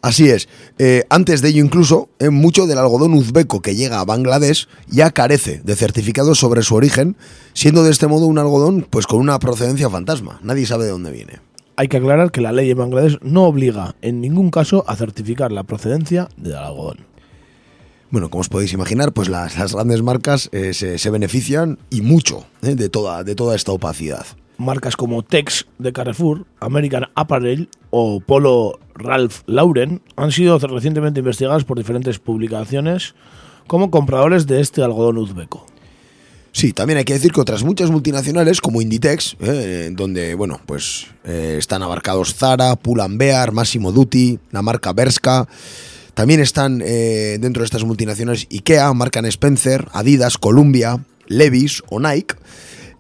Así 0.01 0.30
es. 0.30 0.49
Eh, 0.80 1.03
antes 1.09 1.41
de 1.41 1.49
ello 1.49 1.64
incluso, 1.64 2.09
eh, 2.20 2.30
mucho 2.30 2.66
del 2.66 2.80
algodón 2.80 3.14
uzbeco 3.14 3.62
que 3.62 3.76
llega 3.76 3.99
a 3.99 4.05
Bangladesh 4.05 4.68
ya 4.88 5.12
carece 5.12 5.62
de 5.64 5.76
certificados 5.76 6.39
sobre 6.39 6.64
su 6.64 6.76
origen, 6.76 7.16
siendo 7.53 7.84
de 7.84 7.91
este 7.91 8.07
modo 8.07 8.26
un 8.26 8.39
algodón 8.39 8.86
pues 8.89 9.05
con 9.05 9.20
una 9.20 9.38
procedencia 9.39 9.89
fantasma. 9.89 10.39
Nadie 10.43 10.66
sabe 10.66 10.86
de 10.86 10.91
dónde 10.91 11.12
viene. 11.12 11.39
Hay 11.78 11.88
que 11.88 11.97
aclarar 11.97 12.32
que 12.32 12.41
la 12.41 12.51
ley 12.51 12.70
en 12.70 12.78
Bangladesh 12.80 13.20
no 13.22 13.45
obliga 13.45 13.95
en 14.01 14.20
ningún 14.22 14.49
caso 14.49 14.84
a 14.88 14.95
certificar 14.95 15.51
la 15.51 15.64
procedencia 15.64 16.28
del 16.36 16.55
algodón. 16.55 17.11
Bueno, 18.12 18.30
como 18.30 18.41
os 18.41 18.49
podéis 18.49 18.74
imaginar, 18.74 19.14
pues 19.14 19.30
las, 19.30 19.57
las 19.57 19.74
grandes 19.74 20.01
marcas 20.03 20.49
eh, 20.51 20.74
se, 20.74 20.97
se 20.97 21.09
benefician 21.09 21.80
y 21.89 22.01
mucho 22.01 22.45
eh, 22.62 22.76
de, 22.76 22.89
toda, 22.89 23.24
de 23.24 23.36
toda 23.36 23.55
esta 23.55 23.72
opacidad. 23.72 24.26
Marcas 24.57 24.95
como 24.95 25.24
Tex 25.24 25.66
de 25.80 25.93
Carrefour, 25.93 26.45
American 26.59 27.05
Apparel 27.16 27.70
o 27.89 28.20
Polo 28.20 28.80
Ralph 28.93 29.41
Lauren 29.47 30.01
han 30.18 30.32
sido 30.32 30.59
recientemente 30.59 31.22
investigadas 31.22 31.64
por 31.64 31.78
diferentes 31.78 32.20
publicaciones 32.20 33.16
como 33.66 33.89
compradores 33.89 34.45
de 34.45 34.59
este 34.59 34.84
algodón 34.84 35.18
uzbeco. 35.18 35.66
Sí, 36.51 36.74
también 36.74 36.97
hay 36.97 37.05
que 37.05 37.14
decir 37.14 37.32
que 37.32 37.39
otras 37.39 37.64
muchas 37.64 37.89
multinacionales 37.91 38.59
como 38.59 38.82
Inditex, 38.82 39.38
eh, 39.39 39.89
donde 39.93 40.36
bueno, 40.36 40.59
pues 40.66 41.07
eh, 41.24 41.55
están 41.57 41.82
abarcados 41.82 42.36
Zara, 42.36 42.76
Pull&Bear, 42.76 43.53
Massimo 43.53 43.93
Dutti, 43.93 44.38
la 44.51 44.62
marca 44.62 44.91
Berska, 44.91 45.47
también 46.14 46.39
están 46.39 46.82
eh, 46.86 47.38
dentro 47.39 47.62
de 47.62 47.66
estas 47.66 47.84
multinacionales 47.84 48.47
IKEA, 48.51 48.93
Marcan 48.93 49.26
Spencer, 49.26 49.88
Adidas, 49.93 50.38
Columbia, 50.38 51.03
Levi's 51.28 51.84
o 51.89 51.99
Nike. 51.99 52.36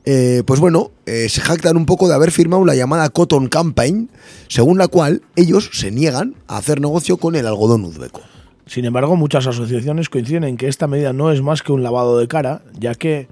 Eh, 0.05 0.41
pues 0.45 0.59
bueno, 0.59 0.91
eh, 1.05 1.29
se 1.29 1.41
jactan 1.41 1.77
un 1.77 1.85
poco 1.85 2.07
de 2.07 2.15
haber 2.15 2.31
firmado 2.31 2.65
la 2.65 2.73
llamada 2.73 3.09
Cotton 3.09 3.47
Campaign, 3.47 4.09
según 4.47 4.77
la 4.77 4.87
cual 4.87 5.21
ellos 5.35 5.69
se 5.73 5.91
niegan 5.91 6.35
a 6.47 6.57
hacer 6.57 6.81
negocio 6.81 7.17
con 7.17 7.35
el 7.35 7.45
algodón 7.45 7.83
uzbeco. 7.83 8.21
Sin 8.65 8.85
embargo, 8.85 9.15
muchas 9.15 9.47
asociaciones 9.47 10.09
coinciden 10.09 10.45
en 10.45 10.57
que 10.57 10.67
esta 10.67 10.87
medida 10.87 11.13
no 11.13 11.31
es 11.31 11.41
más 11.41 11.61
que 11.61 11.71
un 11.71 11.83
lavado 11.83 12.17
de 12.17 12.27
cara, 12.27 12.63
ya 12.79 12.95
que, 12.95 13.27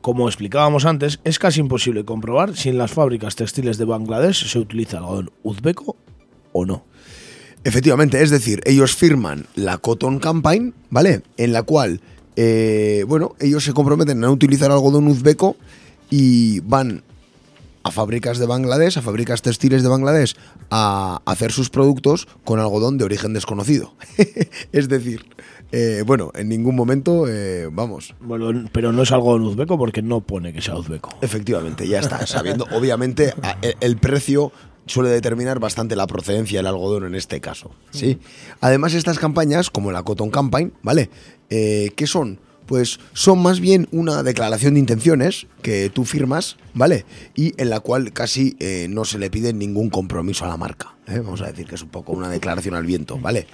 como 0.00 0.28
explicábamos 0.28 0.84
antes, 0.84 1.18
es 1.24 1.38
casi 1.38 1.60
imposible 1.60 2.04
comprobar 2.04 2.56
si 2.56 2.68
en 2.68 2.78
las 2.78 2.92
fábricas 2.92 3.34
textiles 3.34 3.78
de 3.78 3.86
Bangladesh 3.86 4.46
se 4.46 4.58
utiliza 4.58 4.98
algodón 4.98 5.30
uzbeco 5.42 5.96
o 6.52 6.66
no. 6.66 6.84
Efectivamente, 7.64 8.20
es 8.22 8.30
decir, 8.30 8.60
ellos 8.64 8.94
firman 8.96 9.46
la 9.54 9.78
Cotton 9.78 10.18
Campaign, 10.18 10.74
¿vale? 10.90 11.22
En 11.36 11.52
la 11.52 11.62
cual, 11.62 12.00
eh, 12.36 13.04
bueno, 13.06 13.34
ellos 13.40 13.64
se 13.64 13.72
comprometen 13.72 14.22
a 14.24 14.30
utilizar 14.30 14.70
algodón 14.70 15.06
uzbeco 15.06 15.56
y 16.10 16.60
van 16.60 17.02
a 17.84 17.90
fábricas 17.90 18.38
de 18.38 18.46
Bangladesh, 18.46 18.98
a 18.98 19.02
fábricas 19.02 19.42
textiles 19.42 19.82
de 19.82 19.88
Bangladesh, 19.88 20.34
a 20.70 21.20
hacer 21.24 21.50
sus 21.52 21.68
productos 21.70 22.28
con 22.44 22.60
algodón 22.60 22.96
de 22.98 23.04
origen 23.04 23.32
desconocido. 23.32 23.94
es 24.72 24.88
decir, 24.88 25.24
eh, 25.72 26.02
bueno, 26.06 26.30
en 26.34 26.48
ningún 26.48 26.76
momento, 26.76 27.26
eh, 27.28 27.68
vamos, 27.72 28.14
Bueno, 28.20 28.68
pero 28.72 28.92
no 28.92 29.02
es 29.02 29.10
algodón 29.12 29.42
uzbeco 29.42 29.78
porque 29.78 30.00
no 30.02 30.20
pone 30.20 30.52
que 30.52 30.60
sea 30.62 30.76
uzbeco. 30.76 31.10
Efectivamente, 31.22 31.86
ya 31.88 32.00
está. 32.00 32.24
Sabiendo, 32.26 32.66
obviamente, 32.72 33.34
a- 33.42 33.56
el, 33.62 33.74
el 33.80 33.96
precio 33.96 34.52
suele 34.92 35.08
determinar 35.10 35.58
bastante 35.58 35.96
la 35.96 36.06
procedencia 36.06 36.58
del 36.58 36.66
algodón 36.66 37.04
en 37.06 37.14
este 37.14 37.40
caso. 37.40 37.70
¿sí? 37.90 38.18
Además, 38.60 38.94
estas 38.94 39.18
campañas, 39.18 39.70
como 39.70 39.90
la 39.92 40.02
Cotton 40.02 40.30
Campaign, 40.30 40.72
¿vale? 40.82 41.08
Eh, 41.50 41.90
¿Qué 41.96 42.06
son? 42.06 42.38
Pues 42.66 43.00
son 43.12 43.42
más 43.42 43.58
bien 43.60 43.88
una 43.90 44.22
declaración 44.22 44.74
de 44.74 44.80
intenciones 44.80 45.46
que 45.62 45.90
tú 45.90 46.04
firmas, 46.04 46.56
¿vale? 46.74 47.04
Y 47.34 47.60
en 47.60 47.70
la 47.70 47.80
cual 47.80 48.12
casi 48.12 48.56
eh, 48.60 48.86
no 48.88 49.04
se 49.04 49.18
le 49.18 49.30
pide 49.30 49.52
ningún 49.52 49.90
compromiso 49.90 50.44
a 50.44 50.48
la 50.48 50.56
marca. 50.56 50.94
¿eh? 51.08 51.18
Vamos 51.18 51.40
a 51.42 51.46
decir 51.46 51.66
que 51.66 51.74
es 51.74 51.82
un 51.82 51.88
poco 51.88 52.12
una 52.12 52.28
declaración 52.28 52.74
al 52.74 52.84
viento, 52.86 53.18
¿vale? 53.18 53.46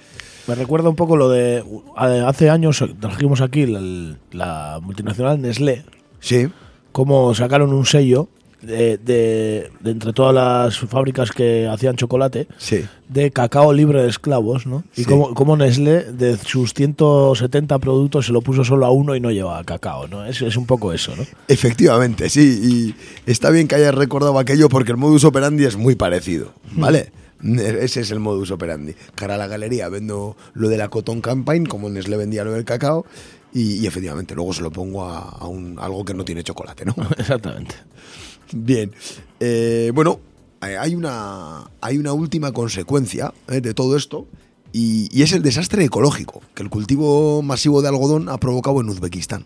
Me 0.47 0.55
recuerda 0.55 0.89
un 0.89 0.95
poco 0.95 1.15
lo 1.17 1.29
de. 1.29 1.63
Hace 1.97 2.49
años 2.49 2.83
trajimos 2.99 3.41
aquí 3.41 3.65
la, 3.65 4.17
la 4.31 4.79
multinacional 4.81 5.41
Nestlé, 5.41 5.85
Sí. 6.19 6.47
como 6.91 7.33
sacaron 7.33 7.73
un 7.73 7.85
sello 7.85 8.29
de, 8.61 8.97
de- 8.97 9.71
de 9.79 9.91
entre 9.91 10.11
todas 10.13 10.33
las 10.35 10.79
fábricas 10.79 11.31
que 11.31 11.67
hacían 11.67 11.95
chocolate, 11.95 12.47
Sí. 12.57 12.85
de 13.07 13.31
cacao 13.31 13.71
libre 13.73 14.03
de 14.03 14.09
esclavos, 14.09 14.65
¿no? 14.67 14.83
Y 14.95 15.01
Sí. 15.03 15.05
cómo, 15.05 15.33
cómo 15.33 15.55
Nestlé, 15.57 16.03
de 16.11 16.37
sus 16.37 16.73
170 16.73 17.79
productos, 17.79 18.25
se 18.27 18.33
lo 18.33 18.41
puso 18.41 18.63
solo 18.63 18.85
a 18.85 18.91
uno 18.91 19.15
y 19.15 19.19
no 19.19 19.31
llevaba 19.31 19.63
cacao, 19.63 20.07
¿no? 20.07 20.25
Es, 20.25 20.41
es 20.41 20.57
un 20.57 20.65
poco 20.65 20.91
eso, 20.93 21.15
¿no? 21.15 21.23
Efectivamente, 21.47 22.29
sí, 22.29 22.95
y 23.25 23.29
está 23.31 23.49
bien 23.49 23.67
que 23.67 23.75
hayas 23.75 23.95
recordado 23.95 24.37
aquello 24.39 24.69
porque 24.69 24.91
el 24.91 24.97
modus 24.97 25.23
operandi 25.23 25.65
es 25.65 25.75
muy 25.77 25.95
parecido, 25.95 26.53
¿vale? 26.73 27.11
Ese 27.41 28.01
es 28.01 28.11
el 28.11 28.19
modus 28.19 28.51
operandi. 28.51 28.93
Cara 29.15 29.35
a 29.35 29.37
la 29.37 29.47
galería 29.47 29.87
vendo 29.87 30.35
lo 30.53 30.67
de 30.67 30.77
la 30.77 30.89
Cotton 30.89 31.21
Campaign, 31.21 31.65
como 31.67 31.89
Nestlé 31.89 32.17
vendía 32.17 32.43
lo 32.43 32.51
del 32.51 32.65
cacao, 32.65 33.05
y, 33.53 33.75
y 33.77 33.87
efectivamente 33.87 34.35
luego 34.35 34.51
se 34.53 34.61
lo 34.61 34.69
pongo 34.71 35.05
a, 35.05 35.19
a 35.19 35.47
un, 35.47 35.77
algo 35.79 36.03
que 36.03 36.13
no 36.13 36.25
tiene 36.25 36.43
chocolate, 36.43 36.83
¿no? 36.85 36.93
Exactamente. 37.17 37.75
Bien, 38.51 38.91
eh, 39.39 39.91
bueno, 39.93 40.19
eh, 40.61 40.77
hay 40.77 40.95
una, 40.95 41.69
hay 41.81 41.97
una 41.97 42.13
última 42.13 42.51
consecuencia 42.51 43.33
eh, 43.47 43.61
de 43.61 43.73
todo 43.73 43.95
esto 43.95 44.27
y, 44.73 45.07
y 45.11 45.23
es 45.23 45.33
el 45.33 45.41
desastre 45.41 45.83
ecológico 45.83 46.41
que 46.55 46.63
el 46.63 46.69
cultivo 46.69 47.41
masivo 47.41 47.81
de 47.81 47.89
algodón 47.89 48.29
ha 48.29 48.37
provocado 48.37 48.81
en 48.81 48.89
Uzbekistán. 48.89 49.45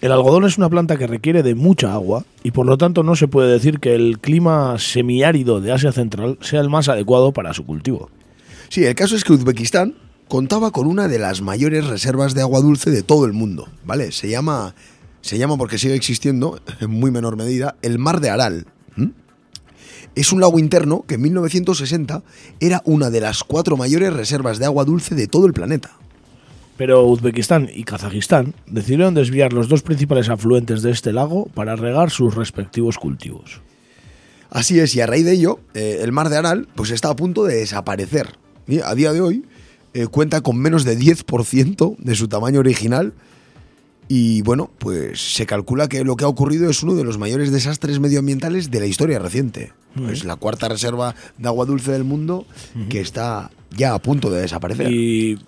El 0.00 0.10
algodón 0.10 0.44
es 0.44 0.58
una 0.58 0.68
planta 0.68 0.96
que 0.96 1.06
requiere 1.06 1.44
de 1.44 1.54
mucha 1.54 1.92
agua 1.92 2.24
y 2.42 2.50
por 2.50 2.66
lo 2.66 2.76
tanto 2.76 3.04
no 3.04 3.14
se 3.14 3.28
puede 3.28 3.52
decir 3.52 3.78
que 3.78 3.94
el 3.94 4.18
clima 4.18 4.76
semiárido 4.78 5.60
de 5.60 5.70
Asia 5.70 5.92
Central 5.92 6.38
sea 6.40 6.60
el 6.60 6.68
más 6.68 6.88
adecuado 6.88 7.32
para 7.32 7.54
su 7.54 7.64
cultivo. 7.64 8.10
Sí, 8.68 8.84
el 8.84 8.96
caso 8.96 9.14
es 9.14 9.22
que 9.22 9.32
Uzbekistán 9.32 9.94
contaba 10.26 10.72
con 10.72 10.86
una 10.88 11.06
de 11.06 11.20
las 11.20 11.40
mayores 11.40 11.86
reservas 11.86 12.34
de 12.34 12.40
agua 12.40 12.60
dulce 12.60 12.90
de 12.90 13.02
todo 13.02 13.26
el 13.26 13.32
mundo, 13.32 13.68
¿vale? 13.84 14.10
Se 14.10 14.28
llama, 14.28 14.74
se 15.22 15.38
llama 15.38 15.56
porque 15.56 15.78
sigue 15.78 15.94
existiendo, 15.94 16.60
en 16.80 16.90
muy 16.90 17.10
menor 17.10 17.36
medida, 17.36 17.76
el 17.80 17.98
Mar 17.98 18.20
de 18.20 18.30
Aral. 18.30 18.66
Es 20.14 20.30
un 20.30 20.42
lago 20.42 20.58
interno 20.58 21.04
que 21.08 21.14
en 21.14 21.22
1960 21.22 22.22
era 22.60 22.82
una 22.84 23.08
de 23.08 23.22
las 23.22 23.44
cuatro 23.44 23.78
mayores 23.78 24.12
reservas 24.12 24.58
de 24.58 24.66
agua 24.66 24.84
dulce 24.84 25.14
de 25.14 25.26
todo 25.26 25.46
el 25.46 25.54
planeta. 25.54 25.90
Pero 26.76 27.06
Uzbekistán 27.06 27.70
y 27.74 27.84
Kazajistán 27.84 28.54
decidieron 28.66 29.14
desviar 29.14 29.54
los 29.54 29.68
dos 29.68 29.82
principales 29.82 30.28
afluentes 30.28 30.82
de 30.82 30.90
este 30.90 31.14
lago 31.14 31.46
para 31.54 31.76
regar 31.76 32.10
sus 32.10 32.34
respectivos 32.34 32.98
cultivos. 32.98 33.62
Así 34.50 34.80
es, 34.80 34.94
y 34.94 35.00
a 35.00 35.06
raíz 35.06 35.24
de 35.24 35.32
ello, 35.32 35.60
eh, 35.72 36.00
el 36.02 36.12
mar 36.12 36.28
de 36.28 36.36
Aral 36.36 36.68
pues 36.74 36.90
está 36.90 37.08
a 37.08 37.16
punto 37.16 37.44
de 37.44 37.56
desaparecer. 37.56 38.36
Y 38.66 38.80
a 38.80 38.94
día 38.94 39.14
de 39.14 39.22
hoy 39.22 39.46
eh, 39.94 40.08
cuenta 40.08 40.42
con 40.42 40.58
menos 40.58 40.84
de 40.84 40.98
10% 40.98 41.96
de 41.96 42.14
su 42.14 42.28
tamaño 42.28 42.60
original. 42.60 43.14
Y 44.08 44.42
bueno, 44.42 44.70
pues 44.78 45.34
se 45.34 45.46
calcula 45.46 45.88
que 45.88 46.04
lo 46.04 46.16
que 46.16 46.24
ha 46.24 46.28
ocurrido 46.28 46.68
es 46.68 46.82
uno 46.82 46.94
de 46.94 47.04
los 47.04 47.18
mayores 47.18 47.50
desastres 47.50 47.98
medioambientales 48.00 48.70
de 48.70 48.80
la 48.80 48.86
historia 48.86 49.18
reciente. 49.18 49.72
Es 50.10 50.24
la 50.24 50.36
cuarta 50.36 50.68
reserva 50.68 51.14
de 51.38 51.48
agua 51.48 51.66
dulce 51.66 51.92
del 51.92 52.04
mundo 52.04 52.46
que 52.88 53.00
está 53.00 53.50
ya 53.70 53.94
a 53.94 53.98
punto 53.98 54.30
de 54.30 54.42
desaparecer. 54.42 54.90
Y 54.90 55.38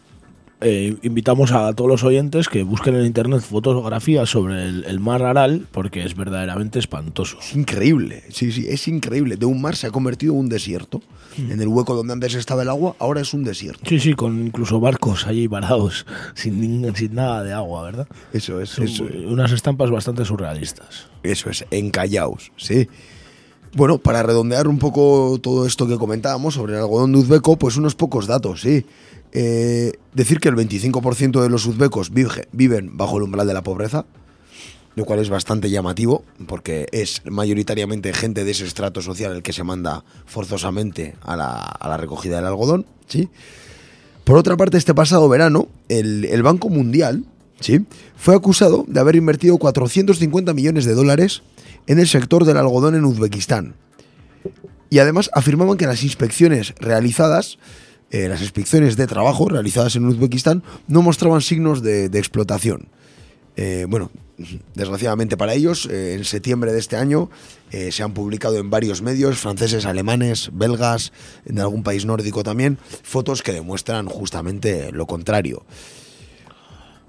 eh, 0.60 0.96
invitamos 1.02 1.52
a 1.52 1.72
todos 1.74 1.90
los 1.90 2.04
oyentes 2.04 2.48
que 2.48 2.62
busquen 2.62 2.94
en 2.94 3.04
internet 3.04 3.40
fotografías 3.42 4.30
sobre 4.30 4.64
el, 4.66 4.84
el 4.84 5.00
mar 5.00 5.22
Aral 5.22 5.66
porque 5.72 6.04
es 6.04 6.16
verdaderamente 6.16 6.78
espantoso. 6.78 7.38
Es 7.40 7.54
increíble, 7.54 8.22
sí, 8.30 8.52
sí, 8.52 8.66
es 8.68 8.88
increíble. 8.88 9.36
De 9.36 9.46
un 9.46 9.60
mar 9.60 9.76
se 9.76 9.86
ha 9.86 9.90
convertido 9.90 10.32
en 10.34 10.40
un 10.40 10.48
desierto. 10.48 11.02
En 11.36 11.60
el 11.60 11.66
hueco 11.66 11.96
donde 11.96 12.12
antes 12.12 12.34
estaba 12.34 12.62
el 12.62 12.68
agua, 12.68 12.94
ahora 13.00 13.20
es 13.20 13.34
un 13.34 13.42
desierto. 13.42 13.80
Sí, 13.88 13.98
sí, 13.98 14.14
con 14.14 14.46
incluso 14.46 14.78
barcos 14.78 15.26
allí 15.26 15.48
varados, 15.48 16.06
sin, 16.34 16.94
sin 16.94 17.14
nada 17.14 17.42
de 17.42 17.52
agua, 17.52 17.82
¿verdad? 17.82 18.06
Eso 18.32 18.60
es, 18.60 18.70
Son 18.70 18.84
eso 18.84 19.04
es. 19.08 19.16
unas 19.26 19.50
estampas 19.50 19.90
bastante 19.90 20.24
surrealistas. 20.24 21.08
Eso 21.24 21.50
es, 21.50 21.64
en 21.72 21.90
Callaos, 21.90 22.52
sí. 22.56 22.88
Bueno, 23.76 23.98
para 23.98 24.22
redondear 24.22 24.68
un 24.68 24.78
poco 24.78 25.36
todo 25.42 25.66
esto 25.66 25.88
que 25.88 25.98
comentábamos 25.98 26.54
sobre 26.54 26.74
el 26.74 26.78
algodón 26.78 27.10
de 27.10 27.18
uzbeco, 27.18 27.56
pues 27.56 27.76
unos 27.76 27.96
pocos 27.96 28.28
datos, 28.28 28.60
sí. 28.60 28.86
Eh, 29.34 29.92
decir 30.14 30.38
que 30.38 30.48
el 30.48 30.54
25% 30.54 31.42
de 31.42 31.48
los 31.50 31.66
uzbecos 31.66 32.12
vive- 32.12 32.46
viven 32.52 32.96
bajo 32.96 33.16
el 33.16 33.24
umbral 33.24 33.46
de 33.48 33.54
la 33.54 33.62
pobreza, 33.64 34.06
lo 34.94 35.04
cual 35.04 35.18
es 35.18 35.28
bastante 35.28 35.70
llamativo, 35.70 36.24
porque 36.46 36.86
es 36.92 37.20
mayoritariamente 37.28 38.12
gente 38.12 38.44
de 38.44 38.52
ese 38.52 38.64
estrato 38.64 39.02
social 39.02 39.34
el 39.34 39.42
que 39.42 39.52
se 39.52 39.64
manda 39.64 40.04
forzosamente 40.24 41.16
a 41.22 41.36
la, 41.36 41.56
a 41.56 41.88
la 41.88 41.96
recogida 41.96 42.36
del 42.36 42.46
algodón, 42.46 42.86
¿sí? 43.08 43.28
Por 44.22 44.36
otra 44.38 44.56
parte, 44.56 44.78
este 44.78 44.94
pasado 44.94 45.28
verano, 45.28 45.68
el, 45.88 46.24
el 46.26 46.42
Banco 46.44 46.70
Mundial 46.70 47.24
¿sí? 47.60 47.84
fue 48.16 48.34
acusado 48.34 48.84
de 48.88 48.98
haber 49.00 49.16
invertido 49.16 49.58
450 49.58 50.54
millones 50.54 50.84
de 50.86 50.94
dólares 50.94 51.42
en 51.88 51.98
el 51.98 52.06
sector 52.08 52.44
del 52.44 52.56
algodón 52.56 52.94
en 52.94 53.04
Uzbekistán. 53.04 53.74
Y 54.90 55.00
además 55.00 55.28
afirmaban 55.34 55.76
que 55.76 55.86
las 55.86 56.04
inspecciones 56.04 56.72
realizadas, 56.78 57.58
eh, 58.14 58.28
las 58.28 58.42
inspecciones 58.42 58.96
de 58.96 59.08
trabajo 59.08 59.48
realizadas 59.48 59.96
en 59.96 60.04
Uzbekistán, 60.04 60.62
no 60.86 61.02
mostraban 61.02 61.40
signos 61.40 61.82
de, 61.82 62.08
de 62.08 62.18
explotación. 62.20 62.86
Eh, 63.56 63.86
bueno, 63.88 64.12
desgraciadamente 64.72 65.36
para 65.36 65.52
ellos, 65.54 65.86
eh, 65.86 66.14
en 66.14 66.24
septiembre 66.24 66.72
de 66.72 66.78
este 66.78 66.94
año 66.94 67.28
se 67.90 68.04
han 68.04 68.14
publicado 68.14 68.56
en 68.58 68.70
varios 68.70 69.02
medios, 69.02 69.38
franceses, 69.38 69.84
alemanes, 69.84 70.50
belgas, 70.52 71.12
en 71.44 71.58
algún 71.58 71.82
país 71.82 72.06
nórdico 72.06 72.44
también, 72.44 72.78
fotos 73.02 73.42
que 73.42 73.52
demuestran 73.52 74.06
justamente 74.06 74.92
lo 74.92 75.06
contrario. 75.06 75.64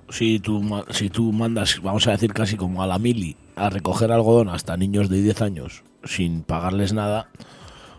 Si 0.09 0.39
tú, 0.39 0.63
si 0.89 1.11
tú 1.11 1.31
mandas, 1.31 1.79
vamos 1.83 2.07
a 2.07 2.11
decir 2.13 2.33
casi 2.33 2.55
como 2.55 2.81
a 2.81 2.87
la 2.87 2.97
mili, 2.97 3.37
a 3.55 3.69
recoger 3.69 4.11
algodón 4.11 4.49
hasta 4.49 4.75
niños 4.75 5.07
de 5.09 5.21
10 5.21 5.41
años 5.43 5.83
sin 6.03 6.41
pagarles 6.41 6.93
nada, 6.93 7.29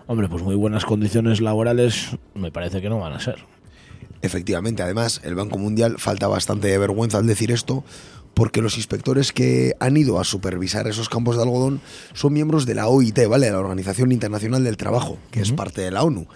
hombre, 0.07 0.29
pues 0.29 0.43
muy 0.43 0.55
buenas 0.55 0.85
condiciones 0.85 1.41
laborales 1.41 2.17
me 2.35 2.51
parece 2.51 2.81
que 2.81 2.89
no 2.89 2.99
van 2.99 3.13
a 3.13 3.21
ser. 3.21 3.45
Efectivamente, 4.23 4.83
además, 4.83 5.21
el 5.25 5.35
Banco 5.35 5.59
Mundial 5.59 5.97
falta 5.99 6.27
bastante 6.27 6.69
de 6.69 6.79
vergüenza 6.79 7.19
al 7.19 7.27
decir 7.27 7.51
esto, 7.51 7.85
porque 8.35 8.61
los 8.61 8.77
inspectores 8.77 9.33
que 9.33 9.75
han 9.81 9.97
ido 9.97 10.21
a 10.21 10.25
supervisar 10.25 10.87
esos 10.89 11.09
campos 11.09 11.37
de 11.37 11.43
algodón 11.43 11.81
son 12.13 12.33
miembros 12.33 12.67
de 12.67 12.75
la 12.75 12.89
OIT, 12.89 13.27
¿vale? 13.29 13.51
La 13.51 13.59
Organización 13.59 14.13
Internacional 14.13 14.65
del 14.65 14.77
Trabajo, 14.77 15.19
que 15.31 15.41
es 15.41 15.53
parte 15.53 15.81
de 15.81 15.91
la 15.91 16.03
ONU. 16.03 16.27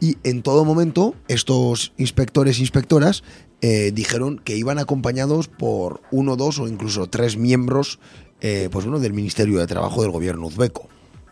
Y 0.00 0.16
en 0.22 0.42
todo 0.42 0.64
momento, 0.64 1.14
estos 1.28 1.92
inspectores 1.96 2.58
e 2.58 2.60
inspectoras 2.60 3.24
eh, 3.62 3.90
dijeron 3.92 4.38
que 4.38 4.56
iban 4.56 4.78
acompañados 4.78 5.48
por 5.48 6.02
uno, 6.10 6.36
dos 6.36 6.58
o 6.58 6.68
incluso 6.68 7.08
tres 7.08 7.36
miembros 7.36 7.98
eh, 8.40 8.68
pues 8.70 8.84
bueno, 8.84 9.00
del 9.00 9.14
Ministerio 9.14 9.58
de 9.58 9.66
Trabajo 9.66 10.02
del 10.02 10.10
gobierno 10.10 10.46
uzbeco. 10.46 10.88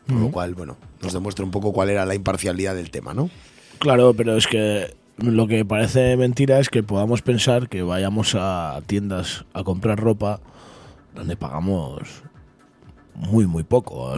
Con 0.08 0.20
lo 0.20 0.30
cual, 0.30 0.54
bueno, 0.54 0.76
nos 1.00 1.12
demuestra 1.12 1.44
un 1.44 1.50
poco 1.50 1.72
cuál 1.72 1.90
era 1.90 2.04
la 2.04 2.14
imparcialidad 2.14 2.74
del 2.74 2.90
tema, 2.90 3.14
¿no? 3.14 3.30
Claro, 3.78 4.14
pero 4.14 4.36
es 4.36 4.46
que 4.46 4.94
lo 5.18 5.46
que 5.46 5.64
parece 5.64 6.16
mentira 6.16 6.58
es 6.58 6.68
que 6.68 6.82
podamos 6.82 7.22
pensar 7.22 7.68
que 7.68 7.82
vayamos 7.82 8.34
a 8.38 8.80
tiendas 8.86 9.44
a 9.54 9.62
comprar 9.62 10.00
ropa 10.00 10.40
donde 11.14 11.36
pagamos 11.36 12.22
muy, 13.14 13.46
muy 13.46 13.62
poco. 13.62 14.14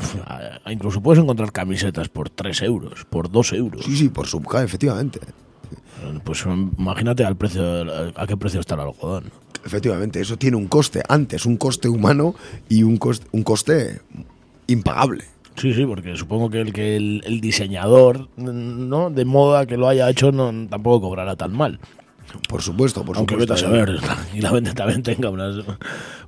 Incluso 0.67 1.03
puedes 1.03 1.23
encontrar 1.23 1.53
camisetas 1.53 2.09
por 2.09 2.31
3 2.31 2.63
euros, 2.63 3.05
por 3.05 3.31
2 3.31 3.53
euros. 3.55 3.85
Sí, 3.85 3.97
sí, 3.97 4.09
por 4.09 4.27
subca, 4.27 4.63
efectivamente. 4.63 5.21
Pues 6.25 6.45
imagínate 6.79 7.25
al 7.25 7.37
precio, 7.37 7.63
a 8.15 8.27
qué 8.27 8.37
precio 8.37 8.61
está 8.61 8.75
el 8.75 8.83
algodón. 8.83 9.33
Efectivamente, 9.65 10.21
eso 10.21 10.37
tiene 10.37 10.57
un 10.57 10.67
coste. 10.67 11.03
Antes, 11.09 11.47
un 11.47 11.57
coste 11.57 11.89
humano 11.89 12.35
y 12.69 12.83
un 12.83 12.99
coste, 12.99 13.27
un 13.33 13.43
coste 13.43 14.01
impagable. 14.67 15.25
Sí, 15.57 15.73
sí, 15.73 15.87
porque 15.87 16.17
supongo 16.17 16.51
que 16.51 16.61
el 16.61 16.73
que 16.73 16.97
el, 16.97 17.23
el 17.25 17.41
diseñador 17.41 18.29
no 18.37 19.11
de 19.11 19.25
moda 19.25 19.67
que 19.67 19.77
lo 19.77 19.89
haya 19.89 20.11
hecho 20.11 20.33
no 20.33 20.53
tampoco 20.69 21.09
cobrará 21.09 21.37
tan 21.37 21.53
mal. 21.57 21.79
Por 22.49 22.63
supuesto, 22.63 23.05
por 23.05 23.17
Aunque 23.17 23.35
supuesto. 23.35 23.55
vete 23.55 23.67
a 23.67 23.69
saber, 23.71 24.01
y 24.35 24.41
la 24.41 24.51
venta 24.51 24.75
también 24.75 25.03
tenga 25.03 25.31
unas, 25.31 25.57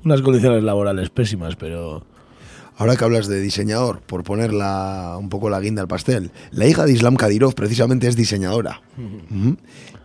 unas 0.05 0.22
condiciones 0.22 0.62
laborales 0.62 1.11
pésimas, 1.11 1.57
pero 1.57 2.05
Ahora 2.79 2.95
que 2.95 3.05
hablas 3.05 3.27
de 3.27 3.41
diseñador, 3.41 4.01
por 4.03 4.22
poner 4.22 4.53
la- 4.53 5.16
un 5.18 5.31
poco 5.31 5.49
la 5.49 5.61
guinda 5.61 5.81
al 5.81 5.89
pastel, 5.89 6.31
la 6.51 6.66
hija 6.66 6.85
de 6.85 6.93
Islam 6.93 7.16
Kadyrov 7.16 7.55
precisamente 7.55 8.07
es 8.07 8.16
diseñadora. 8.16 8.83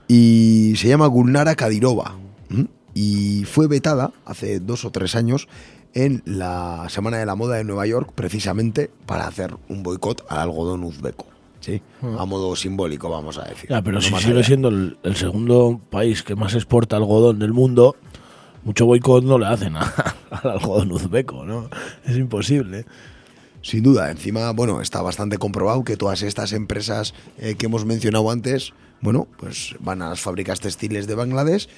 Y 0.07 0.73
se 0.77 0.87
llama 0.87 1.07
Gulnara 1.07 1.55
Kadyrova. 1.55 2.15
Ujú. 2.49 2.67
Y 2.93 3.43
fue 3.45 3.67
vetada 3.67 4.11
hace 4.25 4.59
dos 4.61 4.85
o 4.85 4.91
tres 4.91 5.15
años 5.15 5.47
en 5.93 6.21
la 6.25 6.85
Semana 6.89 7.17
de 7.17 7.25
la 7.25 7.35
Moda 7.35 7.55
de 7.57 7.63
Nueva 7.63 7.85
York, 7.85 8.11
precisamente 8.15 8.89
para 9.05 9.27
hacer 9.27 9.55
un 9.69 9.83
boicot 9.83 10.25
al 10.29 10.39
algodón 10.39 10.83
uzbeco. 10.83 11.25
¿sí? 11.59 11.81
A 12.17 12.25
modo 12.25 12.55
simbólico, 12.55 13.09
vamos 13.09 13.37
a 13.37 13.43
decir. 13.43 13.69
Ya, 13.69 13.81
pero 13.81 13.95
No 13.97 14.01
si 14.01 14.13
sigue 14.15 14.33
allá. 14.33 14.43
siendo 14.43 14.69
el, 14.69 14.97
el 15.03 15.15
segundo 15.15 15.79
país 15.89 16.23
que 16.23 16.35
más 16.35 16.53
exporta 16.55 16.95
algodón 16.95 17.39
del 17.39 17.53
mundo, 17.53 17.95
mucho 18.63 18.85
boicot 18.85 19.23
no 19.23 19.37
le 19.37 19.45
hacen 19.47 19.75
a- 19.75 19.81
al 20.31 20.51
algodón 20.51 20.91
uzbeco, 20.91 21.45
¿no? 21.45 21.69
Es 22.05 22.17
imposible. 22.17 22.85
Sin 23.61 23.83
duda, 23.83 24.09
encima, 24.09 24.49
bueno, 24.53 24.81
está 24.81 25.03
bastante 25.03 25.37
comprobado 25.37 25.83
que 25.83 25.97
todas 25.97 26.23
estas 26.23 26.51
empresas 26.53 27.13
eh, 27.37 27.53
que 27.55 27.67
hemos 27.67 27.85
mencionado 27.85 28.31
antes, 28.31 28.73
bueno, 29.01 29.27
pues 29.37 29.75
van 29.79 30.01
a 30.01 30.09
las 30.09 30.19
fábricas 30.19 30.59
textiles 30.61 31.05
de 31.05 31.13
Bangladesh 31.13 31.69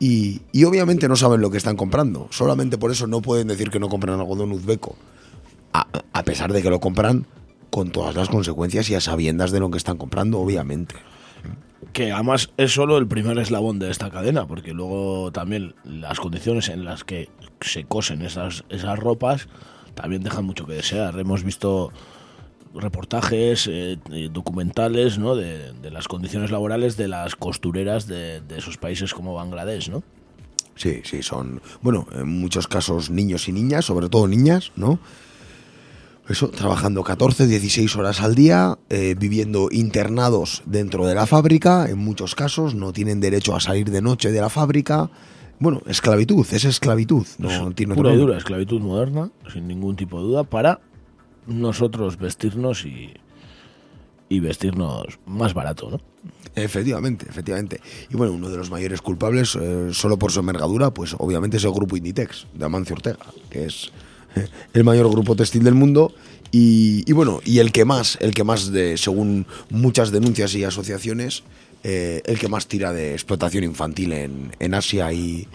y, 0.00 0.40
obviamente 0.64 1.08
no 1.08 1.14
saben 1.14 1.42
lo 1.42 1.50
que 1.50 1.58
están 1.58 1.76
comprando. 1.76 2.26
Solamente 2.30 2.78
por 2.78 2.90
eso 2.90 3.06
no 3.06 3.20
pueden 3.20 3.48
decir 3.48 3.70
que 3.70 3.78
no 3.78 3.88
compran 3.88 4.18
algodón 4.18 4.50
uzbeco. 4.50 4.96
a, 5.72 5.86
a 6.12 6.22
pesar 6.24 6.52
de 6.52 6.62
que 6.62 6.70
lo 6.70 6.80
compran 6.80 7.26
con 7.70 7.90
todas 7.90 8.14
las 8.14 8.28
consecuencias 8.28 8.90
y 8.90 8.94
a 8.94 9.00
sabiendas 9.00 9.52
de 9.52 9.60
lo 9.60 9.70
que 9.70 9.78
están 9.78 9.96
comprando, 9.96 10.40
obviamente. 10.40 10.96
que 11.92 12.12
además 12.12 12.50
es 12.56 12.72
solo 12.72 12.98
el 12.98 13.06
primer 13.06 13.38
eslabón 13.38 13.78
de 13.78 13.90
esta 13.90 14.10
cadena, 14.10 14.46
porque 14.46 14.72
luego 14.72 15.32
también 15.32 15.74
las 15.84 16.18
condiciones 16.18 16.68
en 16.68 16.84
las 16.84 17.04
que 17.04 17.28
se 17.60 17.84
cosen 17.84 18.22
esas, 18.22 18.64
esas 18.68 18.98
ropas 18.98 19.48
también 19.94 20.22
dejan 20.22 20.44
mucho 20.44 20.66
que 20.66 20.74
desear. 20.74 21.18
Hemos 21.18 21.44
visto 21.44 21.92
reportajes, 22.74 23.66
eh, 23.66 23.98
eh, 24.12 24.28
documentales, 24.32 25.18
¿no? 25.18 25.34
De, 25.34 25.72
de 25.72 25.90
las 25.90 26.08
condiciones 26.08 26.50
laborales 26.50 26.96
de 26.96 27.08
las 27.08 27.36
costureras 27.36 28.06
de, 28.06 28.40
de 28.40 28.58
esos 28.58 28.76
países 28.76 29.12
como 29.14 29.34
Bangladesh, 29.34 29.90
¿no? 29.90 30.02
Sí, 30.76 31.02
sí, 31.04 31.22
son, 31.22 31.60
bueno, 31.82 32.06
en 32.12 32.40
muchos 32.40 32.66
casos 32.66 33.10
niños 33.10 33.48
y 33.48 33.52
niñas, 33.52 33.84
sobre 33.84 34.08
todo 34.08 34.26
niñas, 34.26 34.72
¿no? 34.76 34.98
Eso, 36.28 36.48
trabajando 36.48 37.02
14, 37.02 37.48
16 37.48 37.96
horas 37.96 38.20
al 38.20 38.36
día, 38.36 38.78
eh, 38.88 39.16
viviendo 39.18 39.68
internados 39.72 40.62
dentro 40.64 41.06
de 41.06 41.16
la 41.16 41.26
fábrica, 41.26 41.90
en 41.90 41.98
muchos 41.98 42.36
casos 42.36 42.76
no 42.76 42.92
tienen 42.92 43.20
derecho 43.20 43.56
a 43.56 43.60
salir 43.60 43.90
de 43.90 44.00
noche 44.00 44.30
de 44.30 44.40
la 44.40 44.48
fábrica. 44.48 45.10
Bueno, 45.58 45.82
esclavitud, 45.86 46.46
es 46.52 46.64
esclavitud, 46.64 47.26
no 47.38 47.72
tiene 47.72 47.94
otro 47.94 48.04
Pura 48.04 48.14
y 48.14 48.16
dura 48.16 48.38
esclavitud 48.38 48.80
moderna, 48.80 49.30
sin 49.52 49.66
ningún 49.66 49.96
tipo 49.96 50.18
de 50.18 50.28
duda, 50.28 50.44
para 50.44 50.80
nosotros 51.50 52.18
vestirnos 52.18 52.84
y, 52.84 53.12
y 54.28 54.40
vestirnos 54.40 55.18
más 55.26 55.54
barato, 55.54 55.90
¿no? 55.90 56.00
Efectivamente, 56.54 57.26
efectivamente. 57.28 57.80
Y 58.10 58.16
bueno, 58.16 58.32
uno 58.32 58.48
de 58.48 58.56
los 58.56 58.70
mayores 58.70 59.00
culpables, 59.00 59.56
eh, 59.60 59.90
solo 59.92 60.18
por 60.18 60.32
su 60.32 60.40
envergadura, 60.40 60.92
pues 60.92 61.14
obviamente 61.18 61.58
es 61.58 61.64
el 61.64 61.72
grupo 61.72 61.96
Inditex, 61.96 62.46
de 62.54 62.64
Amancio 62.64 62.96
Ortega, 62.96 63.18
que 63.50 63.66
es 63.66 63.92
el 64.74 64.84
mayor 64.84 65.10
grupo 65.10 65.36
textil 65.36 65.64
del 65.64 65.74
mundo. 65.74 66.12
Y, 66.52 67.04
y 67.08 67.12
bueno, 67.12 67.40
y 67.44 67.58
el 67.58 67.70
que 67.70 67.84
más, 67.84 68.18
el 68.20 68.34
que 68.34 68.42
más, 68.42 68.72
de, 68.72 68.96
según 68.96 69.46
muchas 69.70 70.10
denuncias 70.10 70.54
y 70.54 70.64
asociaciones, 70.64 71.44
eh, 71.84 72.22
el 72.26 72.38
que 72.38 72.48
más 72.48 72.66
tira 72.66 72.92
de 72.92 73.12
explotación 73.12 73.64
infantil 73.64 74.12
en, 74.12 74.52
en 74.58 74.74
Asia 74.74 75.12
y. 75.12 75.48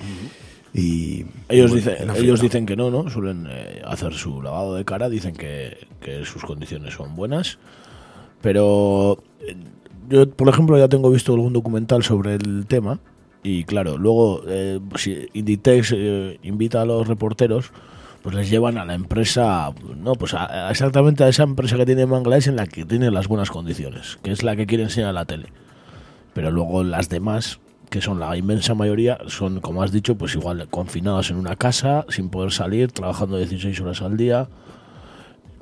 y 0.78 1.26
Ellos, 1.48 1.72
bueno, 1.72 1.76
dicen, 1.92 2.10
ellos 2.24 2.42
dicen 2.42 2.66
que 2.66 2.76
no, 2.76 2.92
¿no? 2.92 3.10
Suelen 3.10 3.48
eh, 3.50 3.82
hacer 3.86 4.14
su 4.14 4.42
lavado 4.42 4.76
de 4.76 4.84
cara, 4.84 5.08
dicen 5.10 5.34
que, 5.36 5.88
que 6.02 6.26
sus 6.26 6.44
condiciones 6.44 6.94
son 6.96 7.16
buenas. 7.16 7.58
Pero 8.42 9.24
eh, 9.42 9.56
yo, 10.10 10.30
por 10.30 10.50
ejemplo, 10.50 10.78
ya 10.78 10.88
tengo 10.88 11.10
visto 11.10 11.34
algún 11.34 11.54
documental 11.54 12.04
sobre 12.04 12.36
el 12.36 12.66
tema. 12.68 13.00
Y 13.44 13.64
claro, 13.64 13.98
luego, 13.98 14.42
eh, 14.48 14.80
si 14.96 15.28
Inditex 15.34 15.94
eh, 15.96 16.40
invita 16.44 16.82
a 16.82 16.86
los 16.86 17.08
reporteros, 17.08 17.72
pues 18.24 18.36
les 18.36 18.50
llevan 18.50 18.78
a 18.80 18.86
la 18.86 18.96
empresa, 18.96 19.72
no, 19.98 20.14
pues 20.16 20.34
a- 20.34 20.68
a 20.68 20.72
exactamente 20.72 21.24
a 21.24 21.28
esa 21.30 21.44
empresa 21.44 21.78
que 21.78 21.86
tiene 21.86 22.06
Bangladesh 22.06 22.48
en 22.48 22.56
la 22.56 22.66
que 22.66 22.84
tiene 22.86 23.12
las 23.12 23.28
buenas 23.28 23.52
condiciones, 23.52 24.18
que 24.24 24.32
es 24.32 24.42
la 24.42 24.56
que 24.56 24.66
quiere 24.66 24.84
enseñar 24.84 25.10
a 25.12 25.14
la 25.14 25.26
tele. 25.26 25.48
Pero 26.34 26.50
luego 26.50 26.84
las 26.84 27.08
demás, 27.08 27.60
que 27.96 28.02
son 28.02 28.20
la 28.20 28.36
inmensa 28.36 28.74
mayoría, 28.74 29.18
son, 29.28 29.62
como 29.62 29.82
has 29.82 29.90
dicho, 29.90 30.18
pues 30.18 30.36
igual 30.36 30.68
confinados 30.70 31.30
en 31.30 31.38
una 31.38 31.56
casa, 31.56 32.06
sin 32.10 32.28
poder 32.28 32.52
salir, 32.52 32.92
trabajando 32.92 33.38
16 33.38 33.80
horas 33.80 34.02
al 34.02 34.18
día, 34.18 34.50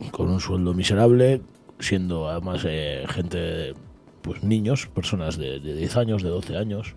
con 0.09 0.31
un 0.31 0.39
sueldo 0.39 0.73
miserable, 0.73 1.43
siendo 1.77 2.27
además 2.27 2.63
eh, 2.65 3.05
gente, 3.07 3.75
pues 4.23 4.41
niños, 4.41 4.87
personas 4.87 5.37
de, 5.37 5.59
de 5.59 5.75
10 5.75 5.95
años, 5.97 6.23
de 6.23 6.29
12 6.29 6.57
años. 6.57 6.95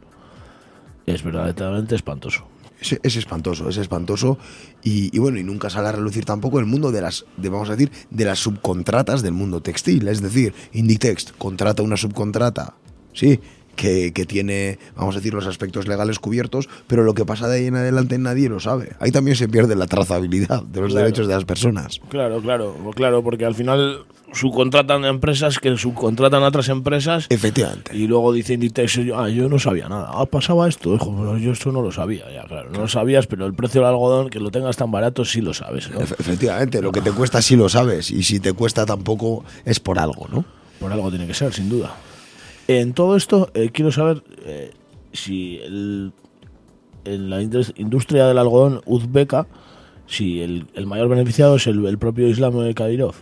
Es 1.04 1.22
verdaderamente 1.22 1.94
espantoso. 1.94 2.46
Es, 2.80 2.98
es 3.02 3.16
espantoso, 3.16 3.68
es 3.68 3.76
espantoso. 3.76 4.38
Y, 4.82 5.14
y 5.14 5.18
bueno, 5.18 5.38
y 5.38 5.44
nunca 5.44 5.68
sale 5.68 5.88
a 5.88 5.92
relucir 5.92 6.24
tampoco 6.24 6.60
el 6.60 6.64
mundo 6.64 6.92
de 6.92 7.02
las, 7.02 7.26
de, 7.36 7.50
vamos 7.50 7.68
a 7.68 7.76
decir, 7.76 7.92
de 8.08 8.24
las 8.24 8.38
subcontratas 8.38 9.20
del 9.20 9.32
mundo 9.34 9.60
textil. 9.60 10.08
Es 10.08 10.22
decir, 10.22 10.54
Inditex 10.72 11.34
contrata 11.36 11.82
una 11.82 11.98
subcontrata, 11.98 12.76
sí, 13.12 13.38
que, 13.76 14.12
que 14.12 14.24
tiene, 14.26 14.78
vamos 14.96 15.14
a 15.14 15.18
decir, 15.18 15.32
los 15.34 15.46
aspectos 15.46 15.86
legales 15.86 16.18
cubiertos, 16.18 16.68
pero 16.86 17.04
lo 17.04 17.14
que 17.14 17.24
pasa 17.24 17.46
de 17.48 17.58
ahí 17.58 17.66
en 17.66 17.76
adelante 17.76 18.18
nadie 18.18 18.48
lo 18.48 18.58
sabe. 18.58 18.92
Ahí 18.98 19.12
también 19.12 19.36
se 19.36 19.48
pierde 19.48 19.76
la 19.76 19.86
trazabilidad 19.86 20.62
de 20.62 20.80
los 20.80 20.90
Claro. 20.90 21.04
derechos 21.04 21.28
de 21.28 21.34
las 21.34 21.44
personas. 21.44 22.00
Claro, 22.08 22.40
claro, 22.40 22.74
claro, 22.94 23.22
porque 23.22 23.44
al 23.44 23.54
final 23.54 24.04
subcontratan 24.32 25.04
a 25.04 25.08
empresas 25.08 25.58
que 25.58 25.76
subcontratan 25.76 26.42
a 26.42 26.48
otras 26.48 26.68
empresas. 26.68 27.26
Efectivamente. 27.30 27.96
Y 27.96 28.06
luego 28.06 28.32
dice 28.32 28.54
Inditex, 28.54 28.98
ah, 29.14 29.28
yo 29.28 29.48
no 29.48 29.58
sabía 29.58 29.88
nada. 29.88 30.08
Ah, 30.10 30.26
pasaba 30.26 30.68
esto, 30.68 30.94
hijo, 30.94 31.14
pero 31.16 31.38
yo 31.38 31.52
esto 31.52 31.72
no 31.72 31.80
lo 31.80 31.92
sabía. 31.92 32.24
Ya, 32.32 32.44
claro, 32.44 32.70
no 32.70 32.80
lo 32.80 32.88
sabías, 32.88 33.26
pero 33.26 33.46
el 33.46 33.54
precio 33.54 33.80
del 33.80 33.88
algodón, 33.90 34.28
que 34.28 34.40
lo 34.40 34.50
tengas 34.50 34.76
tan 34.76 34.90
barato, 34.90 35.24
sí 35.24 35.40
lo 35.40 35.54
sabes, 35.54 35.88
Efectivamente, 36.18 36.82
lo 36.82 36.92
que 36.92 37.00
te 37.00 37.12
cuesta 37.12 37.40
sí 37.40 37.56
lo 37.56 37.68
sabes, 37.68 38.10
y 38.10 38.22
si 38.24 38.40
te 38.40 38.52
cuesta 38.52 38.84
tampoco 38.84 39.44
es 39.64 39.80
por 39.80 39.98
algo, 39.98 40.26
¿no? 40.30 40.44
Por 40.80 40.92
algo 40.92 41.08
tiene 41.10 41.26
que 41.26 41.34
ser, 41.34 41.52
sin 41.54 41.68
duda. 41.68 41.94
En 42.68 42.92
todo 42.94 43.16
esto, 43.16 43.50
eh, 43.54 43.70
quiero 43.72 43.92
saber 43.92 44.22
eh, 44.44 44.70
si 45.12 45.58
el- 45.58 46.12
en 47.04 47.30
la 47.30 47.40
indus- 47.42 47.72
industria 47.76 48.26
del 48.26 48.38
algodón 48.38 48.80
uzbeca, 48.86 49.46
si 50.06 50.40
el, 50.40 50.66
mayor 50.86 51.08
beneficiado 51.08 51.56
es 51.56 51.66
el, 51.66 51.98
propio 51.98 52.28
Islam 52.28 52.58
de 52.58 52.74
Kadyrov. 52.74 53.14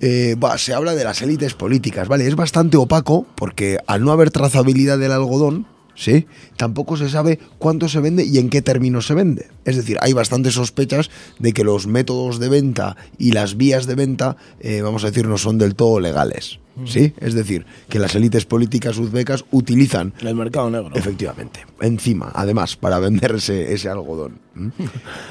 Eh, 0.00 0.34
va, 0.42 0.58
se 0.58 0.74
habla 0.74 0.94
de 0.94 1.04
las 1.04 1.22
élites 1.22 1.54
políticas, 1.54 2.08
¿vale? 2.08 2.26
Es 2.26 2.34
bastante 2.34 2.76
opaco 2.76 3.26
porque 3.36 3.78
al 3.86 4.02
no 4.02 4.10
haber 4.12 4.30
trazabilidad 4.30 4.98
del 4.98 5.12
algodón, 5.12 5.66
¿sí? 5.94 6.26
Tampoco 6.56 6.96
se 6.96 7.08
sabe 7.08 7.38
cuánto 7.58 7.88
se 7.88 8.00
vende 8.00 8.24
y 8.24 8.38
en 8.38 8.50
qué 8.50 8.62
términos 8.62 9.06
se 9.06 9.14
vende. 9.14 9.48
Es 9.64 9.76
decir, 9.76 9.98
hay 10.00 10.12
bastantes 10.12 10.54
sospechas 10.54 11.10
de 11.38 11.52
que 11.52 11.62
los 11.64 11.86
métodos 11.86 12.40
de 12.40 12.48
venta 12.48 12.96
y 13.18 13.30
las 13.32 13.56
vías 13.56 13.86
de 13.86 13.94
venta, 13.94 14.36
eh, 14.60 14.80
vamos 14.82 15.04
a 15.04 15.08
decir, 15.08 15.28
no 15.28 15.38
son 15.38 15.58
del 15.58 15.76
todo 15.76 16.00
legales, 16.00 16.58
¿sí? 16.84 17.12
Es 17.18 17.34
decir, 17.34 17.66
que 17.88 17.98
las 17.98 18.14
élites 18.14 18.44
políticas 18.44 18.98
uzbecas 18.98 19.44
utilizan 19.50 20.12
El 20.20 20.34
mercado 20.34 20.70
negro. 20.70 20.90
Efectivamente. 20.94 21.66
Encima, 21.80 22.30
además, 22.34 22.76
para 22.76 22.98
vender 22.98 23.32
ese, 23.36 23.88
algodón. 23.88 24.40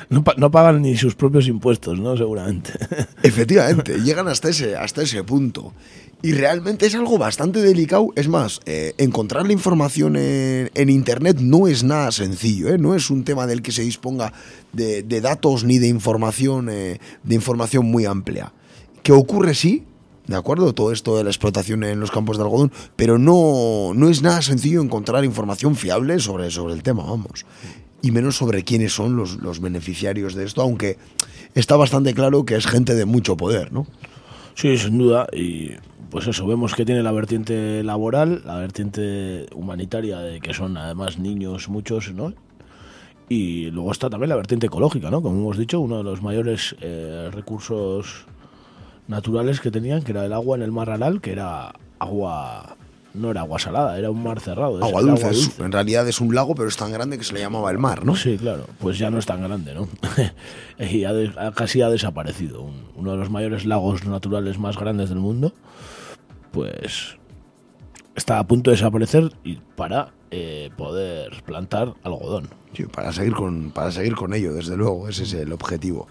No, 0.10 0.24
no 0.38 0.52
pagan 0.52 0.82
ni 0.82 0.98
sus 0.98 1.16
propios 1.16 1.48
impuestos, 1.48 2.00
¿no? 2.00 2.18
Seguramente. 2.18 2.72
Efectivamente, 3.24 4.00
llegan 4.02 4.28
hasta 4.28 4.50
ese, 4.50 4.76
hasta 4.76 5.04
ese 5.04 5.24
punto. 5.24 5.74
Y 6.24 6.34
realmente 6.34 6.86
es 6.86 6.94
algo 6.94 7.18
bastante 7.18 7.62
delicado. 7.62 8.10
Es 8.16 8.28
más, 8.28 8.60
eh, 8.66 8.94
encontrar 8.98 9.46
la 9.48 9.54
información 9.54 10.16
en, 10.16 10.70
en 10.74 10.90
Internet 10.90 11.38
no 11.40 11.68
es 11.68 11.84
nada 11.84 12.12
sencillo. 12.12 12.70
¿eh? 12.70 12.78
No 12.78 12.96
es 12.96 13.10
un 13.10 13.24
tema 13.24 13.48
del 13.48 13.62
que 13.62 13.72
se 13.72 13.82
disponga 13.82 14.32
de, 14.72 15.02
de 15.02 15.22
datos 15.22 15.64
ni 15.64 15.80
de 15.80 15.88
información, 15.88 16.70
eh, 16.70 17.00
de 17.24 17.36
información 17.36 17.86
muy 17.86 18.06
amplia. 18.06 18.54
¿Qué 19.02 19.12
ocurre? 19.12 19.56
Sí, 19.56 19.84
¿de 20.28 20.36
acuerdo? 20.36 20.74
Todo 20.74 20.92
esto 20.92 21.18
de 21.18 21.24
la 21.24 21.30
explotación 21.30 21.84
en 21.84 22.00
los 22.00 22.12
campos 22.12 22.38
de 22.38 22.44
algodón, 22.44 22.72
pero 22.96 23.18
no, 23.18 23.94
no 23.94 24.10
es 24.10 24.22
nada 24.22 24.42
sencillo 24.42 24.82
encontrar 24.82 25.26
información 25.26 25.76
fiable 25.76 26.20
sobre, 26.20 26.52
sobre 26.52 26.74
el 26.74 26.84
tema, 26.84 27.04
vamos. 27.04 27.46
Y 28.02 28.12
menos 28.12 28.38
sobre 28.38 28.64
quiénes 28.64 28.94
son 28.94 29.16
los, 29.16 29.36
los 29.38 29.60
beneficiarios 29.62 30.34
de 30.34 30.46
esto, 30.46 30.62
aunque 30.62 30.98
está 31.54 31.76
bastante 31.76 32.14
claro 32.14 32.46
que 32.46 32.56
es 32.56 32.66
gente 32.66 32.96
de 32.96 33.06
mucho 33.06 33.38
poder, 33.38 33.72
¿no? 33.72 33.86
Sí, 34.56 34.78
sin 34.78 34.98
duda. 34.98 35.28
Y 35.32 35.72
pues 36.10 36.28
eso, 36.28 36.46
vemos 36.46 36.76
que 36.76 36.86
tiene 36.86 37.04
la 37.04 37.12
vertiente 37.12 37.84
laboral, 37.84 38.42
la 38.46 38.58
vertiente 38.58 39.46
humanitaria, 39.56 40.20
de 40.20 40.40
que 40.42 40.54
son 40.54 40.78
además 40.78 41.20
niños 41.20 41.70
muchos, 41.70 42.14
¿no? 42.14 42.34
Y 43.30 43.72
luego 43.72 43.94
está 43.94 44.10
también 44.10 44.30
la 44.30 44.36
vertiente 44.36 44.68
ecológica, 44.68 45.10
¿no? 45.10 45.22
Como 45.22 45.40
hemos 45.40 45.58
dicho, 45.58 45.80
uno 45.80 45.98
de 45.98 46.04
los 46.04 46.22
mayores 46.22 46.76
eh, 46.82 47.30
recursos 47.32 48.26
naturales 49.12 49.60
que 49.60 49.70
tenían, 49.70 50.02
que 50.02 50.12
era 50.12 50.26
el 50.26 50.34
agua 50.34 50.56
en 50.58 50.64
el 50.64 50.72
mar 50.72 50.90
Aral, 50.90 51.22
que 51.22 51.32
era 51.34 51.74
agua, 52.00 52.76
no 53.14 53.30
era 53.30 53.42
agua 53.42 53.60
salada, 53.60 54.00
era 54.00 54.10
un 54.10 54.24
mar 54.24 54.40
cerrado. 54.40 54.84
Agua 54.84 55.02
dulce, 55.02 55.64
en 55.64 55.72
realidad 55.72 56.08
es 56.08 56.20
un 56.20 56.34
lago, 56.34 56.56
pero 56.56 56.68
es 56.68 56.78
tan 56.78 56.92
grande 56.92 57.18
que 57.20 57.24
se 57.24 57.34
le 57.34 57.42
llamaba 57.42 57.70
el 57.70 57.78
mar, 57.78 58.04
¿no? 58.06 58.16
Sí, 58.16 58.38
claro, 58.38 58.66
pues 58.80 58.98
ya 58.98 59.12
no 59.12 59.20
es 59.20 59.26
tan 59.28 59.42
grande, 59.44 59.76
¿no? 59.76 59.88
y 60.84 61.04
ha 61.04 61.14
de- 61.14 61.32
ha- 61.38 61.52
casi 61.52 61.82
ha 61.84 61.90
desaparecido. 61.90 62.62
Un- 62.64 62.86
uno 62.96 63.12
de 63.12 63.18
los 63.18 63.30
mayores 63.30 63.66
lagos 63.66 64.06
naturales 64.06 64.58
más 64.58 64.78
grandes 64.78 65.10
del 65.10 65.20
mundo, 65.20 65.54
pues 66.52 67.18
está 68.16 68.40
a 68.40 68.48
punto 68.48 68.72
de 68.72 68.78
desaparecer 68.78 69.32
y 69.44 69.56
para 69.76 70.10
eh, 70.32 70.70
poder 70.78 71.44
plantar 71.44 71.94
algodón. 72.04 72.50
Sí, 72.74 72.84
para 72.86 73.12
seguir 73.12 73.34
con, 73.34 73.72
para 73.72 73.92
seguir 73.92 74.16
con 74.16 74.34
ello, 74.34 74.54
desde 74.54 74.78
luego, 74.78 75.08
ese 75.10 75.24
es 75.24 75.34
el 75.34 75.52
objetivo. 75.52 76.08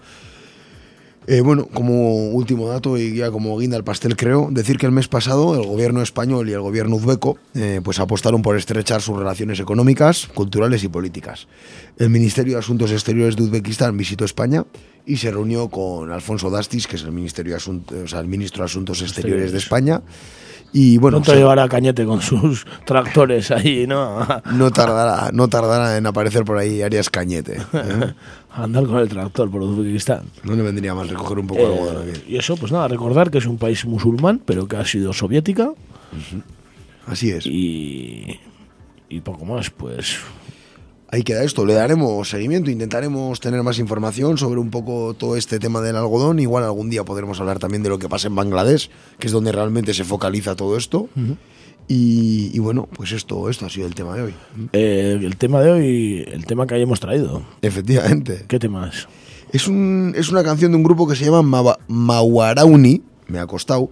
Eh, 1.31 1.39
bueno, 1.39 1.65
como 1.67 2.27
último 2.31 2.67
dato 2.67 2.97
y 2.97 3.15
ya 3.15 3.31
como 3.31 3.57
guinda 3.57 3.77
al 3.77 3.85
pastel 3.85 4.17
creo, 4.17 4.49
decir 4.51 4.77
que 4.77 4.85
el 4.85 4.91
mes 4.91 5.07
pasado 5.07 5.55
el 5.55 5.65
gobierno 5.65 6.01
español 6.01 6.49
y 6.49 6.51
el 6.51 6.59
gobierno 6.59 6.97
uzbeco 6.97 7.37
eh, 7.55 7.79
pues 7.81 8.01
apostaron 8.01 8.41
por 8.41 8.57
estrechar 8.57 9.01
sus 9.01 9.17
relaciones 9.17 9.61
económicas, 9.61 10.27
culturales 10.27 10.83
y 10.83 10.89
políticas. 10.89 11.47
El 11.97 12.09
Ministerio 12.09 12.55
de 12.55 12.59
Asuntos 12.59 12.91
Exteriores 12.91 13.37
de 13.37 13.43
Uzbekistán 13.43 13.95
visitó 13.95 14.25
España 14.25 14.65
y 15.05 15.15
se 15.15 15.31
reunió 15.31 15.69
con 15.69 16.11
Alfonso 16.11 16.49
Dastis, 16.49 16.85
que 16.85 16.97
es 16.97 17.03
el, 17.03 17.13
Ministerio 17.13 17.53
de 17.53 17.57
Asuntos, 17.57 17.97
o 17.97 18.07
sea, 18.09 18.19
el 18.19 18.27
ministro 18.27 18.63
de 18.63 18.65
Asuntos 18.65 19.01
Exteriores 19.01 19.53
de 19.53 19.57
España, 19.57 20.01
Y 20.73 20.97
bueno, 20.97 21.17
Pronto 21.17 21.31
se- 21.33 21.37
llevará 21.37 21.67
Cañete 21.67 22.05
con 22.05 22.21
sus 22.21 22.65
tractores 22.85 23.51
ahí, 23.51 23.85
¿no? 23.87 24.25
no 24.53 24.71
tardará, 24.71 25.29
no 25.33 25.47
tardará 25.49 25.97
en 25.97 26.05
aparecer 26.05 26.45
por 26.45 26.57
ahí 26.57 26.81
Arias 26.81 27.09
Cañete. 27.09 27.57
¿eh? 27.73 28.13
Andar 28.53 28.85
con 28.85 28.97
el 28.99 29.07
tractor 29.09 29.49
por 29.51 29.61
Uzbekistán. 29.61 30.23
No 30.43 30.53
le 30.55 30.61
vendría 30.63 30.93
mal 30.95 31.07
recoger 31.09 31.39
un 31.39 31.47
poco 31.47 31.61
Eh, 31.61 32.05
de 32.05 32.11
aquí. 32.11 32.23
y 32.29 32.37
eso, 32.37 32.55
pues 32.57 32.71
nada, 32.71 32.87
recordar 32.87 33.31
que 33.31 33.37
es 33.39 33.45
un 33.45 33.57
país 33.57 33.85
musulmán, 33.85 34.41
pero 34.45 34.67
que 34.67 34.75
ha 34.77 34.85
sido 34.85 35.13
soviética 35.13 35.71
Así 37.07 37.31
es. 37.31 37.45
y, 37.45 38.39
y 39.09 39.21
poco 39.21 39.45
más, 39.45 39.69
pues 39.69 40.17
Ahí 41.13 41.23
queda 41.23 41.43
esto, 41.43 41.65
le 41.65 41.73
daremos 41.73 42.29
seguimiento, 42.29 42.71
intentaremos 42.71 43.41
tener 43.41 43.61
más 43.63 43.79
información 43.79 44.37
sobre 44.37 44.61
un 44.61 44.69
poco 44.69 45.13
todo 45.13 45.35
este 45.35 45.59
tema 45.59 45.81
del 45.81 45.97
algodón. 45.97 46.39
Igual 46.39 46.63
algún 46.63 46.89
día 46.89 47.03
podremos 47.03 47.37
hablar 47.41 47.59
también 47.59 47.83
de 47.83 47.89
lo 47.89 47.99
que 47.99 48.07
pasa 48.07 48.29
en 48.29 48.35
Bangladesh, 48.35 48.89
que 49.19 49.27
es 49.27 49.33
donde 49.33 49.51
realmente 49.51 49.93
se 49.93 50.05
focaliza 50.05 50.55
todo 50.55 50.77
esto. 50.77 51.09
y, 51.87 52.51
y 52.53 52.59
bueno, 52.59 52.87
pues 52.95 53.11
esto, 53.11 53.49
esto 53.49 53.65
ha 53.65 53.69
sido 53.69 53.87
el 53.87 53.93
tema 53.95 54.15
de 54.15 54.21
hoy. 54.21 54.33
eh, 54.71 55.19
el 55.21 55.35
tema 55.35 55.59
de 55.61 55.71
hoy, 55.71 56.25
el 56.31 56.45
tema 56.45 56.65
que 56.65 56.75
hayamos 56.75 57.01
traído. 57.01 57.43
Efectivamente. 57.61 58.45
¿Qué 58.47 58.57
tema 58.59 58.87
es? 58.87 59.07
Es, 59.51 59.67
un, 59.67 60.13
es 60.15 60.29
una 60.29 60.43
canción 60.45 60.71
de 60.71 60.77
un 60.77 60.83
grupo 60.83 61.05
que 61.09 61.17
se 61.17 61.25
llama 61.25 61.41
Mawa- 61.41 61.79
Mawarauni, 61.89 63.01
me 63.27 63.39
ha 63.39 63.47
costado. 63.47 63.89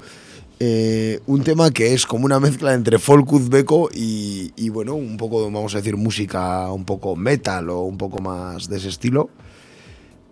Eh, 0.60 1.20
un 1.28 1.44
tema 1.44 1.72
que 1.72 1.94
es 1.94 2.06
como 2.06 2.26
una 2.26 2.40
mezcla 2.40 2.74
entre 2.74 3.00
folk 3.00 3.32
uzbeco 3.32 3.90
y, 3.94 4.52
y, 4.58 4.70
bueno, 4.70 4.96
un 4.96 5.18
poco, 5.18 5.44
vamos 5.50 5.74
a 5.74 5.78
decir, 5.78 5.96
música 5.98 6.72
un 6.72 6.84
poco 6.86 7.16
metal 7.16 7.70
o 7.70 7.82
un 7.84 7.98
poco 7.98 8.22
más 8.22 8.68
de 8.70 8.78
ese 8.78 8.90
estilo. 8.90 9.30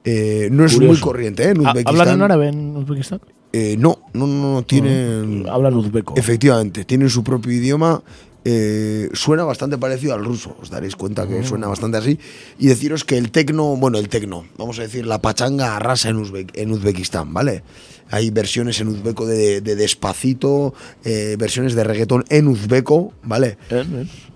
Eh, 0.04 0.50
no 0.52 0.66
es 0.66 0.74
Curioso. 0.74 0.94
muy 0.94 1.02
corriente, 1.02 1.44
¿eh? 1.44 1.50
En 1.52 1.58
¿Ha- 1.66 1.72
Uzbekistán. 1.72 1.96
¿Hablan 2.02 2.16
en 2.16 2.22
árabe 2.22 2.48
en 2.50 2.78
Uzbekistán? 2.78 3.20
Eh, 3.54 3.76
no, 3.80 4.00
no, 4.14 4.28
no, 4.28 4.54
no, 4.54 4.62
tienen... 4.64 5.46
Hablan 5.50 5.74
uzbeco. 5.76 6.14
Efectivamente, 6.18 6.84
tienen 6.86 7.10
su 7.10 7.24
propio 7.24 7.52
idioma. 7.52 8.02
Eh, 8.50 9.10
suena 9.12 9.44
bastante 9.44 9.78
parecido 9.78 10.14
al 10.14 10.24
ruso, 10.24 10.56
os 10.62 10.70
daréis 10.70 10.96
cuenta 10.96 11.28
que 11.28 11.44
suena 11.44 11.68
bastante 11.68 11.98
así. 11.98 12.18
Y 12.58 12.68
deciros 12.68 13.04
que 13.04 13.18
el 13.18 13.30
tecno, 13.30 13.76
bueno, 13.76 13.98
el 13.98 14.08
tecno, 14.08 14.46
vamos 14.58 14.80
a 14.80 14.84
decir, 14.84 15.06
la 15.06 15.22
pachanga 15.22 15.76
arrasa 15.76 16.08
en, 16.08 16.16
Uzbe- 16.24 16.50
en 16.54 16.72
Uzbekistán, 16.72 17.34
¿vale? 17.34 17.64
Hay 18.10 18.30
versiones 18.30 18.80
en 18.80 18.88
uzbeco 18.88 19.26
de, 19.26 19.60
de 19.60 19.76
despacito, 19.76 20.74
eh, 21.04 21.36
versiones 21.38 21.76
de 21.76 21.84
reggaetón 21.84 22.24
en 22.30 22.48
uzbeco, 22.48 23.12
¿vale? 23.22 23.58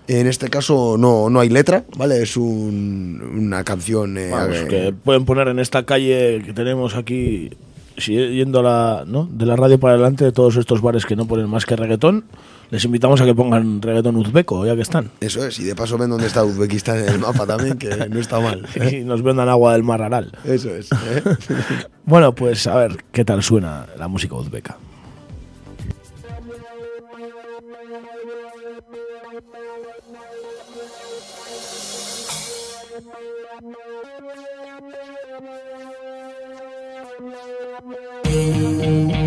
En 0.08 0.26
este 0.26 0.50
caso 0.50 0.96
no, 0.98 1.30
no 1.30 1.40
hay 1.40 1.48
letra, 1.48 1.84
¿vale? 1.96 2.22
Es 2.22 2.36
un- 2.36 3.22
una 3.34 3.64
canción... 3.64 4.18
eh, 4.18 4.28
Vamos, 4.30 4.56
eh, 4.58 4.66
que 4.68 4.92
pueden 4.92 5.24
poner 5.24 5.48
en 5.48 5.58
esta 5.58 5.84
calle 5.86 6.42
que 6.44 6.52
tenemos 6.52 6.96
aquí, 6.96 7.48
si- 7.96 8.12
yendo 8.14 8.58
a 8.60 8.62
la, 8.62 9.04
¿no? 9.06 9.26
de 9.32 9.46
la 9.46 9.56
radio 9.56 9.80
para 9.80 9.94
adelante, 9.94 10.24
de 10.26 10.32
todos 10.32 10.56
estos 10.56 10.82
bares 10.82 11.06
que 11.06 11.16
no 11.16 11.26
ponen 11.26 11.48
más 11.48 11.64
que 11.64 11.74
reggaetón, 11.74 12.24
les 12.72 12.86
invitamos 12.86 13.20
a 13.20 13.26
que 13.26 13.34
pongan 13.34 13.82
reggaetón 13.82 14.16
uzbeco, 14.16 14.64
ya 14.64 14.74
que 14.74 14.80
están. 14.80 15.10
Eso 15.20 15.44
es, 15.44 15.58
y 15.58 15.64
de 15.64 15.74
paso 15.74 15.98
ven 15.98 16.08
dónde 16.08 16.26
está 16.26 16.42
Uzbekistán 16.42 17.00
en 17.00 17.08
el 17.10 17.18
mapa 17.18 17.46
también, 17.46 17.76
que 17.76 18.08
no 18.08 18.18
está 18.18 18.40
mal. 18.40 18.66
¿eh? 18.76 19.00
Y 19.02 19.04
nos 19.04 19.22
vendan 19.22 19.50
agua 19.50 19.74
del 19.74 19.82
mar 19.82 20.00
Aral. 20.00 20.32
Eso 20.42 20.74
es. 20.74 20.90
¿eh? 20.90 21.22
Bueno, 22.06 22.34
pues 22.34 22.66
a 22.66 22.74
ver 22.76 23.04
qué 23.12 23.26
tal 23.26 23.42
suena 23.42 23.86
la 23.98 24.08
música 24.08 24.36
uzbeca. 24.36 24.78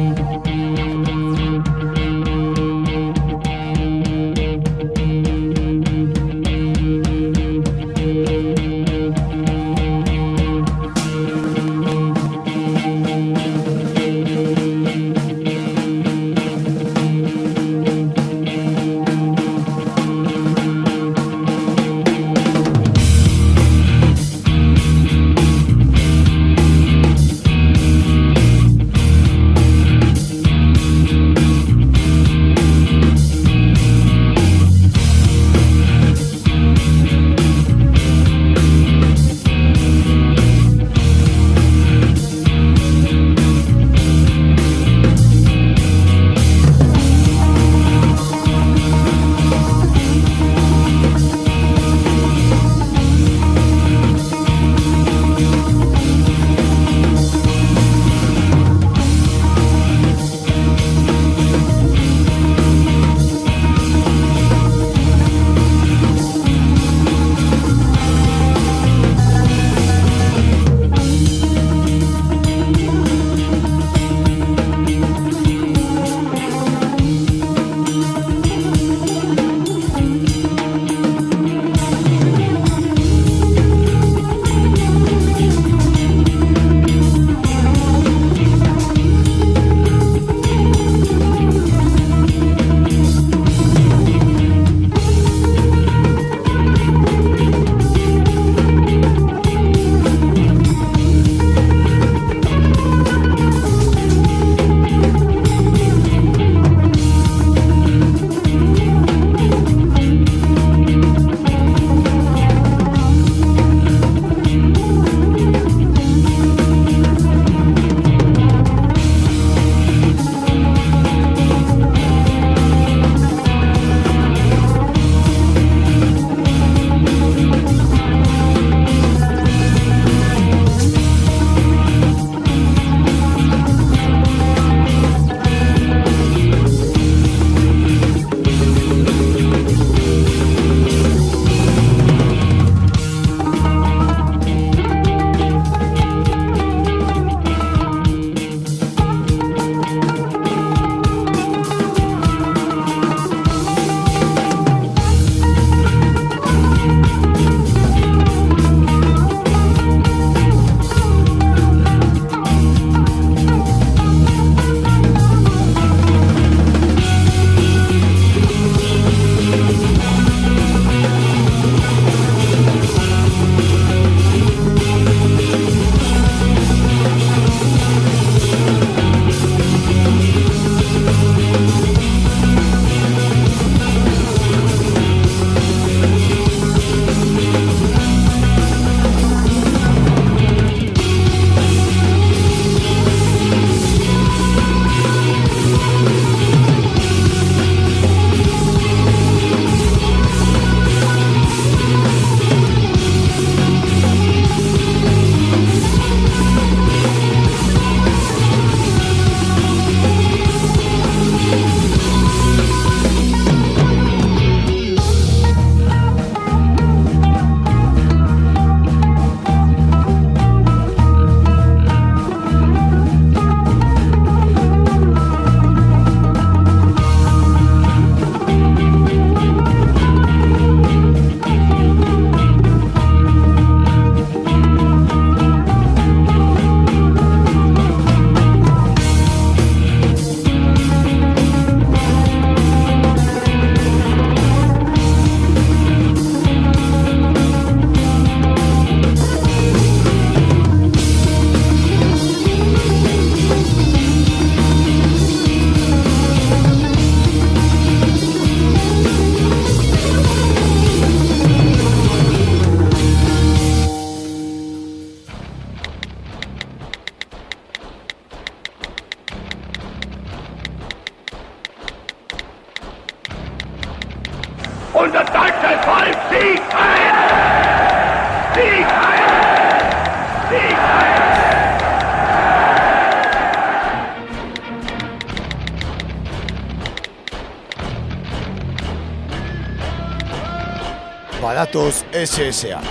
SSA. 292.25 292.81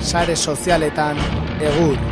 Sare 0.00 0.34
sozialetan 0.36 1.16
egur. 1.60 2.11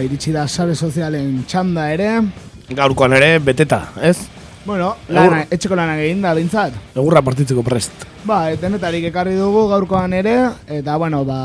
Ba, 0.00 0.04
iritsi 0.06 0.32
da 0.32 0.46
sare 0.48 0.74
sozialen 0.74 1.42
txanda 1.44 1.90
ere. 1.92 2.08
Gaurkoan 2.72 3.12
ere, 3.18 3.34
beteta, 3.44 3.82
ez? 4.00 4.16
Bueno, 4.64 4.94
lana, 5.12 5.42
etxeko 5.52 5.76
lana 5.76 5.98
egin 6.00 6.22
da, 6.24 6.32
bintzat. 6.36 6.76
Egurra 6.94 7.20
partitzeko 7.24 7.64
prest. 7.66 8.06
Ba, 8.24 8.46
denetarik 8.60 9.04
ekarri 9.10 9.34
dugu 9.36 9.66
gaurkoan 9.68 10.14
ere, 10.16 10.36
eta 10.72 10.96
bueno, 11.00 11.24
ba, 11.28 11.40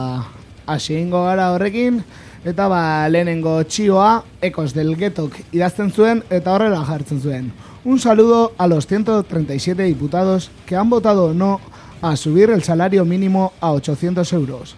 hasi 0.72 0.96
egingo 0.96 1.26
gara 1.26 1.50
horrekin, 1.56 2.00
eta 2.48 2.70
ba, 2.72 2.82
lehenengo 3.12 3.58
txioa, 3.64 4.22
ekos 4.48 4.72
del 4.78 4.96
getok 5.00 5.36
idazten 5.52 5.92
zuen, 5.92 6.24
eta 6.30 6.56
horrela 6.56 6.86
jartzen 6.88 7.20
zuen. 7.20 7.52
Un 7.84 8.00
saludo 8.00 8.54
a 8.58 8.68
los 8.68 8.88
137 8.88 9.84
diputados 9.84 10.50
que 10.66 10.78
han 10.78 10.90
votado 10.90 11.34
no 11.34 11.60
a 12.02 12.16
subir 12.16 12.52
el 12.52 12.64
salario 12.64 13.04
mínimo 13.04 13.52
a 13.60 13.74
800 13.74 14.32
euros. 14.34 14.76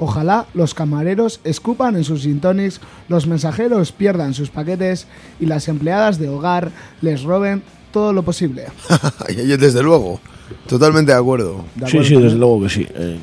Ojalá 0.00 0.46
los 0.54 0.74
camareros 0.74 1.40
escupan 1.44 1.94
en 1.94 2.04
sus 2.04 2.22
sintonics, 2.22 2.80
los 3.08 3.26
mensajeros 3.26 3.92
pierdan 3.92 4.34
sus 4.34 4.48
paquetes 4.50 5.06
y 5.38 5.46
las 5.46 5.68
empleadas 5.68 6.18
de 6.18 6.28
hogar 6.28 6.70
les 7.02 7.22
roben 7.22 7.62
todo 7.92 8.12
lo 8.12 8.22
posible. 8.22 8.64
Yo, 9.46 9.56
desde 9.58 9.82
luego, 9.82 10.20
totalmente 10.66 11.12
de 11.12 11.18
acuerdo. 11.18 11.64
De 11.74 11.86
Sí, 11.86 11.98
acuerdo 11.98 12.08
sí, 12.08 12.22
desde 12.24 12.38
luego 12.38 12.62
que 12.62 12.68
sí. 12.70 12.86
Eh, 12.94 13.18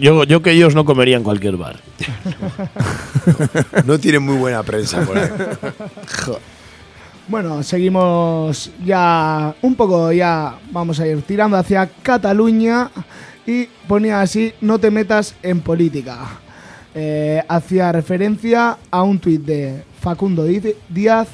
yo, 0.00 0.24
yo 0.24 0.42
que 0.42 0.52
ellos 0.52 0.74
no 0.74 0.84
comería 0.84 1.16
en 1.16 1.22
cualquier 1.24 1.56
bar. 1.56 1.80
No 3.86 3.98
tienen 3.98 4.22
muy 4.22 4.36
buena 4.36 4.62
prensa 4.62 5.00
por 5.04 5.18
ahí. 5.18 5.28
Bueno, 7.28 7.62
seguimos 7.62 8.70
ya 8.84 9.54
un 9.60 9.74
poco, 9.74 10.10
ya 10.12 10.54
vamos 10.72 10.98
a 10.98 11.06
ir 11.06 11.20
tirando 11.22 11.56
hacia 11.58 11.86
Cataluña 12.02 12.90
y 13.46 13.66
ponía 13.86 14.22
así, 14.22 14.52
no 14.62 14.78
te 14.78 14.90
metas 14.90 15.34
en 15.42 15.60
política. 15.60 16.18
Eh, 16.94 17.42
hacía 17.46 17.92
referencia 17.92 18.78
a 18.90 19.02
un 19.02 19.18
tuit 19.18 19.42
de 19.42 19.82
Facundo 20.00 20.44
Díaz 20.88 21.28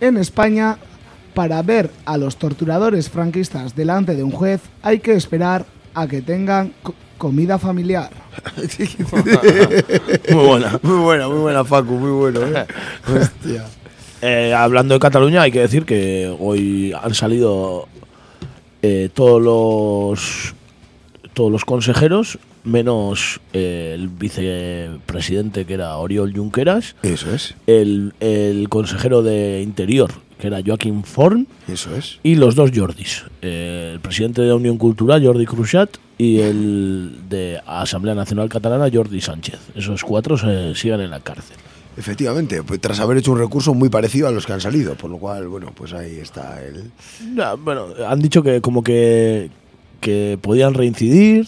en 0.00 0.16
España. 0.16 0.78
Para 1.32 1.60
ver 1.62 1.90
a 2.04 2.16
los 2.16 2.36
torturadores 2.36 3.10
franquistas 3.10 3.74
delante 3.74 4.14
de 4.14 4.22
un 4.22 4.30
juez 4.30 4.60
hay 4.82 5.00
que 5.00 5.14
esperar 5.14 5.66
a 5.92 6.06
que 6.06 6.22
tengan 6.22 6.72
co- 6.80 6.94
comida 7.18 7.58
familiar. 7.58 8.08
Muy 10.30 10.46
buena. 10.46 10.78
Muy 10.82 10.98
buena, 11.02 11.28
muy 11.28 11.38
buena, 11.38 11.64
Facu, 11.64 11.94
muy 11.94 12.10
bueno. 12.12 12.40
¿eh? 12.46 12.66
Hostia. 13.20 13.64
Eh, 14.26 14.54
hablando 14.54 14.94
de 14.94 15.00
Cataluña, 15.00 15.42
hay 15.42 15.52
que 15.52 15.60
decir 15.60 15.84
que 15.84 16.34
hoy 16.40 16.94
han 17.02 17.12
salido 17.14 17.88
eh, 18.80 19.10
todos 19.12 19.42
los 19.42 20.54
todos 21.34 21.52
los 21.52 21.64
consejeros, 21.64 22.38
menos 22.62 23.40
eh, 23.52 23.92
el 23.94 24.08
vicepresidente 24.08 25.66
que 25.66 25.74
era 25.74 25.96
Oriol 25.98 26.32
Junqueras, 26.34 26.96
Eso 27.02 27.34
es, 27.34 27.54
el, 27.66 28.14
el 28.20 28.68
consejero 28.68 29.22
de 29.22 29.60
Interior, 29.62 30.10
que 30.38 30.46
era 30.46 30.60
Joaquim 30.64 31.02
Forn, 31.02 31.46
eso 31.68 31.94
es. 31.96 32.20
y 32.22 32.36
los 32.36 32.54
dos 32.54 32.70
Jordis, 32.74 33.24
eh, 33.42 33.90
el 33.94 34.00
presidente 34.00 34.42
de 34.42 34.48
la 34.48 34.54
Unión 34.54 34.78
Cultural, 34.78 35.22
Jordi 35.26 35.44
Cruzat, 35.44 35.90
y 36.16 36.38
el 36.38 37.16
de 37.28 37.60
Asamblea 37.66 38.14
Nacional 38.14 38.48
Catalana, 38.48 38.88
Jordi 38.90 39.20
Sánchez. 39.20 39.58
Esos 39.74 40.04
cuatro 40.04 40.38
se 40.38 40.74
siguen 40.76 41.00
en 41.00 41.10
la 41.10 41.18
cárcel. 41.20 41.56
Efectivamente, 41.96 42.62
pues 42.62 42.80
tras 42.80 42.98
haber 43.00 43.18
hecho 43.18 43.32
un 43.32 43.38
recurso 43.38 43.72
muy 43.74 43.88
parecido 43.88 44.28
a 44.28 44.30
los 44.32 44.46
que 44.46 44.52
han 44.52 44.60
salido, 44.60 44.94
por 44.96 45.10
lo 45.10 45.18
cual, 45.18 45.48
bueno, 45.48 45.72
pues 45.74 45.92
ahí 45.92 46.18
está 46.20 46.60
el... 46.62 46.90
Bueno, 47.62 47.86
han 48.06 48.20
dicho 48.20 48.42
que 48.42 48.60
como 48.60 48.82
que, 48.82 49.50
que 50.00 50.38
podían 50.42 50.74
reincidir, 50.74 51.46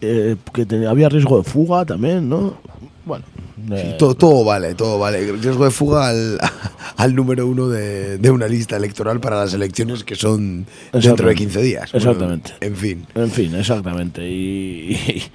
eh, 0.00 0.36
que 0.54 0.64
te- 0.66 0.86
había 0.86 1.08
riesgo 1.08 1.38
de 1.38 1.44
fuga 1.44 1.84
también, 1.84 2.28
¿no? 2.28 2.56
Bueno, 3.04 3.24
eh, 3.70 3.96
Todo, 3.98 4.14
todo 4.14 4.44
vale, 4.44 4.74
todo 4.74 4.98
vale. 4.98 5.18
El 5.28 5.40
riesgo 5.42 5.64
de 5.64 5.70
fuga 5.70 6.08
al, 6.08 6.38
al 6.96 7.14
número 7.14 7.46
uno 7.46 7.68
de, 7.68 8.18
de 8.18 8.30
una 8.30 8.48
lista 8.48 8.76
electoral 8.76 9.20
para 9.20 9.36
las 9.36 9.54
elecciones 9.54 10.02
que 10.04 10.16
son 10.16 10.66
dentro 10.92 10.92
de 10.92 10.98
Exactamente. 10.98 11.34
15 11.36 11.62
días. 11.62 11.92
Bueno, 11.92 12.10
Exactamente. 12.10 12.52
en 12.60 12.76
fin. 12.76 13.06
en 13.14 13.30
fin, 13.30 13.54
exactamente. 13.54 14.28
Y, 14.28 14.92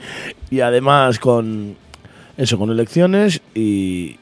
y, 0.52 0.56
y 0.56 0.60
además 0.62 1.18
con 1.20 1.76
eso, 2.38 2.58
con 2.58 2.72
elecciones 2.72 3.40
y, 3.56 4.18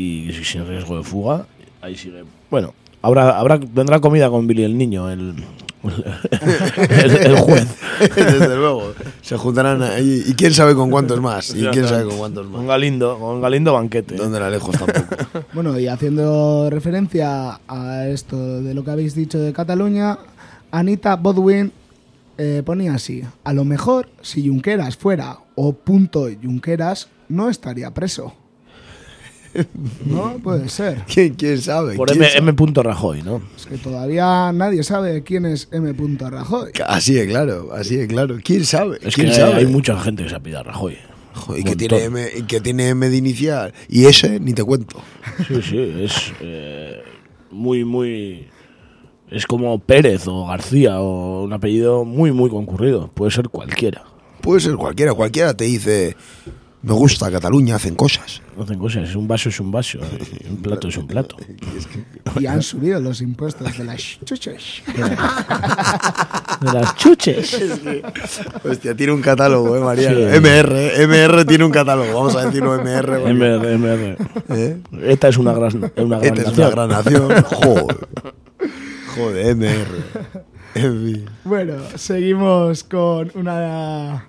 y 0.00 0.44
sin 0.44 0.66
riesgo 0.66 0.96
de 0.96 1.04
fuga, 1.04 1.46
ahí 1.80 1.96
sigue. 1.96 2.24
Bueno, 2.50 2.74
habrá, 3.02 3.38
habrá 3.38 3.58
vendrá 3.58 4.00
comida 4.00 4.30
con 4.30 4.46
Billy 4.46 4.64
el 4.64 4.76
niño, 4.78 5.10
el, 5.10 5.34
el, 5.82 7.16
el 7.16 7.36
juez. 7.36 7.68
Desde 8.16 8.56
luego. 8.56 8.92
Se 9.22 9.36
juntarán 9.36 9.82
ahí. 9.82 10.24
Y 10.26 10.34
quién 10.34 10.54
sabe 10.54 10.74
con 10.74 10.90
cuántos 10.90 11.20
más. 11.20 11.54
Y 11.54 11.66
quién 11.66 11.86
sabe 11.86 12.04
con 12.04 12.18
cuántos 12.18 12.46
Con 12.46 12.60
más. 12.60 12.66
Galindo, 12.66 13.18
con 13.18 13.40
Galindo 13.40 13.72
banquete. 13.72 14.16
¿Dónde 14.16 14.40
la 14.40 14.50
lejos 14.50 14.76
tampoco? 14.76 15.16
Bueno, 15.52 15.78
y 15.78 15.86
haciendo 15.88 16.70
referencia 16.70 17.60
a 17.66 18.06
esto 18.06 18.62
de 18.62 18.74
lo 18.74 18.84
que 18.84 18.90
habéis 18.90 19.14
dicho 19.14 19.38
de 19.38 19.52
Cataluña, 19.52 20.18
Anita 20.70 21.16
Bodwin 21.16 21.72
eh, 22.38 22.62
ponía 22.64 22.94
así, 22.94 23.22
a 23.44 23.52
lo 23.52 23.66
mejor 23.66 24.08
si 24.22 24.48
Junqueras 24.48 24.96
fuera 24.96 25.40
o 25.56 25.74
punto 25.74 26.26
Junqueras, 26.42 27.08
no 27.28 27.50
estaría 27.50 27.92
preso. 27.92 28.34
No, 30.04 30.38
puede 30.42 30.68
ser. 30.68 31.04
¿Quién, 31.12 31.34
quién 31.34 31.60
sabe? 31.60 31.94
Por 31.96 32.08
¿Quién 32.08 32.22
M, 32.22 32.32
sabe? 32.32 32.50
M. 32.50 32.82
Rajoy, 32.82 33.22
¿no? 33.22 33.42
Es 33.56 33.66
que 33.66 33.78
todavía 33.78 34.52
nadie 34.52 34.82
sabe 34.82 35.22
quién 35.22 35.46
es 35.46 35.68
M. 35.72 35.92
Rajoy. 36.18 36.72
Así 36.86 37.14
de 37.14 37.26
claro, 37.26 37.70
así 37.72 37.96
de 37.96 38.06
claro. 38.06 38.38
¿Quién 38.42 38.64
sabe? 38.64 38.96
Es 39.02 39.14
que 39.14 39.22
¿Quién 39.22 39.28
hay, 39.28 39.34
sabe? 39.34 39.54
hay 39.54 39.66
mucha 39.66 39.98
gente 40.00 40.24
que 40.24 40.28
se 40.28 40.36
apida 40.36 40.60
a 40.60 40.62
Rajoy. 40.62 40.96
Joder, 41.34 41.60
y, 41.60 41.64
que 41.64 41.76
tiene 41.76 42.04
M, 42.04 42.28
y 42.36 42.42
que 42.42 42.60
tiene 42.60 42.88
M 42.88 43.08
de 43.08 43.16
inicial. 43.16 43.72
Y 43.88 44.06
ese, 44.06 44.40
ni 44.40 44.52
te 44.52 44.64
cuento. 44.64 45.00
Sí, 45.46 45.62
sí, 45.62 45.92
es 46.00 46.32
eh, 46.40 47.02
muy, 47.50 47.84
muy... 47.84 48.48
Es 49.30 49.46
como 49.46 49.78
Pérez 49.78 50.26
o 50.26 50.46
García 50.46 51.00
o 51.00 51.44
un 51.44 51.52
apellido 51.52 52.04
muy, 52.04 52.32
muy 52.32 52.50
concurrido. 52.50 53.08
Puede 53.14 53.30
ser 53.30 53.48
cualquiera. 53.48 54.02
Puede 54.40 54.60
ser 54.60 54.74
cualquiera. 54.74 55.14
Cualquiera 55.14 55.54
te 55.54 55.64
dice, 55.64 56.16
me 56.82 56.92
gusta 56.94 57.30
Cataluña, 57.30 57.76
hacen 57.76 57.94
cosas. 57.94 58.40
No 58.56 58.64
hacen 58.64 58.78
cosas. 58.78 59.08
Es 59.08 59.14
un 59.16 59.28
vaso, 59.28 59.48
es 59.50 59.60
un 59.60 59.70
vaso. 59.70 59.98
y 59.98 60.46
Un 60.50 60.56
plato 60.62 60.88
es 60.88 60.96
un 60.96 61.06
plato. 61.06 61.36
Y 62.38 62.46
han 62.46 62.62
subido 62.62 63.00
los 63.00 63.20
impuestos 63.22 63.76
de 63.76 63.84
las 63.84 64.18
chuchas. 64.24 64.82
De 66.60 66.72
las 66.72 66.94
chuches. 66.96 67.60
Hostia, 68.64 68.94
tiene 68.94 69.12
un 69.12 69.20
catálogo, 69.22 69.76
eh, 69.76 69.80
María. 69.80 70.10
Sí. 70.10 70.38
MR, 70.40 71.06
MR 71.06 71.44
tiene 71.44 71.64
un 71.64 71.72
catálogo. 71.72 72.14
Vamos 72.14 72.36
a 72.36 72.44
decirlo 72.46 72.74
MR. 72.80 73.18
porque- 73.18 73.30
MR, 73.34 73.72
MR. 73.78 74.16
¿Eh? 74.50 74.80
Esta 75.02 75.28
es 75.28 75.38
una 75.38 75.52
gran, 75.52 75.92
una 75.96 76.18
gran 76.18 76.24
Esta 76.38 76.40
es 76.50 76.58
nación. 76.58 76.66
una 76.66 76.70
gran 76.70 76.88
nación. 76.88 77.42
Joder. 77.44 77.96
Joder, 79.16 79.56
MR. 79.56 79.86
En 80.76 81.04
fin. 81.04 81.24
Bueno, 81.44 81.74
seguimos 81.96 82.84
con 82.84 83.32
una 83.34 84.28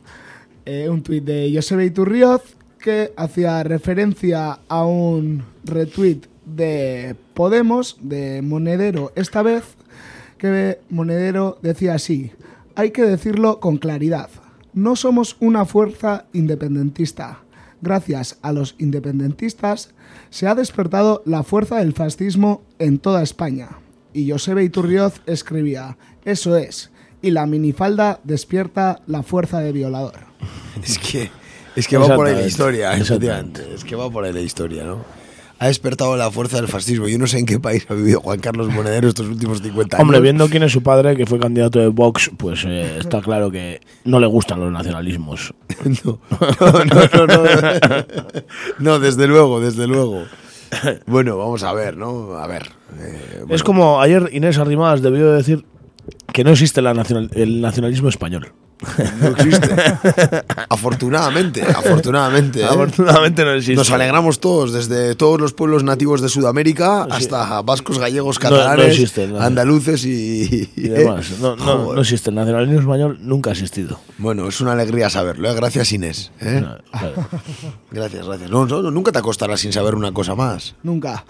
eh, 0.65 0.89
un 0.89 1.01
tuit 1.03 1.23
de 1.23 1.51
Josebe 1.53 1.85
Iturrioz 1.85 2.55
que 2.79 3.13
hacía 3.15 3.63
referencia 3.63 4.59
a 4.67 4.85
un 4.85 5.43
retweet 5.63 6.21
de 6.45 7.15
Podemos, 7.33 7.97
de 8.01 8.41
Monedero 8.41 9.11
esta 9.15 9.41
vez, 9.41 9.63
que 10.37 10.79
Monedero 10.89 11.59
decía 11.61 11.93
así, 11.93 12.31
hay 12.75 12.91
que 12.91 13.03
decirlo 13.03 13.59
con 13.59 13.77
claridad, 13.77 14.29
no 14.73 14.95
somos 14.95 15.37
una 15.39 15.65
fuerza 15.65 16.25
independentista. 16.33 17.39
Gracias 17.81 18.37
a 18.41 18.51
los 18.51 18.75
independentistas 18.77 19.93
se 20.29 20.47
ha 20.47 20.55
despertado 20.55 21.23
la 21.25 21.43
fuerza 21.43 21.77
del 21.77 21.93
fascismo 21.93 22.61
en 22.79 22.99
toda 22.99 23.23
España. 23.23 23.69
Y 24.13 24.29
Josebe 24.29 24.63
Iturrioz 24.63 25.21
escribía, 25.25 25.97
eso 26.25 26.57
es, 26.57 26.91
y 27.21 27.31
la 27.31 27.45
minifalda 27.45 28.19
despierta 28.23 29.01
la 29.07 29.23
fuerza 29.23 29.59
de 29.59 29.71
violador. 29.71 30.30
Es 30.83 30.97
que 30.97 31.29
Es 31.75 31.87
que 31.87 31.97
va 31.97 32.15
por 32.15 32.27
ahí 32.27 32.35
la 32.35 32.45
historia, 32.47 32.95
exactamente. 32.95 33.61
efectivamente. 33.61 33.75
Es 33.75 33.83
que 33.83 33.95
va 33.95 34.09
por 34.09 34.23
ahí 34.25 34.33
la 34.33 34.41
historia, 34.41 34.83
¿no? 34.83 35.03
Ha 35.59 35.67
despertado 35.67 36.17
la 36.17 36.31
fuerza 36.31 36.57
del 36.57 36.67
fascismo. 36.67 37.07
Yo 37.07 37.19
no 37.19 37.27
sé 37.27 37.37
en 37.37 37.45
qué 37.45 37.59
país 37.59 37.85
ha 37.87 37.93
vivido 37.93 38.19
Juan 38.19 38.39
Carlos 38.39 38.69
Monedero 38.69 39.07
estos 39.07 39.27
últimos 39.27 39.61
50 39.61 39.95
años. 39.95 40.01
Hombre, 40.03 40.19
viendo 40.19 40.49
quién 40.49 40.63
es 40.63 40.71
su 40.71 40.81
padre, 40.81 41.15
que 41.15 41.27
fue 41.27 41.37
candidato 41.39 41.77
de 41.77 41.87
Vox, 41.89 42.31
pues 42.35 42.63
eh, 42.65 42.97
está 42.99 43.21
claro 43.21 43.51
que 43.51 43.79
no 44.03 44.19
le 44.19 44.25
gustan 44.25 44.59
los 44.59 44.71
nacionalismos. 44.71 45.53
No, 46.03 46.19
no, 46.59 46.85
no, 46.85 47.27
no, 47.27 47.43
no. 47.43 48.25
No, 48.79 48.99
desde 48.99 49.27
luego, 49.27 49.59
desde 49.59 49.85
luego. 49.87 50.23
Bueno, 51.05 51.37
vamos 51.37 51.61
a 51.63 51.73
ver, 51.73 51.95
¿no? 51.97 52.33
A 52.37 52.47
ver. 52.47 52.63
eh, 52.99 53.37
bueno. 53.41 53.53
Es 53.55 53.61
como 53.63 54.01
ayer 54.01 54.29
Inés 54.31 54.57
Arrimadas 54.57 55.01
debió 55.03 55.31
decir 55.31 55.63
que 56.33 56.43
no 56.43 56.51
existe 56.51 56.81
la 56.81 56.93
nacional- 56.95 57.29
el 57.35 57.61
nacionalismo 57.61 58.09
español. 58.09 58.51
No 59.19 59.27
existe. 59.29 59.69
Afortunadamente, 60.69 61.61
afortunadamente. 61.61 62.61
¿eh? 62.61 62.65
Afortunadamente 62.65 63.43
no 63.45 63.51
existe. 63.51 63.75
Nos 63.75 63.91
alegramos 63.91 64.39
todos, 64.39 64.73
desde 64.73 65.15
todos 65.15 65.39
los 65.39 65.53
pueblos 65.53 65.83
nativos 65.83 66.21
de 66.21 66.29
Sudamérica 66.29 67.05
Sí. 67.05 67.17
hasta 67.17 67.61
vascos, 67.61 67.99
gallegos, 67.99 68.39
No- 68.41 68.49
no 68.49 68.55
catalanes, 68.57 68.87
existe, 68.93 69.27
no. 69.27 69.39
andaluces 69.39 70.03
y, 70.05 70.69
Y 70.75 70.87
demás. 70.89 71.31
No, 71.39 71.55
no, 71.55 71.99
existe. 72.01 72.29
El 72.29 72.35
nacionalismo 72.37 72.79
español 72.79 73.17
nunca 73.21 73.51
ha 73.51 73.53
existido. 73.53 73.99
Bueno, 74.17 74.47
es 74.47 74.59
una 74.61 74.71
alegría 74.73 75.09
saberlo, 75.09 75.49
¿eh? 75.49 75.55
Gracias, 75.55 75.91
Inés. 75.91 76.31
¿eh? 76.41 76.63
Claro. 76.91 77.13
Gracias, 77.91 78.25
gracias. 78.25 78.49
No, 78.49 78.65
no, 78.65 78.81
no, 78.81 78.89
nunca 78.91 79.11
te 79.11 79.19
acostarás 79.19 79.59
sin 79.59 79.73
saber 79.73 79.95
una 79.95 80.11
cosa 80.13 80.33
más. 80.35 80.75
Nunca. 80.83 81.25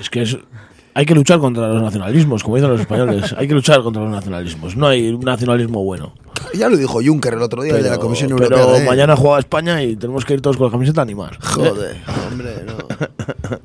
Es 0.00 0.10
que 0.10 0.22
es, 0.22 0.36
hay 0.94 1.06
que 1.06 1.14
luchar 1.14 1.40
contra 1.40 1.66
los 1.68 1.82
nacionalismos, 1.82 2.44
como 2.44 2.56
dicen 2.56 2.70
los 2.70 2.80
españoles. 2.80 3.34
Hay 3.36 3.48
que 3.48 3.54
luchar 3.54 3.82
contra 3.82 4.02
los 4.02 4.12
nacionalismos. 4.12 4.76
No 4.76 4.86
hay 4.86 5.08
un 5.08 5.20
nacionalismo 5.20 5.82
bueno. 5.82 6.14
Ya 6.54 6.68
lo 6.68 6.76
dijo 6.76 7.00
Juncker 7.04 7.34
el 7.34 7.42
otro 7.42 7.62
día, 7.62 7.76
el 7.76 7.82
de 7.82 7.90
la 7.90 7.98
Comisión 7.98 8.30
Europea. 8.30 8.64
pero 8.64 8.76
¿eh? 8.76 8.84
mañana 8.84 9.16
juega 9.16 9.40
España 9.40 9.82
y 9.82 9.96
tenemos 9.96 10.24
que 10.24 10.34
ir 10.34 10.40
todos 10.40 10.56
con 10.56 10.66
la 10.66 10.72
camiseta 10.72 11.04
ni 11.04 11.16
más. 11.16 11.32
Joder, 11.40 11.96
hombre, 12.30 12.64
no. 12.64 12.76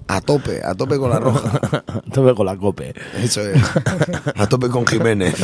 A 0.08 0.22
tope, 0.22 0.62
a 0.64 0.74
tope 0.74 0.98
con 0.98 1.12
la 1.12 1.20
roja. 1.20 1.60
Tope 2.14 2.34
con 2.34 2.46
la 2.46 2.58
cope. 2.58 2.94
Eso 3.22 3.42
es. 3.42 3.62
A 4.36 4.48
tope 4.48 4.68
con 4.70 4.86
Jiménez, 4.86 5.36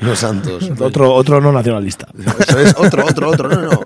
los 0.00 0.18
Santos. 0.18 0.70
Otro, 0.80 1.14
otro 1.14 1.40
no 1.40 1.52
nacionalista. 1.52 2.08
Eso 2.40 2.58
es, 2.58 2.74
otro, 2.76 3.06
otro, 3.06 3.30
otro. 3.30 3.48
No, 3.48 3.62
no. 3.62 3.80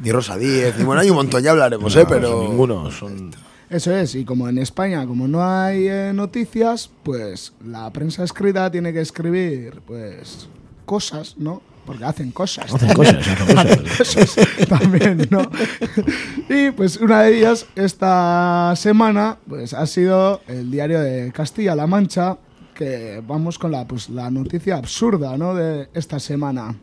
Ni 0.00 0.10
Rosa 0.10 0.36
Díez, 0.36 0.76
ni 0.76 0.84
bueno, 0.84 1.02
hay 1.02 1.10
un 1.10 1.16
montón, 1.16 1.42
ya 1.42 1.52
hablaremos, 1.52 1.94
¿eh? 1.94 2.02
No, 2.02 2.08
Pero. 2.08 2.42
ninguno. 2.42 2.90
Son 2.90 3.30
Eso 3.70 3.94
es, 3.94 4.14
y 4.14 4.24
como 4.24 4.48
en 4.48 4.56
España, 4.56 5.06
como 5.06 5.28
no 5.28 5.44
hay 5.44 5.88
eh, 5.88 6.12
noticias, 6.14 6.90
pues 7.02 7.52
la 7.62 7.92
prensa 7.92 8.24
escrita 8.24 8.70
tiene 8.70 8.94
que 8.94 9.02
escribir, 9.02 9.82
pues, 9.86 10.48
cosas, 10.86 11.34
¿no? 11.36 11.60
Porque 11.84 12.04
hacen 12.04 12.30
cosas. 12.30 12.72
Hacen 12.72 12.94
cosas, 12.94 13.28
hacen 13.56 13.84
cosas. 13.96 14.36
También, 14.68 15.28
¿no? 15.30 15.42
Y 16.48 16.70
pues 16.70 16.96
una 16.96 17.22
de 17.22 17.38
ellas 17.38 17.66
esta 17.76 18.72
semana, 18.74 19.36
pues 19.46 19.74
ha 19.74 19.86
sido 19.86 20.40
el 20.48 20.70
diario 20.70 21.00
de 21.00 21.30
Castilla-La 21.30 21.86
Mancha, 21.86 22.38
que 22.74 23.22
vamos 23.26 23.58
con 23.58 23.72
la, 23.72 23.86
pues, 23.86 24.08
la 24.08 24.30
noticia 24.30 24.76
absurda, 24.76 25.36
¿no? 25.36 25.54
De 25.54 25.88
esta 25.92 26.18
semana. 26.18 26.74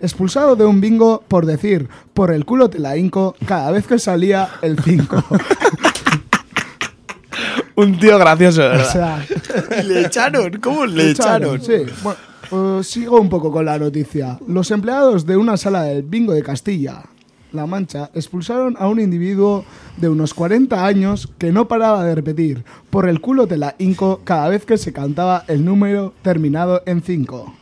Expulsado 0.00 0.56
de 0.56 0.64
un 0.64 0.80
bingo 0.80 1.22
por 1.28 1.44
decir, 1.44 1.88
por 2.14 2.30
el 2.30 2.44
culo 2.44 2.70
te 2.70 2.78
la 2.78 2.96
hinco, 2.96 3.36
cada 3.46 3.70
vez 3.70 3.86
que 3.86 3.98
salía 3.98 4.48
el 4.62 4.78
5. 4.78 5.24
un 7.76 7.98
tío 7.98 8.18
gracioso, 8.18 8.62
de 8.62 8.68
O 8.68 8.70
¿verdad? 8.72 8.92
sea, 8.92 9.82
Le 9.84 10.00
echaron, 10.02 10.52
¿cómo 10.60 10.86
le 10.86 11.10
echaron? 11.10 11.60
Sí, 11.60 11.72
bueno, 12.02 12.18
pues 12.50 12.86
sigo 12.86 13.20
un 13.20 13.28
poco 13.28 13.50
con 13.50 13.64
la 13.64 13.78
noticia. 13.78 14.38
Los 14.46 14.70
empleados 14.70 15.26
de 15.26 15.36
una 15.36 15.56
sala 15.56 15.82
del 15.84 16.02
bingo 16.02 16.32
de 16.32 16.42
Castilla, 16.42 17.02
La 17.52 17.66
Mancha, 17.66 18.10
expulsaron 18.14 18.76
a 18.78 18.86
un 18.88 19.00
individuo 19.00 19.64
de 19.96 20.08
unos 20.08 20.34
40 20.34 20.84
años 20.84 21.28
que 21.38 21.52
no 21.52 21.66
paraba 21.68 22.04
de 22.04 22.14
repetir, 22.14 22.64
por 22.90 23.08
el 23.08 23.20
culo 23.20 23.46
te 23.46 23.56
la 23.56 23.74
hinco 23.78 24.20
cada 24.24 24.48
vez 24.48 24.64
que 24.64 24.76
se 24.78 24.92
cantaba 24.92 25.44
el 25.48 25.64
número 25.64 26.12
terminado 26.22 26.82
en 26.86 27.00
5. 27.02 27.54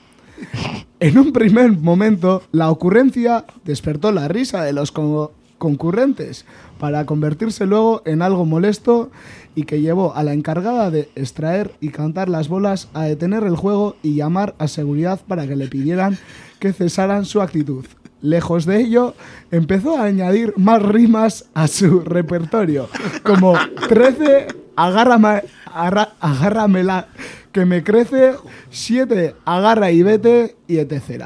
En 1.00 1.18
un 1.18 1.32
primer 1.32 1.72
momento, 1.72 2.42
la 2.52 2.70
ocurrencia 2.70 3.44
despertó 3.64 4.12
la 4.12 4.28
risa 4.28 4.62
de 4.64 4.72
los 4.72 4.92
co- 4.92 5.32
concurrentes 5.58 6.44
para 6.82 7.06
convertirse 7.06 7.64
luego 7.64 8.02
en 8.06 8.22
algo 8.22 8.44
molesto 8.44 9.12
y 9.54 9.62
que 9.62 9.80
llevó 9.80 10.16
a 10.16 10.24
la 10.24 10.32
encargada 10.32 10.90
de 10.90 11.08
extraer 11.14 11.70
y 11.80 11.90
cantar 11.90 12.28
las 12.28 12.48
bolas 12.48 12.88
a 12.92 13.04
detener 13.04 13.44
el 13.44 13.54
juego 13.54 13.94
y 14.02 14.16
llamar 14.16 14.56
a 14.58 14.66
seguridad 14.66 15.20
para 15.28 15.46
que 15.46 15.54
le 15.54 15.68
pidieran 15.68 16.18
que 16.58 16.72
cesaran 16.72 17.24
su 17.24 17.40
actitud. 17.40 17.86
Lejos 18.20 18.66
de 18.66 18.80
ello, 18.80 19.14
empezó 19.52 19.96
a 19.96 20.06
añadir 20.06 20.54
más 20.56 20.82
rimas 20.82 21.44
a 21.54 21.68
su 21.68 22.00
repertorio, 22.00 22.88
como 23.22 23.54
13, 23.88 24.48
agárrame, 24.74 25.44
arra- 25.72 26.14
agárramela, 26.18 27.06
que 27.52 27.64
me 27.64 27.84
crece, 27.84 28.32
7, 28.70 29.36
agarra 29.44 29.92
y 29.92 30.02
vete, 30.02 30.56
y 30.66 30.78
etc. 30.78 31.22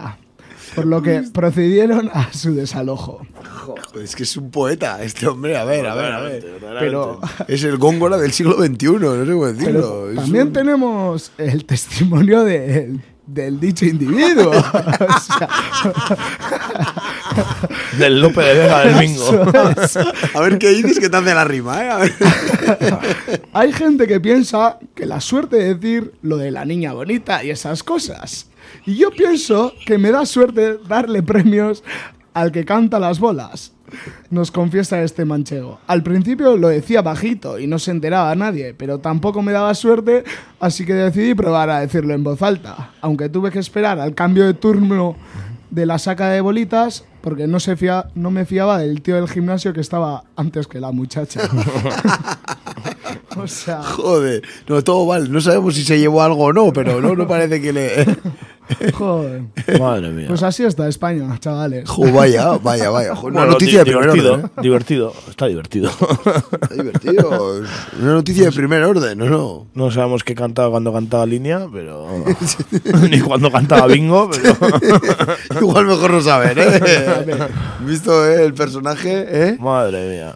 Por 0.76 0.86
lo 0.86 1.02
que 1.02 1.22
procedieron 1.32 2.10
a 2.12 2.32
su 2.32 2.54
desalojo. 2.54 3.26
Joder, 3.66 4.04
es 4.04 4.14
que 4.14 4.22
es 4.22 4.36
un 4.36 4.50
poeta 4.50 5.02
este 5.02 5.26
hombre. 5.26 5.56
A 5.56 5.64
ver, 5.64 5.86
a 5.86 5.94
ver, 5.94 6.12
a 6.12 6.20
ver. 6.20 6.44
Pero, 6.78 7.20
Es 7.48 7.64
el 7.64 7.78
góngora 7.78 8.16
del 8.18 8.32
siglo 8.32 8.54
XXI, 8.62 8.86
no 9.00 9.24
sé 9.26 9.32
cómo 9.32 9.46
decirlo. 9.52 10.08
también 10.14 10.48
un- 10.48 10.52
tenemos 10.52 11.32
el 11.38 11.64
testimonio 11.64 12.44
de- 12.44 12.96
del 13.26 13.58
dicho 13.58 13.84
individuo. 13.86 14.52
Del 17.98 18.20
Lope 18.20 18.40
de 18.40 18.54
Vega 18.54 18.80
del 18.84 19.04
es. 19.04 19.96
A 20.34 20.40
ver 20.40 20.58
qué 20.58 20.70
dices 20.70 20.98
que 20.98 21.08
te 21.08 21.16
hace 21.16 21.34
la 21.34 21.44
rima, 21.44 21.82
¿eh? 21.84 21.90
A 21.90 21.96
ver. 21.98 22.12
Hay 23.52 23.72
gente 23.72 24.06
que 24.06 24.20
piensa 24.20 24.78
que 24.94 25.06
la 25.06 25.20
suerte 25.20 25.56
de 25.56 25.74
decir 25.74 26.12
lo 26.22 26.36
de 26.36 26.50
la 26.50 26.64
niña 26.64 26.92
bonita 26.92 27.42
y 27.44 27.50
esas 27.50 27.82
cosas. 27.82 28.46
Y 28.86 28.96
yo 28.96 29.10
pienso 29.10 29.72
que 29.84 29.98
me 29.98 30.10
da 30.10 30.26
suerte 30.26 30.78
darle 30.88 31.22
premios 31.22 31.82
al 32.34 32.52
que 32.52 32.64
canta 32.64 32.98
las 32.98 33.18
bolas. 33.20 33.72
Nos 34.30 34.50
confiesa 34.50 35.00
este 35.02 35.24
manchego. 35.24 35.78
Al 35.86 36.02
principio 36.02 36.56
lo 36.56 36.68
decía 36.68 37.02
bajito 37.02 37.58
y 37.58 37.66
no 37.68 37.78
se 37.78 37.92
enteraba 37.92 38.34
nadie, 38.34 38.74
pero 38.74 38.98
tampoco 38.98 39.42
me 39.42 39.52
daba 39.52 39.72
suerte, 39.74 40.24
así 40.58 40.84
que 40.84 40.92
decidí 40.94 41.34
probar 41.34 41.70
a 41.70 41.80
decirlo 41.80 42.12
en 42.14 42.24
voz 42.24 42.42
alta. 42.42 42.90
Aunque 43.00 43.28
tuve 43.28 43.50
que 43.52 43.60
esperar 43.60 44.00
al 44.00 44.14
cambio 44.14 44.44
de 44.44 44.54
turno 44.54 45.16
de 45.70 45.86
la 45.86 45.98
saca 45.98 46.28
de 46.30 46.40
bolitas, 46.40 47.04
porque 47.20 47.46
no, 47.46 47.60
se 47.60 47.76
fia- 47.76 48.06
no 48.14 48.30
me 48.32 48.44
fiaba 48.44 48.78
del 48.78 49.02
tío 49.02 49.16
del 49.16 49.28
gimnasio 49.28 49.72
que 49.72 49.80
estaba 49.80 50.24
antes 50.36 50.66
que 50.66 50.80
la 50.80 50.90
muchacha. 50.90 51.40
o 53.36 53.46
sea... 53.46 53.82
Joder, 53.82 54.42
no, 54.68 54.82
todo 54.82 55.06
mal. 55.06 55.30
No 55.30 55.40
sabemos 55.40 55.74
si 55.74 55.84
se 55.84 55.98
llevó 55.98 56.22
algo 56.22 56.44
o 56.44 56.52
no, 56.52 56.72
pero 56.72 57.00
no, 57.00 57.14
no 57.14 57.26
parece 57.26 57.60
que 57.60 57.72
le. 57.72 58.06
Joder. 58.94 59.42
Madre 59.80 60.10
mía. 60.10 60.26
Pues 60.28 60.42
así 60.42 60.64
está 60.64 60.88
España, 60.88 61.36
chavales. 61.38 61.88
Jo, 61.88 62.10
vaya, 62.12 62.52
vaya, 62.62 62.90
vaya. 62.90 63.14
Jo, 63.14 63.28
Una 63.28 63.40
Bueno, 63.40 63.52
noticia 63.52 63.78
de 63.80 63.84
primer 63.84 64.02
divertido, 64.12 64.32
orden. 64.34 64.46
¿eh? 64.46 64.60
divertido, 64.62 65.12
está 65.28 65.46
divertido. 65.46 65.90
Está 65.90 66.74
divertido. 66.74 67.62
Es 67.64 67.70
Una 68.00 68.12
noticia 68.14 68.44
de 68.46 68.52
primer 68.52 68.82
orden, 68.84 69.18
¿no? 69.18 69.26
no. 69.26 69.66
No 69.74 69.90
sabemos 69.90 70.24
qué 70.24 70.34
cantaba 70.34 70.70
cuando 70.70 70.92
cantaba 70.92 71.26
línea, 71.26 71.66
pero. 71.72 72.06
Ni 73.10 73.20
cuando 73.20 73.50
cantaba 73.50 73.86
bingo, 73.86 74.30
pero. 74.30 74.56
Igual 75.60 75.86
mejor 75.86 76.10
no 76.10 76.20
saber, 76.20 76.58
¿eh? 76.58 76.80
Visto 77.86 78.26
eh, 78.28 78.44
el 78.44 78.54
personaje, 78.54 79.26
¿eh? 79.28 79.56
Madre 79.60 80.08
mía. 80.10 80.34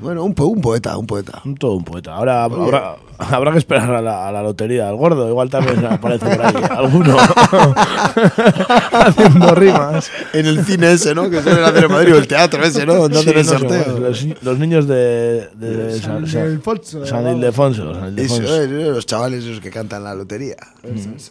Bueno, 0.00 0.24
un, 0.24 0.34
po- 0.34 0.46
un 0.46 0.60
poeta, 0.60 0.96
un 0.98 1.06
poeta. 1.06 1.40
Un 1.44 1.54
Todo 1.56 1.72
un 1.72 1.84
poeta. 1.84 2.14
Ahora 2.14 2.44
habrá, 2.44 2.96
habrá 3.18 3.52
que 3.52 3.58
esperar 3.58 3.90
a 3.94 4.02
la, 4.02 4.28
a 4.28 4.32
la 4.32 4.42
lotería 4.42 4.88
al 4.88 4.96
gordo. 4.96 5.28
Igual 5.28 5.48
también 5.48 5.84
aparece 5.86 6.26
por 6.36 6.44
ahí 6.44 6.54
alguno 6.70 7.16
haciendo 8.92 9.54
rimas. 9.54 10.10
En 10.32 10.46
el 10.46 10.64
cine 10.64 10.92
ese, 10.92 11.14
¿no? 11.14 11.28
Que 11.30 11.42
suelen 11.42 11.64
hacer 11.64 11.84
en 11.84 11.92
Madrid, 11.92 12.14
o 12.14 12.18
el 12.18 12.26
teatro 12.28 12.62
ese, 12.64 12.86
¿no? 12.86 12.94
Donde 12.94 13.18
Sí, 13.22 13.28
hacen 13.30 13.38
el 13.40 13.46
no 13.46 13.52
sé, 13.52 13.58
sorteo. 13.58 13.98
los, 13.98 14.26
los 14.42 14.58
niños 14.58 14.86
de, 14.88 15.48
de 15.54 16.00
San 16.00 16.26
San, 16.26 16.26
San- 16.26 16.46
Ildefonso, 16.46 17.06
San. 17.06 17.26
Ildefonso. 17.36 17.94
San 17.94 18.18
Eso 18.18 18.36
Ildefonso. 18.36 18.62
es, 18.62 18.70
¿eh? 18.70 18.90
los 18.94 19.06
chavales 19.06 19.44
esos 19.44 19.60
que 19.60 19.70
cantan 19.70 20.04
la 20.04 20.14
lotería. 20.14 20.56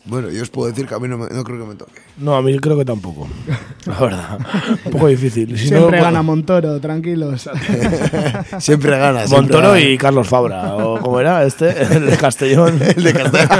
Bueno, 0.06 0.30
yo 0.30 0.42
os 0.42 0.50
puedo 0.50 0.70
decir 0.70 0.88
que 0.88 0.96
a 0.96 1.00
mí 1.00 1.08
no, 1.08 1.18
me- 1.18 1.30
no 1.30 1.44
creo 1.44 1.60
que 1.60 1.66
me 1.66 1.76
toque. 1.76 2.02
No, 2.18 2.36
a 2.36 2.42
mí 2.42 2.58
creo 2.60 2.78
que 2.78 2.86
tampoco. 2.86 3.28
La 3.86 4.00
verdad. 4.00 4.38
Un 4.86 4.92
poco 4.92 5.08
difícil. 5.08 5.58
Si 5.58 5.68
Siempre 5.68 5.98
no, 5.98 6.04
gana 6.06 6.22
Montoro, 6.22 6.80
tranquilos. 6.80 7.42
Siempre 8.60 8.98
gana. 8.98 9.26
siempre 9.28 9.38
Montoro 9.42 9.70
gana. 9.70 9.80
y 9.80 9.98
Carlos 9.98 10.28
Fabra. 10.28 10.76
O 10.76 11.00
como 11.00 11.20
era 11.20 11.44
este, 11.44 11.70
el 11.84 12.06
de 12.06 12.18
Castellón. 12.18 12.80
El 12.96 13.04
de 13.04 13.14
Castellón. 13.14 13.60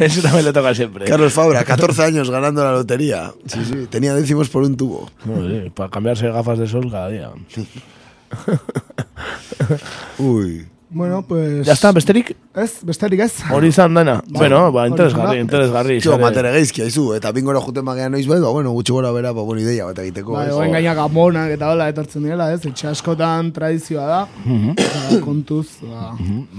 Ese 0.00 0.22
también 0.22 0.44
le 0.44 0.52
toca 0.52 0.74
siempre. 0.74 1.04
Carlos 1.06 1.27
Fabra, 1.30 1.64
14 1.64 2.02
años 2.02 2.30
ganando 2.30 2.64
la 2.64 2.72
lotería. 2.72 3.32
Sí, 3.46 3.64
sí, 3.64 3.86
tenía 3.90 4.14
décimos 4.14 4.48
por 4.48 4.62
un 4.62 4.76
tubo. 4.76 5.10
No, 5.24 5.48
sí, 5.48 5.70
para 5.70 5.90
cambiarse 5.90 6.28
gafas 6.28 6.58
de 6.58 6.66
sol 6.66 6.90
cada 6.90 7.08
día. 7.08 7.30
Uy. 10.18 10.66
Bueno, 10.90 11.22
pues... 11.22 11.66
Ya 11.66 11.74
está, 11.74 11.92
besterik? 11.92 12.34
Ez, 12.56 12.78
besterik 12.82 13.20
ez. 13.20 13.34
Hori 13.52 13.68
izan 13.68 13.92
dena. 13.94 14.22
Bai, 14.24 14.40
bueno, 14.40 14.60
ba, 14.72 14.86
interesgarri, 14.88 15.40
interesgarri. 15.42 15.98
Txo, 16.00 16.16
matere 16.20 16.52
geizkia 16.54 16.86
izu, 16.88 17.10
eta 17.16 17.32
bingora 17.36 17.60
juten 17.60 17.84
magean 17.84 18.14
noiz 18.16 18.24
behar, 18.26 18.46
bueno, 18.54 18.72
gutxi 18.72 18.94
gora 18.96 19.10
bera, 19.12 19.34
ba, 19.36 19.44
bueno, 19.44 19.60
ideia 19.60 19.84
bat 19.84 20.00
egiteko. 20.00 20.32
Bai, 20.38 20.46
ez? 20.48 20.54
oen 20.56 20.72
gainak 20.72 21.02
amonak 21.04 21.52
eta 21.58 21.68
hola 21.74 21.90
etortzen 21.92 22.24
direla, 22.24 22.48
ez? 22.54 22.62
Etxe 22.70 22.88
askotan 22.88 23.52
tradizioa 23.52 24.06
da. 24.08 24.22
Mhm. 24.46 24.78
Eta 24.78 25.20
kontuz, 25.26 25.66
ba... 25.84 26.14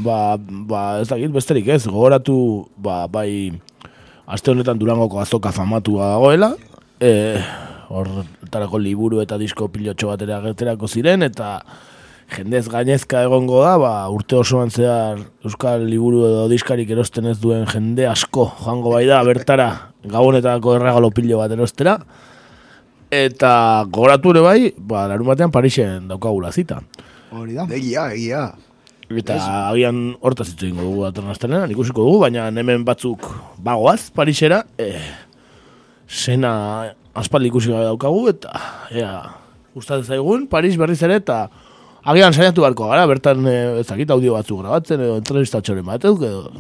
ba, 0.05 0.19
ba, 0.37 0.83
ez 1.01 1.09
dakit 1.09 1.33
besterik 1.33 1.73
ez, 1.73 1.81
gogoratu, 1.87 2.37
ba, 2.77 3.07
bai, 3.09 3.57
aste 4.29 4.53
honetan 4.53 4.77
durangoko 4.79 5.19
azoka 5.19 5.51
famatua 5.51 6.13
dagoela, 6.13 6.53
e, 7.01 7.11
horretarako 7.89 8.79
liburu 8.81 9.23
eta 9.23 9.39
disko 9.41 9.67
pilotxo 9.73 10.11
batera 10.11 10.37
agerterako 10.37 10.87
ziren, 10.87 11.25
eta 11.25 11.57
jendez 12.35 12.67
gainezka 12.69 13.23
egongo 13.25 13.63
da, 13.65 13.73
ba, 13.81 13.93
urte 14.13 14.37
osoan 14.37 14.69
zehar 14.69 15.23
euskal 15.45 15.87
liburu 15.89 16.27
edo 16.27 16.45
diskarik 16.51 16.91
erosten 16.93 17.31
ez 17.31 17.39
duen 17.41 17.65
jende 17.71 18.05
asko 18.05 18.51
joango 18.61 18.93
bai 18.93 19.05
da, 19.09 19.23
bertara, 19.25 19.69
gabonetako 20.05 20.77
erregalo 20.77 21.09
pilo 21.15 21.41
bat 21.41 21.57
erostera, 21.57 21.97
eta 23.09 23.51
gogoratu 23.89 24.35
ere 24.35 24.45
bai, 24.45 24.59
ba, 24.77 25.07
larun 25.09 25.33
batean 25.33 25.51
Parisen 25.51 26.05
daukagula 26.11 26.53
zita. 26.53 26.83
Hori 27.33 27.57
da. 27.57 27.65
Egia, 27.73 28.11
egia. 28.13 28.49
Eta 29.09 29.39
agian 29.71 30.13
hortaz 30.21 30.51
hitz 30.51 30.61
egingo 30.61 30.83
dugu 30.85 31.05
datorren 31.07 31.33
astelehenan, 31.33 31.71
ikusiko 31.73 32.03
dugu, 32.05 32.19
baina 32.21 32.45
hemen 32.53 32.83
batzuk 32.85 33.25
bagoaz 33.65 34.11
Parisera, 34.13 34.61
eh, 34.77 35.01
sena 36.05 36.51
aspaldi 37.17 37.49
ikusi 37.49 37.73
gabe 37.73 37.87
daukagu, 37.87 38.27
eta 38.29 38.53
ea, 38.93 39.13
gustatzen 39.73 40.13
zaigun, 40.13 40.45
Paris 40.51 40.77
berriz 40.77 41.01
ere, 41.07 41.17
eta 41.23 41.47
agian 42.03 42.33
saiatu 42.33 42.63
beharko 42.63 42.87
gara, 42.89 43.05
bertan 43.07 43.45
eh, 43.47 43.79
ez 43.81 43.87
dakit 43.87 44.11
audio 44.11 44.33
batzuk 44.37 44.61
grabatzen, 44.61 45.01
edo 45.05 45.17
entrevistatxoren 45.19 45.85
batzuk, 45.85 46.23
edo... 46.23 46.51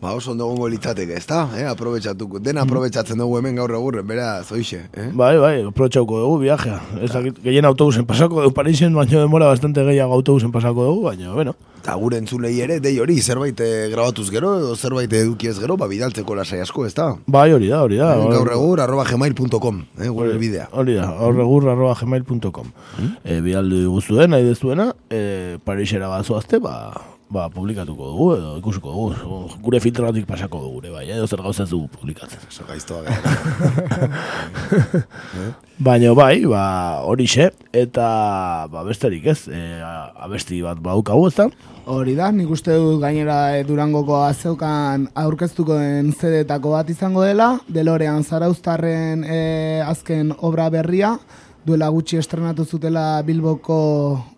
Ba, 0.00 0.14
oso 0.14 0.32
ondo 0.32 0.48
gongo 0.50 0.68
litzateke, 0.68 1.18
ez? 1.18 1.26
Eh, 1.58 1.66
aprobetsatuko. 1.68 2.40
Dena 2.44 2.64
aprobetsatzen 2.66 3.18
dugu 3.18 3.38
hemen 3.38 3.56
gaur 3.56 3.74
egurren, 3.74 4.06
bera, 4.06 4.42
zoixe, 4.44 4.84
eh? 4.92 5.10
Bai, 5.12 5.36
bai, 5.38 5.54
aprobetxauko 5.66 6.24
dugu 6.24 6.40
viajea. 6.44 6.80
Ez 7.02 7.12
dakit, 7.12 7.40
gehien 7.44 7.64
autobusen 7.64 8.06
pasako 8.06 8.42
dugu 8.42 8.54
Parisen, 8.54 8.94
baina 8.94 9.24
demora 9.24 9.52
bastante 9.52 9.84
gehiago 9.84 10.20
autobusen 10.20 10.52
pasako 10.52 10.90
dugu, 10.90 11.08
baina, 11.10 11.32
bueno. 11.32 11.56
Eta 11.84 11.98
gure 12.00 12.16
entzulei 12.16 12.54
ere, 12.64 12.78
dei 12.80 12.94
hori, 12.96 13.18
zerbait 13.20 13.58
eh, 13.60 13.90
grabatuz 13.92 14.30
gero, 14.32 14.54
edo 14.56 14.72
zerbait 14.72 15.12
edukiez 15.12 15.58
gero, 15.60 15.76
ba, 15.76 15.84
bidaltzeko 15.90 16.36
lasai 16.38 16.62
asko, 16.64 16.86
ez? 16.88 16.94
Bai, 17.28 17.50
hori 17.52 17.68
da, 17.68 17.82
hori 17.84 17.98
da. 18.00 18.14
Gaur 18.16 18.48
egur, 18.54 18.80
arroba 18.80 19.04
gmail.com, 19.04 19.82
eh, 20.00 20.08
gure 20.08 20.38
bidea. 20.40 20.70
Hori 20.72 20.96
da, 20.96 21.10
aurregur 21.26 21.68
arroba 21.68 21.92
gmail.com. 22.00 22.70
E, 23.20 23.36
bialdu 23.44 23.82
guztuen, 23.92 24.32
nahi 24.32 24.48
dezuena, 24.74 24.94
e, 25.10 25.58
Parisera 25.64 26.08
bazoazte, 26.08 26.58
ba, 26.58 26.92
ba, 27.30 27.48
publikatuko 27.50 28.10
dugu, 28.10 28.28
edo 28.36 28.56
ikusiko 28.58 28.90
dugu. 28.92 29.58
Gure 29.62 29.80
filtroatik 29.80 30.26
pasako 30.26 30.60
dugu, 30.60 30.80
ere, 30.82 30.92
bai, 30.92 31.04
edo 31.10 31.26
zer 31.26 31.42
gauza 31.42 31.64
dugu 31.64 31.88
publikatzen. 31.88 32.40
Oso 32.48 32.64
gaiztoa 32.66 33.02
gara. 33.06 34.10
Baina 35.86 36.14
bai, 36.14 36.44
ba, 36.46 36.64
horixe, 37.06 37.50
eta 37.72 38.66
ba, 38.70 38.84
besterik 38.86 39.26
ez, 39.26 39.46
e, 39.48 39.62
abesti 40.26 40.60
bat 40.62 40.82
baukagu, 40.82 41.28
ez 41.28 41.36
da? 41.38 41.48
Hori 41.84 42.14
da, 42.16 42.30
nik 42.32 42.50
uste 42.50 42.72
dut 42.80 43.00
gainera 43.02 43.58
eh, 43.58 43.64
Durangoko 43.68 44.22
azeukan 44.24 45.10
aurkeztuko 45.20 45.76
den 45.76 46.14
zedetako 46.16 46.72
bat 46.78 46.88
izango 46.90 47.24
dela, 47.26 47.58
Delorean 47.68 48.24
Zarauztarren 48.24 49.24
eh, 49.28 49.82
azken 49.84 50.32
obra 50.40 50.70
berria, 50.72 51.18
duela 51.66 51.90
gutxi 51.92 52.16
estrenatu 52.16 52.64
zutela 52.64 53.20
Bilboko, 53.26 53.76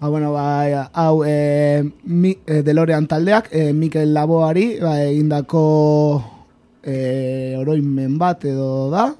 Ba, 0.00 0.08
bueno, 0.08 0.32
bai, 0.32 0.72
hau, 0.94 1.24
e, 1.26 1.84
mi, 2.04 2.30
e, 2.46 2.62
Delorean 2.62 3.06
taldeak, 3.06 3.50
e, 3.52 3.74
Mikel 3.74 4.14
Laboari, 4.14 4.78
ba, 4.80 4.94
egindako 5.04 6.24
e, 6.80 7.52
oroimen 7.60 8.14
bat 8.16 8.46
edo 8.48 8.88
da, 8.88 9.10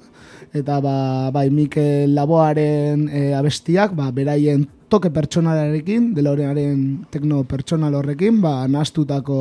eta 0.57 0.79
ba, 0.81 1.29
bai, 1.29 1.51
Mikel 1.53 2.15
Laboaren 2.17 3.05
e, 3.13 3.21
abestiak, 3.37 3.93
ba, 3.93 4.09
beraien 4.09 4.65
toke 4.89 5.13
pertsonalarekin, 5.13 6.15
Delorearen 6.17 7.05
tekno 7.13 7.43
pertsonal 7.45 8.01
horrekin, 8.01 8.41
ba, 8.41 8.65
nastutako 8.65 9.37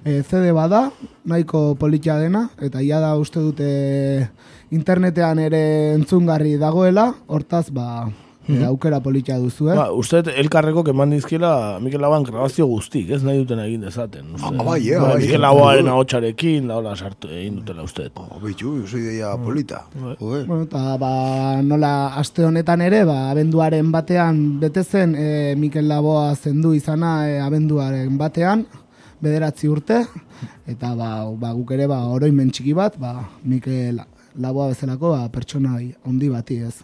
e, 0.00 0.22
CD 0.24 0.48
bada, 0.56 0.86
nahiko 1.28 1.74
politia 1.76 2.16
dena, 2.16 2.46
eta 2.56 2.80
ia 2.80 3.04
da 3.04 3.18
uste 3.20 3.44
dute 3.44 4.30
internetean 4.72 5.44
ere 5.44 5.66
entzungarri 5.92 6.56
dagoela, 6.56 7.10
hortaz, 7.28 7.68
ba, 7.68 8.06
e, 8.48 8.64
aukera 8.64 9.00
politia 9.00 9.36
duzu, 9.40 9.68
eh? 9.70 9.76
Ba, 9.76 9.86
uste 9.92 10.20
elkarreko 10.42 10.84
keman 10.86 11.14
dizkiela 11.14 11.78
Mikel 11.82 12.02
Laban 12.04 12.26
grabazio 12.26 12.66
guztik, 12.68 13.10
ez 13.14 13.22
nahi 13.24 13.40
duten 13.42 13.60
egin 13.64 13.84
dezaten. 13.86 14.34
Uste. 14.36 14.50
Ah, 14.50 14.66
bai, 14.66 14.80
eh, 14.88 15.00
bai, 15.00 15.16
Mikel 15.22 15.38
eh. 15.38 15.42
Laboaren 15.44 15.90
ahotsarekin, 15.92 16.68
da 16.68 16.78
hola 16.80 16.94
sartu 16.96 17.30
egin 17.32 17.60
dutela 17.60 17.86
uste. 17.86 18.08
dut. 18.08 18.20
Oh, 18.20 18.40
Bitu, 18.42 18.76
oso 18.84 18.98
ideia 18.98 19.34
polita. 19.40 19.84
Joder. 20.20 20.46
Bueno, 20.46 20.62
eta 20.68 20.96
ba, 21.00 21.12
nola 21.62 21.92
aste 22.20 22.44
honetan 22.44 22.84
ere, 22.84 23.04
ba, 23.08 23.30
abenduaren 23.32 23.92
batean 23.92 24.60
bete 24.60 24.84
zen 24.84 25.14
e, 25.16 25.28
Mikel 25.56 25.88
Laboa 25.88 26.34
zendu 26.34 26.74
izana 26.74 27.16
e, 27.28 27.38
abenduaren 27.40 28.18
batean, 28.18 28.66
bederatzi 29.24 29.70
urte, 29.72 30.02
eta 30.68 30.94
ba, 30.98 31.12
ba, 31.40 31.52
guk 31.56 31.70
ere 31.76 31.88
ba, 31.88 32.02
oroimen 32.12 32.50
txiki 32.52 32.74
bat, 32.76 32.98
ba, 33.00 33.16
Mikel 33.44 34.02
Laboa 34.34 34.72
bezalako 34.72 35.14
ba, 35.14 35.28
pertsona 35.30 35.78
handi 35.78 36.28
bati 36.28 36.58
ez. 36.66 36.74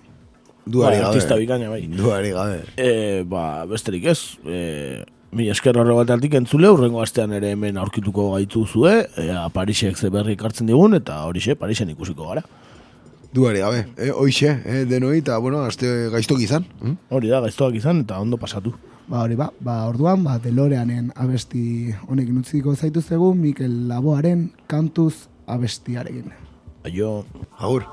Duari 0.66 0.96
Bai, 0.96 1.02
gabe. 1.02 1.14
artista 1.14 1.36
bikaina, 1.36 1.68
bai. 1.70 1.86
Duari 1.86 2.30
gabe. 2.30 2.60
E, 2.76 3.22
ba, 3.26 3.64
besterik 3.66 4.04
ez, 4.06 4.38
e, 4.46 5.04
mi 5.32 5.48
esker 5.48 5.76
horregatik 5.78 6.34
entzule, 6.34 6.68
urrengo 6.70 7.02
astean 7.02 7.32
ere 7.32 7.52
hemen 7.52 7.78
aurkituko 7.78 8.32
gaitu 8.34 8.66
zue, 8.66 9.06
ea 9.16 9.48
Parisek 9.54 9.96
ze 9.96 10.10
berri 10.10 10.36
hartzen 10.38 10.66
digun, 10.66 10.94
eta 10.94 11.24
horixe, 11.24 11.56
Parisen 11.56 11.90
ikusiko 11.90 12.28
gara. 12.28 12.42
Duari 13.32 13.60
gabe. 13.60 13.86
Eh, 13.96 14.10
hoixe, 14.10 14.60
eh, 14.64 14.84
denoi, 14.90 15.18
eta, 15.18 15.38
bueno, 15.38 15.62
aste 15.62 15.86
gaiztok 16.10 16.40
izan. 16.40 16.64
Hm? 16.82 16.96
Hori 17.10 17.28
da, 17.28 17.40
gaiztoak 17.40 17.74
izan, 17.78 18.00
eta 18.00 18.18
ondo 18.18 18.36
pasatu. 18.36 18.74
Ba, 19.06 19.22
hori 19.22 19.34
ba, 19.38 19.52
ba, 19.60 19.86
orduan, 19.88 20.24
ba, 20.24 20.38
Deloreanen 20.38 21.12
abesti 21.16 21.94
honekin 22.08 22.38
utziko 22.38 22.74
zaituztegu 22.74 23.34
Mikel 23.34 23.88
Laboaren 23.88 24.52
kantuz 24.66 25.28
abestiarekin. 25.46 26.30
Aio. 26.84 27.24
Agur. 27.58 27.86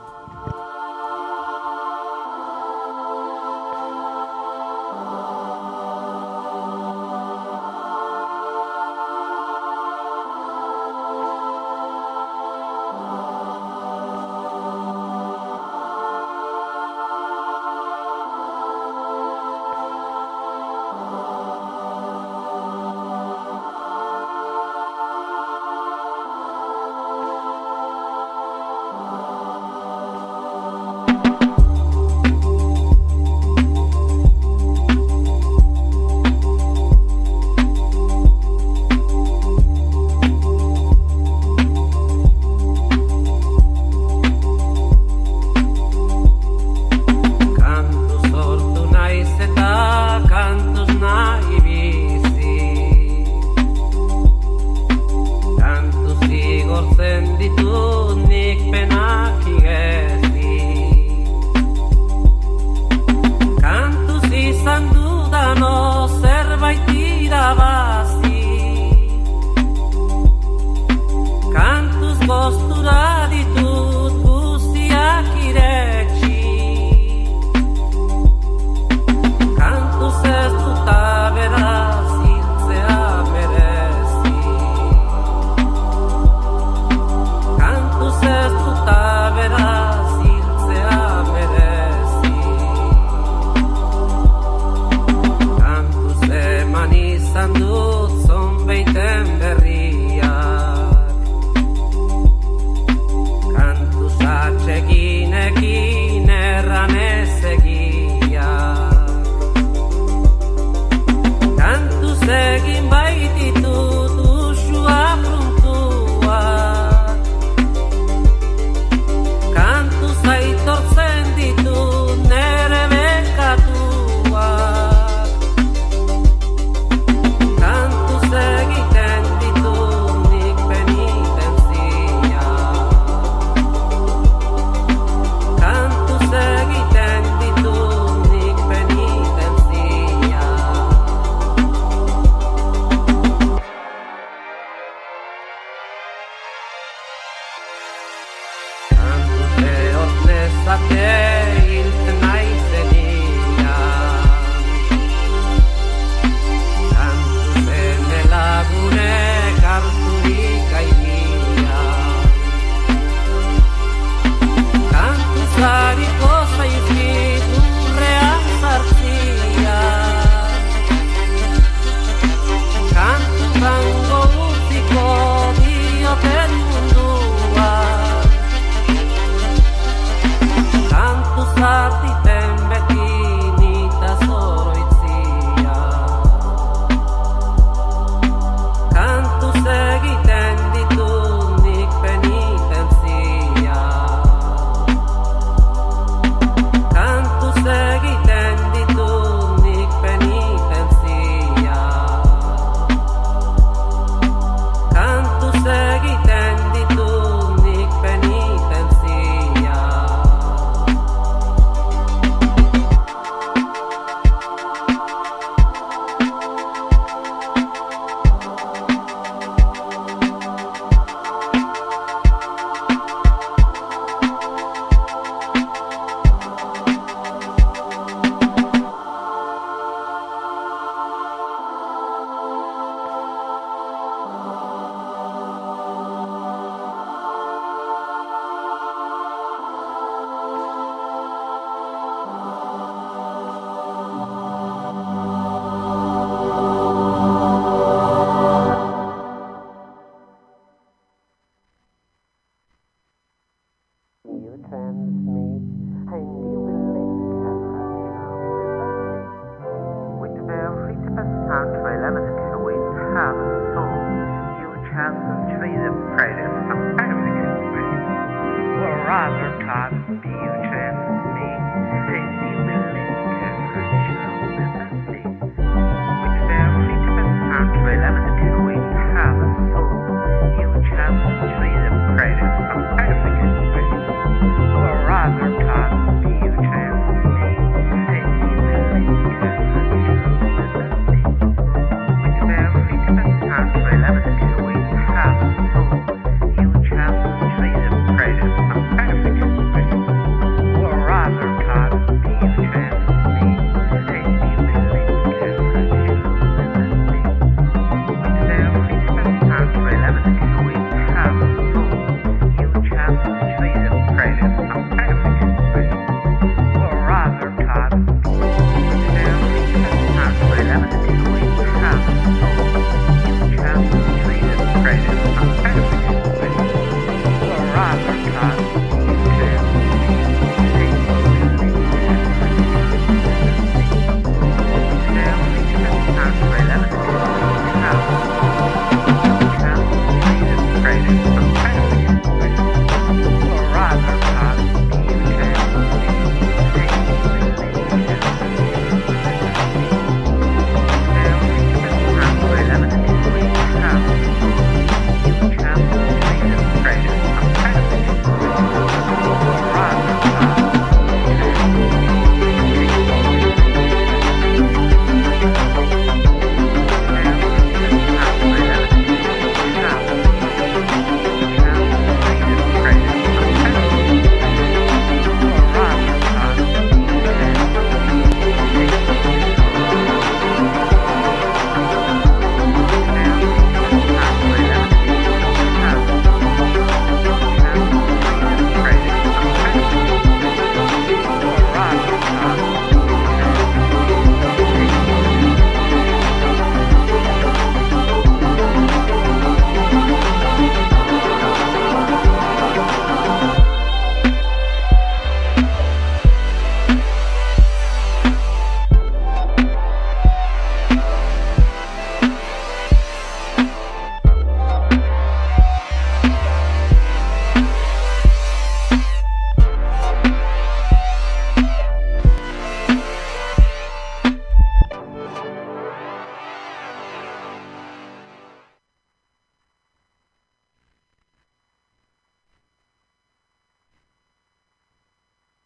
da 150.68 150.78
terra. 150.90 151.27